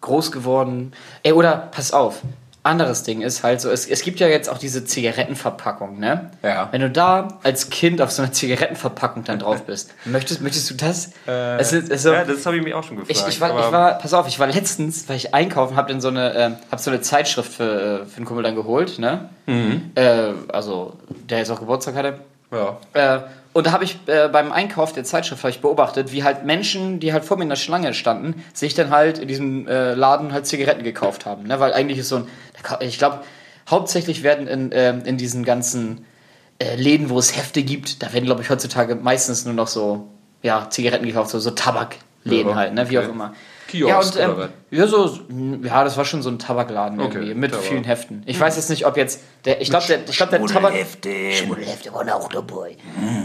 groß 0.00 0.32
geworden. 0.32 0.92
Ey, 1.22 1.32
oder 1.32 1.68
pass 1.72 1.92
auf. 1.92 2.20
Anderes 2.64 3.02
Ding 3.02 3.20
ist 3.20 3.42
halt 3.42 3.60
so, 3.60 3.70
es, 3.70 3.86
es 3.86 4.02
gibt 4.02 4.20
ja 4.20 4.26
jetzt 4.26 4.48
auch 4.48 4.56
diese 4.56 4.84
Zigarettenverpackung, 4.86 5.98
ne? 5.98 6.30
Ja. 6.42 6.68
Wenn 6.72 6.80
du 6.80 6.90
da 6.90 7.38
als 7.42 7.68
Kind 7.68 8.00
auf 8.00 8.10
so 8.10 8.22
einer 8.22 8.32
Zigarettenverpackung 8.32 9.22
dann 9.22 9.38
drauf 9.38 9.62
bist, 9.66 9.92
möchtest, 10.06 10.40
möchtest 10.40 10.70
du 10.70 10.74
das? 10.74 11.12
Äh, 11.28 11.58
es 11.58 11.72
ist, 11.74 11.92
also, 11.92 12.12
ja, 12.12 12.24
das 12.24 12.46
habe 12.46 12.56
ich 12.56 12.64
mich 12.64 12.72
auch 12.72 12.82
schon 12.82 12.96
gefragt. 12.96 13.10
ich, 13.28 13.34
ich, 13.34 13.40
war, 13.40 13.50
ich 13.50 13.70
war, 13.70 13.98
pass 13.98 14.14
auf, 14.14 14.26
ich 14.28 14.38
war 14.38 14.46
letztens, 14.46 15.08
weil 15.08 15.16
ich 15.16 15.34
einkaufen, 15.34 15.76
hab 15.76 15.88
dann 15.88 16.00
so 16.00 16.08
eine, 16.08 16.34
ähm, 16.34 16.56
hab 16.70 16.80
so 16.80 16.90
eine 16.90 17.02
Zeitschrift 17.02 17.52
für, 17.52 18.02
äh, 18.02 18.06
für 18.06 18.16
einen 18.16 18.26
Kumpel 18.26 18.42
dann 18.42 18.56
geholt, 18.56 18.98
ne? 18.98 19.28
Mhm. 19.46 19.92
Äh, 19.94 20.32
also, 20.48 20.94
der 21.28 21.38
jetzt 21.38 21.50
auch 21.50 21.60
Geburtstag 21.60 21.94
hatte. 21.94 22.18
ja. 22.50 22.78
Äh, 22.94 23.20
und 23.54 23.68
da 23.68 23.72
habe 23.72 23.84
ich 23.84 23.96
äh, 24.06 24.28
beim 24.28 24.50
Einkauf 24.50 24.92
der 24.92 25.04
Zeitschrift 25.04 25.44
ich 25.44 25.60
beobachtet, 25.60 26.10
wie 26.12 26.24
halt 26.24 26.44
Menschen, 26.44 26.98
die 26.98 27.12
halt 27.12 27.24
vor 27.24 27.36
mir 27.36 27.44
in 27.44 27.48
der 27.48 27.56
Schlange 27.56 27.94
standen, 27.94 28.42
sich 28.52 28.74
dann 28.74 28.90
halt 28.90 29.18
in 29.18 29.28
diesem 29.28 29.68
äh, 29.68 29.94
Laden 29.94 30.32
halt 30.32 30.46
Zigaretten 30.46 30.82
gekauft 30.82 31.24
haben. 31.24 31.44
Ne? 31.44 31.60
Weil 31.60 31.72
eigentlich 31.72 31.98
ist 31.98 32.08
so 32.08 32.16
ein, 32.16 32.26
ich 32.80 32.98
glaube, 32.98 33.20
hauptsächlich 33.70 34.24
werden 34.24 34.48
in, 34.48 34.70
ähm, 34.72 35.02
in 35.04 35.16
diesen 35.18 35.44
ganzen 35.44 36.04
äh, 36.58 36.74
Läden, 36.74 37.10
wo 37.10 37.18
es 37.18 37.36
Hefte 37.36 37.62
gibt, 37.62 38.02
da 38.02 38.12
werden, 38.12 38.24
glaube 38.24 38.42
ich, 38.42 38.50
heutzutage 38.50 38.96
meistens 38.96 39.44
nur 39.44 39.54
noch 39.54 39.68
so, 39.68 40.08
ja, 40.42 40.68
Zigaretten 40.68 41.06
gekauft, 41.06 41.30
so, 41.30 41.38
so 41.38 41.52
Tabakläden 41.52 42.50
Ja, 42.50 42.56
halt, 42.56 42.74
ne? 42.74 42.90
wie 42.90 42.98
okay. 42.98 43.06
auch 43.06 43.10
immer. 43.10 43.34
Kiosk 43.74 44.16
ja, 44.16 44.28
und, 44.28 44.36
oder 44.36 44.44
ähm, 44.44 44.50
was? 44.70 44.78
ja, 44.78 44.86
so, 44.86 45.20
ja, 45.62 45.84
das 45.84 45.96
war 45.96 46.04
schon 46.04 46.22
so 46.22 46.30
ein 46.30 46.38
Tabakladen 46.38 47.00
Okay, 47.00 47.18
irgendwie, 47.18 47.34
mit 47.34 47.50
Tabak. 47.50 47.66
vielen 47.66 47.84
Heften. 47.84 48.22
Ich 48.26 48.38
weiß 48.38 48.56
jetzt 48.56 48.70
nicht, 48.70 48.86
ob 48.86 48.96
jetzt, 48.96 49.20
der, 49.44 49.60
ich 49.60 49.70
glaube, 49.70 49.86
der, 49.86 50.08
ich 50.08 50.16
glaub, 50.16 50.30
der 50.30 50.44
Tabak, 50.46 50.72
Schmuddelhefte 51.32 51.92
waren 51.92 52.10
auch 52.10 52.28
dabei. 52.28 52.76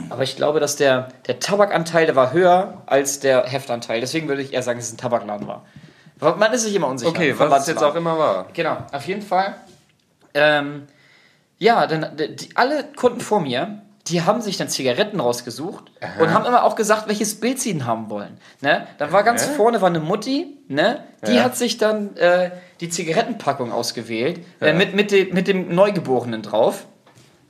aber 0.10 0.24
ich 0.24 0.36
glaube, 0.36 0.60
dass 0.60 0.76
der, 0.76 1.10
der 1.28 1.39
Tabakanteil, 1.39 2.06
der 2.06 2.16
war 2.16 2.34
höher 2.34 2.82
als 2.86 3.20
der 3.20 3.45
Heftanteil. 3.45 4.02
Deswegen 4.02 4.28
würde 4.28 4.41
ich 4.41 4.54
eher 4.54 4.64
sagen, 4.64 4.80
dass 4.80 4.88
es 4.88 4.93
ein 4.93 4.97
Tabakladen 4.97 5.47
war. 5.47 5.66
Man 6.20 6.52
ist 6.52 6.64
sich 6.64 6.76
immer 6.76 6.88
unsicher. 6.88 7.10
Okay, 7.10 7.34
was 7.38 7.62
es 7.62 7.68
jetzt 7.68 7.84
auch 7.84 7.95
immer 7.95 8.18
war. 8.18 8.47
Genau, 8.54 8.78
auf 8.91 9.06
jeden 9.08 9.22
Fall. 9.22 9.56
Ähm, 10.34 10.88
ja, 11.58 11.88
dann 11.88 12.16
die, 12.18 12.36
die, 12.36 12.56
alle 12.56 12.86
Kunden 12.95 13.22
vor 13.22 13.41
mir, 13.41 13.82
die 14.10 14.22
haben 14.24 14.41
sich 14.41 14.57
dann 14.57 14.70
Zigaretten 14.70 15.20
rausgesucht 15.20 15.91
und 16.20 16.34
haben 16.34 16.45
immer 16.45 16.64
auch 16.64 16.76
gesagt, 16.76 17.07
welches 17.07 17.39
Bild 17.39 17.60
sie 17.60 17.72
denn 17.74 17.86
haben 17.86 18.10
wollen. 18.10 18.38
Ne? 18.62 18.88
Dann 18.97 19.12
war 19.12 19.24
ganz 19.24 19.47
Hä? 19.47 19.51
vorne 19.55 19.82
war 19.82 19.89
eine 19.89 19.99
Mutti, 19.99 20.57
ne? 20.68 21.03
die 21.28 21.36
Ja. 21.36 21.43
hat 21.43 21.55
sich 21.55 21.78
dann 21.78 22.16
äh, 22.18 22.51
die 22.82 22.89
Zigarettenpackung 22.89 23.72
ausgewählt, 23.72 24.39
äh, 24.62 24.68
Ja. 24.68 24.74
mit, 24.74 24.93
mit, 24.95 25.12
de, 25.12 25.32
mit 25.34 25.47
dem 25.47 25.74
Neugeborenen 25.74 26.41
drauf. 26.41 26.86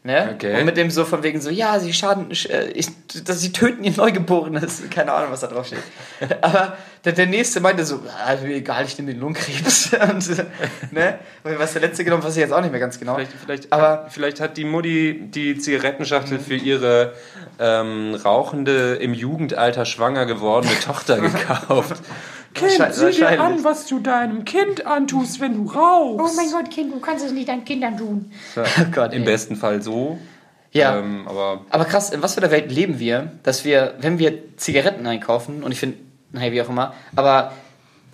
Ne? 0.02 0.32
Okay. 0.34 0.58
Und 0.58 0.66
mit 0.66 0.78
dem 0.78 0.89
so 0.89 1.04
von 1.04 1.24
wegen 1.24 1.41
so, 1.41 1.50
ja, 1.50 1.78
sie 1.78 1.91
schaden, 1.91 2.32
äh, 2.32 2.68
ich, 2.68 2.88
dass 3.26 3.41
sie 3.41 3.52
töten 3.52 3.84
ihr 3.84 3.91
Neugeborenes. 3.91 4.84
Keine 4.89 5.12
Ahnung, 5.12 5.32
was 5.32 5.41
da 5.41 5.47
drauf 5.47 5.68
steht. 5.68 5.80
Aber 6.41 6.78
der, 7.04 7.12
der 7.12 7.26
nächste 7.26 7.60
meinte 7.60 7.84
so, 7.84 8.00
ah, 8.26 8.36
mir 8.41 8.56
egal, 8.56 8.86
ich 8.86 8.97
nehme 8.97 9.12
den 9.12 9.20
Lungenkrebs. 9.20 9.91
Und, 10.10 10.39
äh, 10.39 10.45
ne? 10.91 11.20
Und 11.43 11.60
was 11.60 11.74
der 11.74 11.82
letzte 11.82 12.06
genommen, 12.06 12.24
weiß 12.24 12.32
ich 12.38 12.39
jetzt 12.41 12.54
auch 12.54 12.62
nicht 12.62 12.72
mehr 12.72 12.80
ganz 12.80 12.97
genau. 12.97 13.16
Vielleicht, 13.16 13.34
vielleicht, 13.43 13.74
Aber- 13.74 14.08
vielleicht 14.10 14.39
hat 14.39 14.56
die 14.56 14.64
Mutti 14.64 15.20
die 15.22 15.58
Zigarettenschachtel 15.58 16.39
für 16.39 16.56
ihre 16.56 17.14
ähm, 17.60 18.16
rauchende, 18.16 18.95
im 18.95 19.14
Jugendalter 19.14 19.84
schwanger 19.86 20.26
gewordene 20.26 20.80
Tochter 20.80 21.18
gekauft. 21.20 22.02
Kind, 22.54 22.80
wahrscheinlich. 22.80 23.64
was 23.64 23.86
du 23.88 24.00
deinem 24.00 24.43
Kind 24.45 24.86
antust, 24.86 25.39
wenn 25.39 25.56
du 25.56 25.72
rauchst. 25.72 26.34
Oh 26.34 26.36
mein 26.36 26.52
Gott, 26.52 26.72
Kind, 26.72 26.93
du 26.93 27.00
kannst 27.00 27.26
es 27.26 27.32
nicht 27.32 27.47
deinen 27.47 27.64
Kindern 27.66 27.97
tun. 27.97 28.32
Oh 28.58 28.64
Gott, 28.91 29.14
Im 29.14 29.24
besten 29.26 29.56
Fall 29.56 29.82
so. 29.82 30.18
Ja. 30.72 30.97
Ähm, 31.00 31.28
aber 31.28 31.66
Aber 31.70 31.86
krass, 31.86 32.10
in 32.12 32.22
was 32.22 32.36
für 32.36 32.41
einer 32.41 32.52
Welt 32.52 32.72
leben 32.72 33.00
wir, 33.00 33.32
dass 33.43 33.66
wir, 33.66 33.95
wenn 34.00 34.20
wir 34.20 34.56
Zigaretten 34.58 35.06
einkaufen, 35.08 35.64
und 35.64 35.72
ich 35.72 35.80
finde, 35.80 35.97
naja, 36.32 36.52
wie 36.52 36.62
auch 36.62 36.70
immer, 36.70 36.93
aber 37.16 37.54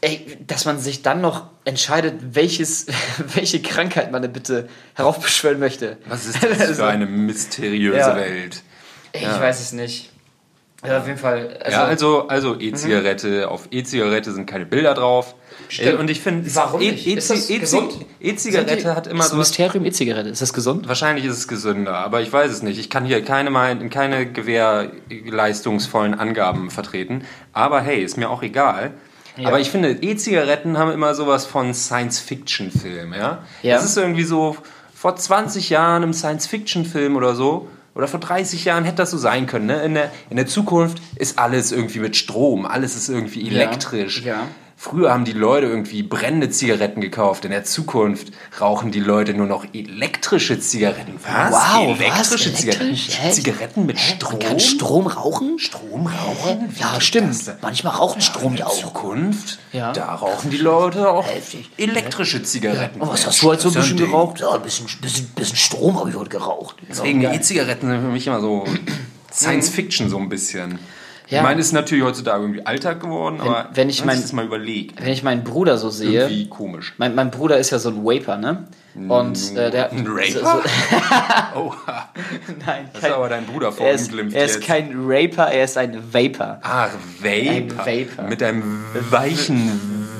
ey, 0.01 0.38
dass 0.47 0.65
man 0.65 0.79
sich 0.79 1.01
dann 1.01 1.19
noch 1.21 1.47
entscheidet, 1.65 2.13
welches, 2.36 2.86
welche 3.36 3.61
Krankheit 3.61 4.11
man 4.11 4.21
denn 4.21 4.31
bitte 4.33 4.69
heraufbeschwören 4.93 5.59
möchte. 5.59 5.97
was 6.07 6.25
ist 6.25 6.43
das 6.43 6.71
für 6.77 6.86
eine 6.86 7.05
mysteriöse 7.05 7.97
Ja. 7.97 8.15
Welt? 8.15 8.61
Ich 9.13 9.23
weiß 9.25 9.61
es 9.61 9.71
nicht. 9.71 10.11
Ja, 10.88 10.99
auf 10.99 11.07
jeden 11.07 11.19
Fall. 11.19 11.57
Also, 11.63 11.77
ja, 11.77 11.83
also, 11.86 12.27
also 12.27 12.59
E-Zigarette, 12.59 13.49
auf 13.49 13.67
E-Zigarette 13.71 14.31
sind 14.33 14.45
keine 14.45 14.65
Bilder 14.65 14.93
drauf. 14.93 15.36
Stimmt. 15.69 15.93
Äh, 15.93 15.95
Und 15.95 16.09
ich 16.09 16.21
finde, 16.21 16.47
E-? 16.79 16.89
E- 16.89 17.13
E-? 17.13 18.29
E-Zigarette 18.29 18.95
hat 18.95 19.07
immer 19.07 19.19
das 19.23 19.29
so 19.29 19.38
Mysterium 19.38 19.86
E-Zigarette. 19.86 20.29
Ist 20.29 20.41
das 20.41 20.53
gesund? 20.53 20.88
Wahrscheinlich 20.88 21.25
ist 21.25 21.38
es 21.38 21.47
gesünder, 21.47 21.95
aber 21.95 22.21
ich 22.21 22.31
weiß 22.31 22.51
es 22.51 22.61
nicht. 22.61 22.77
Ich 22.79 22.89
kann 22.89 23.05
hier 23.05 23.23
keine, 23.23 23.89
keine 23.89 24.25
gewährleistungsvollen 24.31 26.13
Angaben 26.13 26.69
vertreten. 26.69 27.23
Aber 27.53 27.81
hey, 27.81 28.03
ist 28.03 28.17
mir 28.17 28.29
auch 28.29 28.43
egal. 28.43 28.91
Aber 29.43 29.59
ich 29.59 29.69
finde, 29.69 29.91
E-Zigaretten 29.91 30.77
haben 30.77 30.91
immer 30.91 31.13
sowas 31.13 31.45
von 31.45 31.73
Science-Fiction-Film, 31.73 33.13
ja? 33.13 33.43
Ja. 33.63 33.75
Das 33.75 33.83
ist 33.83 33.97
irgendwie 33.97 34.23
so, 34.23 34.55
vor 34.93 35.17
20 35.17 35.69
Jahren 35.69 36.03
im 36.03 36.13
Science-Fiction-Film 36.13 37.17
oder 37.17 37.36
so, 37.36 37.67
oder 37.95 38.07
vor 38.07 38.19
30 38.19 38.65
Jahren 38.65 38.83
hätte 38.83 38.97
das 38.97 39.11
so 39.11 39.17
sein 39.17 39.47
können. 39.47 39.67
Ne? 39.67 39.81
In, 39.81 39.93
der, 39.93 40.11
in 40.29 40.35
der 40.35 40.45
Zukunft 40.45 41.01
ist 41.15 41.39
alles 41.39 41.71
irgendwie 41.71 41.99
mit 41.99 42.15
Strom, 42.15 42.65
alles 42.65 42.95
ist 42.95 43.09
irgendwie 43.09 43.47
elektrisch. 43.47 44.21
ja. 44.21 44.47
Früher 44.86 45.11
haben 45.11 45.25
die 45.25 45.31
Leute 45.33 45.65
irgendwie 45.65 46.03
brennende 46.03 46.51
Zigaretten 46.51 47.01
gekauft. 47.01 47.43
In 47.43 47.49
der 47.49 47.63
Zukunft 47.63 48.27
rauchen 48.61 48.91
die 48.91 48.99
Leute 48.99 49.33
nur 49.33 49.47
noch 49.47 49.65
elektrische 49.73 50.59
Zigaretten. 50.59 51.15
Was? 51.23 51.51
Wow, 51.53 51.99
elektrische 51.99 52.53
was? 52.53 52.59
Zigaretten? 52.59 52.83
Elektrisch? 52.89 53.17
Hä? 53.19 53.31
Zigaretten 53.31 53.86
mit 53.88 53.99
Strom? 53.99 54.33
Man 54.38 54.47
kann 54.47 54.59
Strom 54.59 55.07
rauchen? 55.07 55.57
Strom 55.57 56.05
rauchen? 56.05 56.69
Wie 56.69 56.79
Ja, 56.79 57.01
stimmt. 57.01 57.36
Manchmal 57.63 57.95
raucht 57.95 58.21
Strom 58.21 58.51
In 58.51 58.57
ja 58.59 58.65
der 58.65 58.67
auch. 58.67 58.79
Zukunft, 58.79 59.57
Ja. 59.73 59.91
da 59.91 60.13
rauchen 60.13 60.51
die 60.51 60.57
Leute 60.57 61.09
auch 61.09 61.25
Heftig. 61.27 61.67
elektrische 61.77 62.43
Zigaretten. 62.43 63.01
Und 63.01 63.09
was 63.11 63.25
hast 63.25 63.41
du 63.41 63.49
halt 63.49 63.61
so 63.61 63.69
ein 63.69 63.73
bisschen 63.73 63.97
ja 63.97 64.03
Ding. 64.03 64.11
geraucht? 64.11 64.39
Ja, 64.41 64.51
ein 64.51 64.61
bisschen, 64.61 64.86
bisschen, 65.01 65.25
bisschen 65.29 65.57
Strom 65.57 65.99
habe 65.99 66.11
ich 66.11 66.15
heute 66.15 66.29
geraucht. 66.29 66.75
Deswegen 66.88 67.23
E-Zigaretten 67.23 67.89
sind 67.89 68.01
für 68.01 68.07
mich 68.09 68.27
immer 68.27 68.39
so 68.39 68.65
Science 69.33 69.69
Fiction 69.69 70.09
so 70.11 70.19
ein 70.19 70.29
bisschen. 70.29 70.77
Ja. 71.28 71.39
Ich 71.39 71.43
meine, 71.43 71.59
es 71.59 71.67
ist 71.67 71.73
natürlich 71.73 72.03
heutzutage 72.03 72.41
irgendwie 72.43 72.65
Alltag 72.65 72.99
geworden, 72.99 73.41
aber 73.41 73.69
wenn 73.73 73.89
ich 73.89 73.99
wenn 74.01 74.07
man 74.07 74.15
mein- 74.15 74.21
das 74.21 74.32
mal 74.34 74.45
überlegt, 74.45 75.03
Wenn 75.03 75.11
ich 75.11 75.23
meinen 75.23 75.43
Bruder 75.43 75.78
so 75.78 75.89
sehe, 75.89 76.21
irgendwie 76.21 76.47
komisch. 76.49 76.93
mein, 76.97 77.15
mein 77.15 77.32
Bruder 77.32 77.57
ist 77.57 77.71
ja 77.71 77.80
so 77.80 77.89
ein 77.89 78.03
Vaper, 78.05 78.38
ne? 78.38 78.65
Und 79.09 79.55
äh, 79.57 79.71
der. 79.71 79.91
Ein 79.91 80.05
Raper? 80.07 80.32
So, 80.32 80.39
so, 80.39 81.59
Oha, 81.59 82.09
nein, 82.65 82.89
das 82.93 83.03
ist 83.03 83.11
aber 83.11 83.28
dein 83.30 83.45
Bruder 83.45 83.73
er 83.80 83.91
ist, 83.93 84.13
er 84.13 84.45
ist 84.45 84.61
kein 84.61 84.93
Raper, 84.95 85.47
er 85.51 85.63
ist 85.65 85.78
ein 85.78 85.99
Vapor. 86.13 86.59
Ah, 86.61 86.88
Vapor. 87.19 87.51
Ein 87.51 87.71
Vapor. 87.78 88.26
Mit 88.30 88.41
einem 88.43 88.84
weichen 89.09 89.71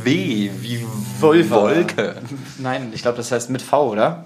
W, 0.04 0.50
wie 0.60 0.86
Vulva. 1.20 1.62
Wolke. 1.62 2.16
Nein, 2.58 2.92
ich 2.94 3.02
glaube, 3.04 3.18
das 3.18 3.32
heißt 3.32 3.50
mit 3.50 3.62
V, 3.62 3.92
oder? 3.92 4.26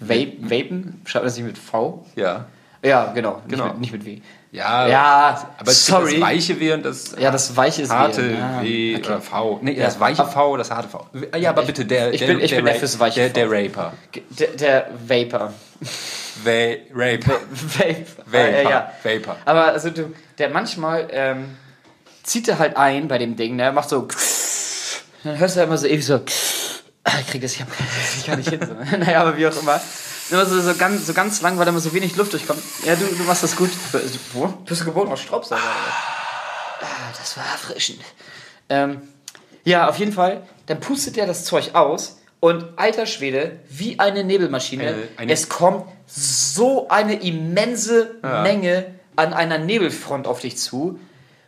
Vape, 0.00 0.36
Vapen? 0.42 1.00
Schreibt 1.04 1.22
man 1.22 1.28
das 1.28 1.36
nicht 1.36 1.46
mit 1.46 1.58
V? 1.58 2.04
Ja. 2.16 2.46
Ja, 2.84 3.12
genau. 3.14 3.36
Nicht, 3.36 3.48
Genau. 3.50 3.68
Mit, 3.68 3.78
nicht 3.80 3.92
mit 3.92 4.04
W. 4.04 4.20
Ja, 4.56 4.88
Ja, 4.88 5.50
aber 5.58 5.70
sorry. 5.70 6.12
das 6.12 6.20
weiche 6.22 6.58
W 6.58 6.72
und 6.72 6.82
das 6.84 7.14
Ja, 7.18 7.30
das 7.30 7.54
weiche 7.56 7.82
ist 7.82 7.90
harte 7.90 8.30
W. 8.30 8.36
Ah, 8.40 8.62
W 8.62 8.96
okay. 8.96 9.06
oder 9.06 9.20
V. 9.20 9.58
Nee, 9.62 9.72
Ja. 9.72 9.84
das 9.84 10.00
weiche 10.00 10.24
V, 10.24 10.56
das 10.56 10.70
harte 10.70 10.88
V. 10.88 11.06
Ja, 11.36 11.50
aber 11.50 11.60
Ich- 11.62 11.66
bitte, 11.66 11.84
der, 11.84 12.12
ich 12.14 12.20
der, 12.20 12.26
bin- 12.28 12.40
ich 12.40 12.50
der 12.50 12.62
bin 12.62 12.68
Ra- 12.72 12.78
fürs 12.78 12.98
weiche 12.98 13.28
der, 13.28 13.46
der 13.48 13.50
Raper. 13.50 13.92
Der, 14.30 14.46
der 14.48 14.86
Vapor. 15.06 15.52
Va 16.42 16.50
Raper. 16.94 17.32
Vapor. 17.50 18.24
Vapor. 18.26 18.40
Äh, 18.40 18.64
ja. 18.64 18.92
Vapor. 19.02 19.36
Aber 19.44 19.64
also 19.66 19.90
du, 19.90 20.12
der 20.38 20.48
manchmal 20.48 21.06
ähm, 21.10 21.56
zieht 22.22 22.48
er 22.48 22.58
halt 22.58 22.76
ein 22.78 23.08
bei 23.08 23.18
dem 23.18 23.36
Ding, 23.36 23.56
ne? 23.56 23.72
Macht 23.72 23.90
so. 23.90 24.08
Dann 25.24 25.38
hörst 25.38 25.56
du 25.56 25.60
immer 25.60 25.76
so 25.76 25.86
ewig 25.86 26.06
so. 26.06 26.14
Ah, 27.04 27.10
Ich 27.20 27.26
krieg 27.26 27.42
das, 27.42 27.52
ich, 27.54 27.60
hab, 27.60 27.68
ich 28.18 28.24
kann 28.26 28.38
nicht 28.38 28.48
hin. 28.48 28.60
So. 28.66 28.96
naja, 28.96 29.20
aber 29.20 29.36
wie 29.36 29.46
auch 29.46 29.56
immer. 29.60 29.78
Immer 30.30 30.44
so, 30.46 30.60
so, 30.60 30.74
ganz, 30.74 31.06
so 31.06 31.12
ganz 31.14 31.40
lang, 31.42 31.56
weil 31.58 31.64
da 31.64 31.70
immer 31.70 31.80
so 31.80 31.92
wenig 31.92 32.16
Luft 32.16 32.32
durchkommt. 32.32 32.60
Ja, 32.84 32.96
du, 32.96 33.04
du 33.06 33.22
machst 33.24 33.42
das 33.42 33.54
gut. 33.56 33.70
Wo? 34.32 34.46
Bist 34.46 34.80
du 34.80 34.84
geboren 34.86 35.08
aus 35.08 35.20
Staubsauger? 35.20 35.60
was? 35.62 36.88
Ah, 36.88 37.12
das 37.18 37.36
war 37.36 37.44
erfrischend. 37.44 38.00
Ähm, 38.68 39.02
ja, 39.64 39.88
auf 39.88 39.98
jeden 39.98 40.12
Fall. 40.12 40.42
Dann 40.66 40.80
pustet 40.80 41.16
er 41.16 41.26
das 41.26 41.44
Zeug 41.44 41.74
aus 41.74 42.18
und 42.40 42.64
alter 42.76 43.06
Schwede, 43.06 43.60
wie 43.68 43.98
eine 43.98 44.24
Nebelmaschine. 44.24 44.82
Eine- 44.88 45.08
eine- 45.16 45.32
es 45.32 45.48
kommt 45.48 45.86
so 46.06 46.88
eine 46.88 47.20
immense 47.22 48.16
Menge 48.42 48.94
an 49.16 49.32
einer 49.32 49.58
Nebelfront 49.58 50.26
auf 50.26 50.40
dich 50.40 50.58
zu, 50.58 50.98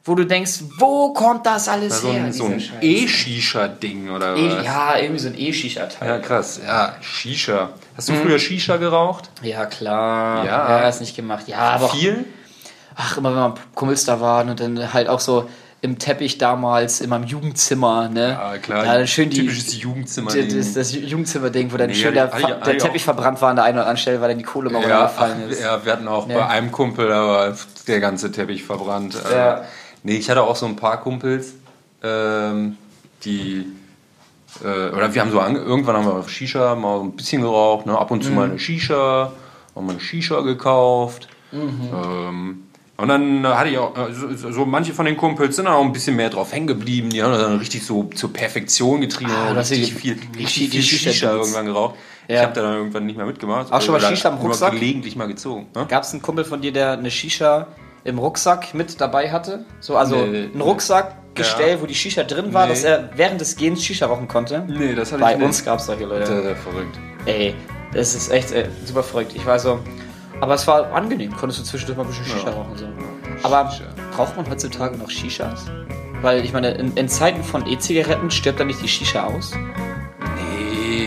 wo 0.08 0.14
du 0.14 0.24
denkst, 0.24 0.60
wo 0.78 1.12
kommt 1.12 1.46
das 1.46 1.68
alles 1.68 2.00
So 2.00 2.12
her? 2.12 2.24
ein, 2.24 2.32
so 2.32 2.46
ein? 2.46 2.62
E-Shisha-Ding 2.80 4.10
oder 4.10 4.36
E 4.36 4.50
was? 4.56 4.64
ja, 4.64 4.98
irgendwie 4.98 5.18
so 5.20 5.28
ein 5.28 5.34
E-Shisha-Teil. 5.38 6.08
Ja, 6.08 6.18
krass. 6.18 6.60
Ja, 6.66 6.94
Shisha. 7.00 7.70
Hast 7.96 8.08
du 8.08 8.14
früher 8.14 8.38
Shisha 8.38 8.76
geraucht? 8.76 9.30
Ja, 9.42 9.66
klar. 9.66 10.44
Ja. 10.44 10.80
Ja, 10.80 10.88
ist 10.88 11.00
nicht 11.00 11.14
gemacht. 11.16 11.44
Ja, 11.48 11.58
aber 11.58 11.88
Viel? 11.90 12.24
ach, 12.96 13.16
immer 13.16 13.30
wenn 13.30 13.38
man 13.40 13.54
Kumpels 13.74 14.04
da 14.04 14.20
waren 14.20 14.48
und 14.50 14.60
dann 14.60 14.92
halt 14.92 15.08
auch 15.08 15.20
so 15.20 15.48
im 15.80 15.96
Teppich 15.96 16.38
damals, 16.38 17.00
in 17.00 17.08
meinem 17.08 17.22
Jugendzimmer, 17.22 18.08
ne? 18.08 18.30
Ja, 18.30 18.58
klar. 18.58 18.84
Da 18.84 19.06
schön 19.06 19.30
die, 19.30 19.38
Typisches 19.42 19.80
Jugendzimmer. 19.80 20.32
die, 20.32 20.48
das, 20.48 20.72
das 20.74 20.92
Jugendzimmer-Ding, 20.92 21.72
wo 21.72 21.76
dann 21.76 21.86
Nee, 21.90 21.94
schön 21.94 22.14
der, 22.14 22.28
Fa- 22.30 22.38
ja, 22.48 22.54
der 22.56 22.78
Teppich 22.78 23.04
verbrannt 23.04 23.40
war 23.40 23.50
an 23.50 23.56
der 23.56 23.64
einen 23.64 23.76
oder 23.76 23.82
anderen 23.82 23.96
Stelle, 23.98 24.20
weil 24.20 24.28
dann 24.30 24.38
die 24.38 24.44
Kohle 24.44 24.70
mal 24.70 24.82
ja, 24.82 24.88
runtergefallen 25.06 25.42
ach, 25.46 25.50
ist. 25.52 25.62
ja, 25.62 25.84
wir 25.84 25.92
hatten 25.92 26.08
auch 26.08 26.28
Ja. 26.28 26.38
bei 26.38 26.46
einem 26.48 26.72
Kumpel, 26.72 27.08
war 27.10 27.54
der 27.86 28.00
ganze 28.00 28.32
Teppich 28.32 28.64
verbrannt. 28.64 29.16
Äh, 29.30 29.36
Ja. 29.36 29.64
Nee, 30.08 30.16
ich 30.16 30.30
hatte 30.30 30.42
auch 30.42 30.56
so 30.56 30.64
ein 30.64 30.74
paar 30.76 31.00
Kumpels, 31.02 31.52
ähm, 32.02 32.78
die. 33.24 33.66
Äh, 34.64 34.88
oder 34.96 35.12
wir 35.12 35.20
haben 35.20 35.30
so 35.30 35.38
ange 35.40 35.58
irgendwann 35.58 35.96
haben 35.96 36.06
wir 36.06 36.26
Shisha 36.26 36.74
mal 36.74 36.96
so 36.98 37.04
ein 37.04 37.12
bisschen 37.12 37.42
geraucht, 37.42 37.84
ne? 37.84 37.96
ab 37.96 38.10
und 38.10 38.20
Mhm. 38.20 38.26
zu 38.26 38.32
mal 38.32 38.48
eine 38.48 38.58
Shisha, 38.58 39.30
haben 39.76 39.86
wir 39.86 39.90
eine 39.92 40.00
Shisha 40.00 40.40
gekauft. 40.40 41.28
Mhm. 41.52 41.90
Ähm, 41.92 42.62
und 42.96 43.08
dann 43.08 43.46
hatte 43.46 43.68
ich 43.68 43.76
auch, 43.76 43.94
äh, 43.98 44.12
so, 44.14 44.50
so- 44.50 44.64
manche 44.64 44.94
von 44.94 45.04
den 45.04 45.18
Kumpels 45.18 45.56
sind 45.56 45.66
dann 45.66 45.74
auch 45.74 45.84
ein 45.84 45.92
bisschen 45.92 46.16
mehr 46.16 46.30
drauf 46.30 46.52
hängen 46.52 46.66
geblieben. 46.66 47.10
Die 47.10 47.22
haben 47.22 47.32
dann 47.32 47.58
richtig 47.58 47.84
so 47.84 48.04
zur 48.14 48.32
Perfektion 48.32 49.02
getrieben. 49.02 49.30
Ah, 49.30 49.54
hast 49.54 49.70
richtig 49.70 49.92
viel, 49.94 50.18
richtig 50.38 50.70
viel 50.70 50.82
Shisha 50.82 51.32
irgendwann 51.32 51.66
geraucht. 51.66 51.96
Ich 52.26 52.34
Ja. 52.34 52.42
habe 52.44 52.54
da 52.54 52.62
dann 52.62 52.74
irgendwann 52.78 53.04
nicht 53.04 53.16
mehr 53.16 53.26
mitgemacht. 53.26 53.70
Auch 53.70 53.82
schon 53.82 53.92
mal 53.92 54.00
Shisha 54.00 54.30
im 54.30 54.36
nur 54.36 54.44
Rucksack? 54.46 54.72
gelegentlich 54.72 55.14
mal 55.16 55.28
gezogen. 55.28 55.66
Ne? 55.74 55.84
Gab 55.86 56.02
es 56.04 56.12
einen 56.12 56.22
Kumpel 56.22 56.44
von 56.46 56.62
dir, 56.62 56.72
der 56.72 56.92
eine 56.92 57.10
Shisha 57.10 57.66
im 58.08 58.18
Rucksack 58.18 58.74
mit 58.74 59.00
dabei 59.00 59.30
hatte? 59.30 59.64
So, 59.80 59.96
also 59.96 60.16
Nee. 60.26 60.48
ein 60.54 60.60
Rucksackgestell, 60.60 61.80
wo 61.80 61.86
die 61.86 61.94
Shisha 61.94 62.24
drin 62.24 62.52
war, 62.54 62.64
Nee. 62.66 62.70
dass 62.72 62.84
er 62.84 63.10
während 63.14 63.40
des 63.40 63.56
Gehens 63.56 63.84
Shisha 63.84 64.06
rauchen 64.06 64.28
konnte? 64.28 64.64
Nee, 64.66 64.94
das 64.94 65.12
hatte 65.12 65.22
Bei 65.22 65.32
ich 65.32 65.38
nicht. 65.38 65.46
uns 65.46 65.64
gab 65.64 65.78
es 65.78 65.86
solche 65.86 66.04
Leute. 66.04 66.26
Sehr, 66.26 66.42
sehr 66.42 66.56
verrückt. 66.56 66.98
Ey, 67.26 67.54
das 67.92 68.14
ist 68.14 68.30
echt 68.32 68.50
äh, 68.52 68.68
super 68.84 69.02
verrückt. 69.02 69.32
Ich 69.34 69.44
war 69.46 69.58
so. 69.58 69.78
Aber 70.40 70.54
es 70.54 70.66
war 70.66 70.92
angenehm, 70.92 71.34
konntest 71.36 71.60
du 71.60 71.64
zwischendurch 71.64 71.96
mal 71.98 72.04
ein 72.04 72.08
bisschen 72.08 72.24
Shisha 72.26 72.50
rauchen. 72.50 72.76
So. 72.76 72.86
Aber 73.42 73.70
Shisha. 73.70 73.84
braucht 74.16 74.36
man 74.36 74.48
heutzutage 74.48 74.96
noch 74.96 75.10
Shishas? 75.10 75.66
Weil 76.22 76.44
ich 76.44 76.52
meine, 76.52 76.70
in, 76.72 76.96
in 76.96 77.08
Zeiten 77.08 77.44
von 77.44 77.66
E-Zigaretten 77.66 78.30
stirbt 78.30 78.58
dann 78.58 78.66
nicht 78.68 78.82
die 78.82 78.88
Shisha 78.88 79.24
aus. 79.24 79.52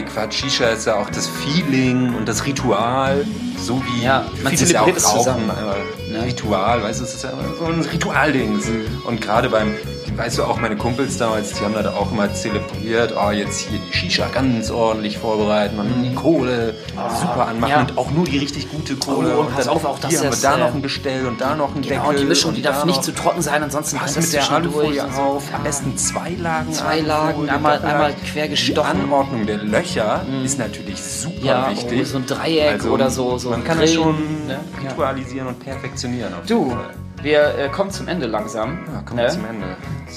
Quatsch. 0.03 0.35
Shisha 0.41 0.65
ist 0.69 0.85
ja 0.87 0.95
auch 0.95 1.09
das 1.09 1.27
Feeling 1.27 2.13
und 2.15 2.27
das 2.27 2.45
Ritual. 2.45 3.25
So 3.57 3.81
wie 3.85 4.03
Ja, 4.03 4.25
man 4.43 4.53
vieles 4.53 4.71
ja 4.71 4.81
auch 4.81 4.87
Rauchen. 4.87 4.99
zusammen. 4.99 5.49
aber 5.51 5.77
Ja. 6.11 6.21
Ritual, 6.23 6.81
weißt 6.83 6.99
du, 6.99 7.03
es 7.05 7.13
ist 7.15 7.23
ja 7.23 7.31
so 7.57 7.65
ein 7.65 7.81
Ritualding. 7.81 8.59
Und 9.05 9.21
gerade 9.21 9.49
beim, 9.49 9.73
weißt 10.15 10.37
du, 10.39 10.43
auch 10.43 10.59
meine 10.59 10.75
Kumpels 10.75 11.17
damals, 11.17 11.53
die 11.53 11.63
haben 11.63 11.73
das 11.73 11.87
auch 11.87 12.11
immer 12.11 12.33
zelebriert. 12.33 13.13
Oh, 13.17 13.31
jetzt 13.31 13.59
hier 13.59 13.79
die 13.79 13.93
Shisha 13.97 14.27
ganz 14.33 14.69
ordentlich 14.71 15.17
vorbereiten 15.17 15.79
und 15.79 16.03
die 16.03 16.13
Kohle 16.13 16.75
super 16.95 17.47
anmachen 17.47 17.71
ja. 17.71 17.79
und 17.81 17.97
auch 17.97 18.11
nur 18.11 18.25
die 18.25 18.37
richtig 18.37 18.69
gute 18.71 18.95
Kohle. 18.95 19.35
Oh, 19.37 19.41
und 19.41 19.55
pass 19.55 19.67
auf, 19.67 19.83
auch 19.85 19.97
hier 20.07 20.21
das 20.21 20.23
haben 20.23 20.31
wir 20.31 20.49
da 20.49 20.55
äh, 20.55 20.59
noch 20.69 20.75
ein 20.75 20.81
Gestell 20.81 21.25
und 21.27 21.39
da 21.41 21.55
noch 21.55 21.75
ein 21.75 21.81
Deckel. 21.81 21.97
Genau, 21.97 22.09
und 22.09 22.19
die 22.19 22.25
Mischung, 22.25 22.53
die 22.53 22.61
da 22.61 22.71
darf 22.71 22.85
nicht 22.85 23.03
zu 23.03 23.13
trocken 23.13 23.41
sein, 23.41 23.63
ansonsten 23.63 23.97
brennt 23.97 24.15
mit 24.15 24.33
der 24.33 24.51
Alufolie 24.51 25.03
auf. 25.15 25.43
Am 25.53 25.63
besten 25.63 25.97
zwei 25.97 26.31
Lagen. 26.39 26.71
Zwei 26.73 26.99
Lagen, 26.99 27.49
einmal- 27.49 27.83
einmal 27.83 28.13
quer 28.31 28.47
gestochen. 28.47 28.97
Die 28.97 29.01
Anordnung 29.03 29.45
der 29.45 29.57
Löcher 29.57 30.25
ist 30.43 30.59
natürlich 30.59 31.01
super 31.01 31.45
Ja, 31.45 31.69
wichtig. 31.71 32.01
oh, 32.01 32.05
so 32.05 32.17
ein 32.17 32.25
Dreieck 32.25 32.85
oder 32.85 33.09
so- 33.09 33.37
so 33.37 33.49
man 33.49 33.63
kann 33.63 33.79
das 33.79 33.91
Grillen, 33.91 34.03
schon 34.03 34.47
ne? 34.47 34.59
Ritualisieren 34.83 35.47
und 35.47 35.59
perfektionieren. 35.59 36.33
Auf 36.33 36.45
Du, 36.45 36.69
Fall. 36.69 36.79
Wir 37.23 37.55
äh, 37.57 37.69
kommen 37.69 37.91
zum 37.91 38.07
Ende 38.07 38.27
langsam. 38.27 38.79
Ja, 38.93 39.01
kommen 39.01 39.17
ne? 39.17 39.23
wir 39.23 39.29
zum 39.29 39.45
Ende. 39.45 39.65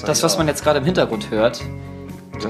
Das, 0.05 0.17
ich 0.19 0.23
was 0.23 0.33
auch. 0.33 0.37
man 0.39 0.47
jetzt 0.47 0.63
gerade 0.63 0.79
im 0.79 0.85
Hintergrund 0.85 1.29
hört, 1.31 1.61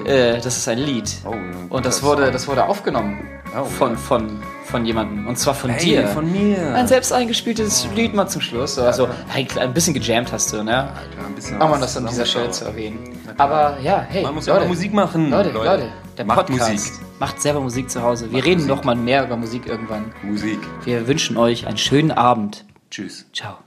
äh, 0.06 0.34
das 0.42 0.58
ist 0.58 0.68
ein 0.68 0.80
Lied. 0.80 1.10
Oh, 1.26 1.32
ein 1.32 1.68
Und 1.70 1.86
das 1.86 2.02
wurde, 2.04 2.32
das 2.32 2.48
wurde 2.48 2.66
aufgenommen 2.66 3.28
Oh, 3.58 3.64
von, 3.64 3.96
von, 3.96 4.40
von 4.66 4.86
jemandem. 4.86 5.28
Und 5.28 5.38
zwar 5.40 5.54
von 5.54 5.70
Hey, 5.70 5.80
dir. 5.86 6.08
von 6.08 6.30
mir. 6.30 6.76
Ein 6.76 6.88
selbst 6.88 7.14
eingespieltes 7.14 7.88
Lied 7.96 8.14
mal 8.14 8.28
zum 8.28 8.42
Schluss. 8.42 8.78
Also 8.78 9.08
hey, 9.30 9.48
ein 9.58 9.74
bisschen 9.74 9.94
gejammt 9.94 10.34
hast 10.34 10.52
du, 10.52 10.62
ne? 10.62 10.72
Ja, 10.72 10.90
ein 11.26 11.36
bisschen 11.36 11.62
Aber 11.62 11.78
das 11.78 11.96
an 11.96 12.06
dieser 12.08 12.26
Stelle 12.26 12.52
zu 12.52 12.66
erwähnen. 12.66 13.18
Aber 13.38 13.78
ja, 13.82 14.06
hey, 14.10 14.24
Man 14.24 14.36
muss 14.36 14.48
Leute, 14.48 14.66
Musik 14.68 14.94
machen. 14.94 15.30
Leute, 15.30 15.52
Leute, 15.52 15.90
der 16.18 16.26
Macht 16.26 16.48
Podcast 16.48 16.72
Musik. 16.72 16.94
macht 17.20 17.42
selber 17.42 17.62
Musik 17.62 17.90
zu 17.90 18.02
Hause. 18.02 18.26
Wir 18.30 18.40
Macht 18.40 18.46
reden 18.46 18.62
Musik. 18.64 18.76
noch 18.76 18.84
mal 18.84 18.96
mehr 18.96 19.24
über 19.24 19.38
Musik 19.38 19.68
irgendwann. 19.68 20.12
Musik. 20.22 20.60
Wir 20.84 21.08
wünschen 21.08 21.38
euch 21.38 21.66
einen 21.66 21.78
schönen 21.78 22.12
Abend. 22.12 22.66
Tschüss. 22.92 23.26
Ciao. 23.34 23.65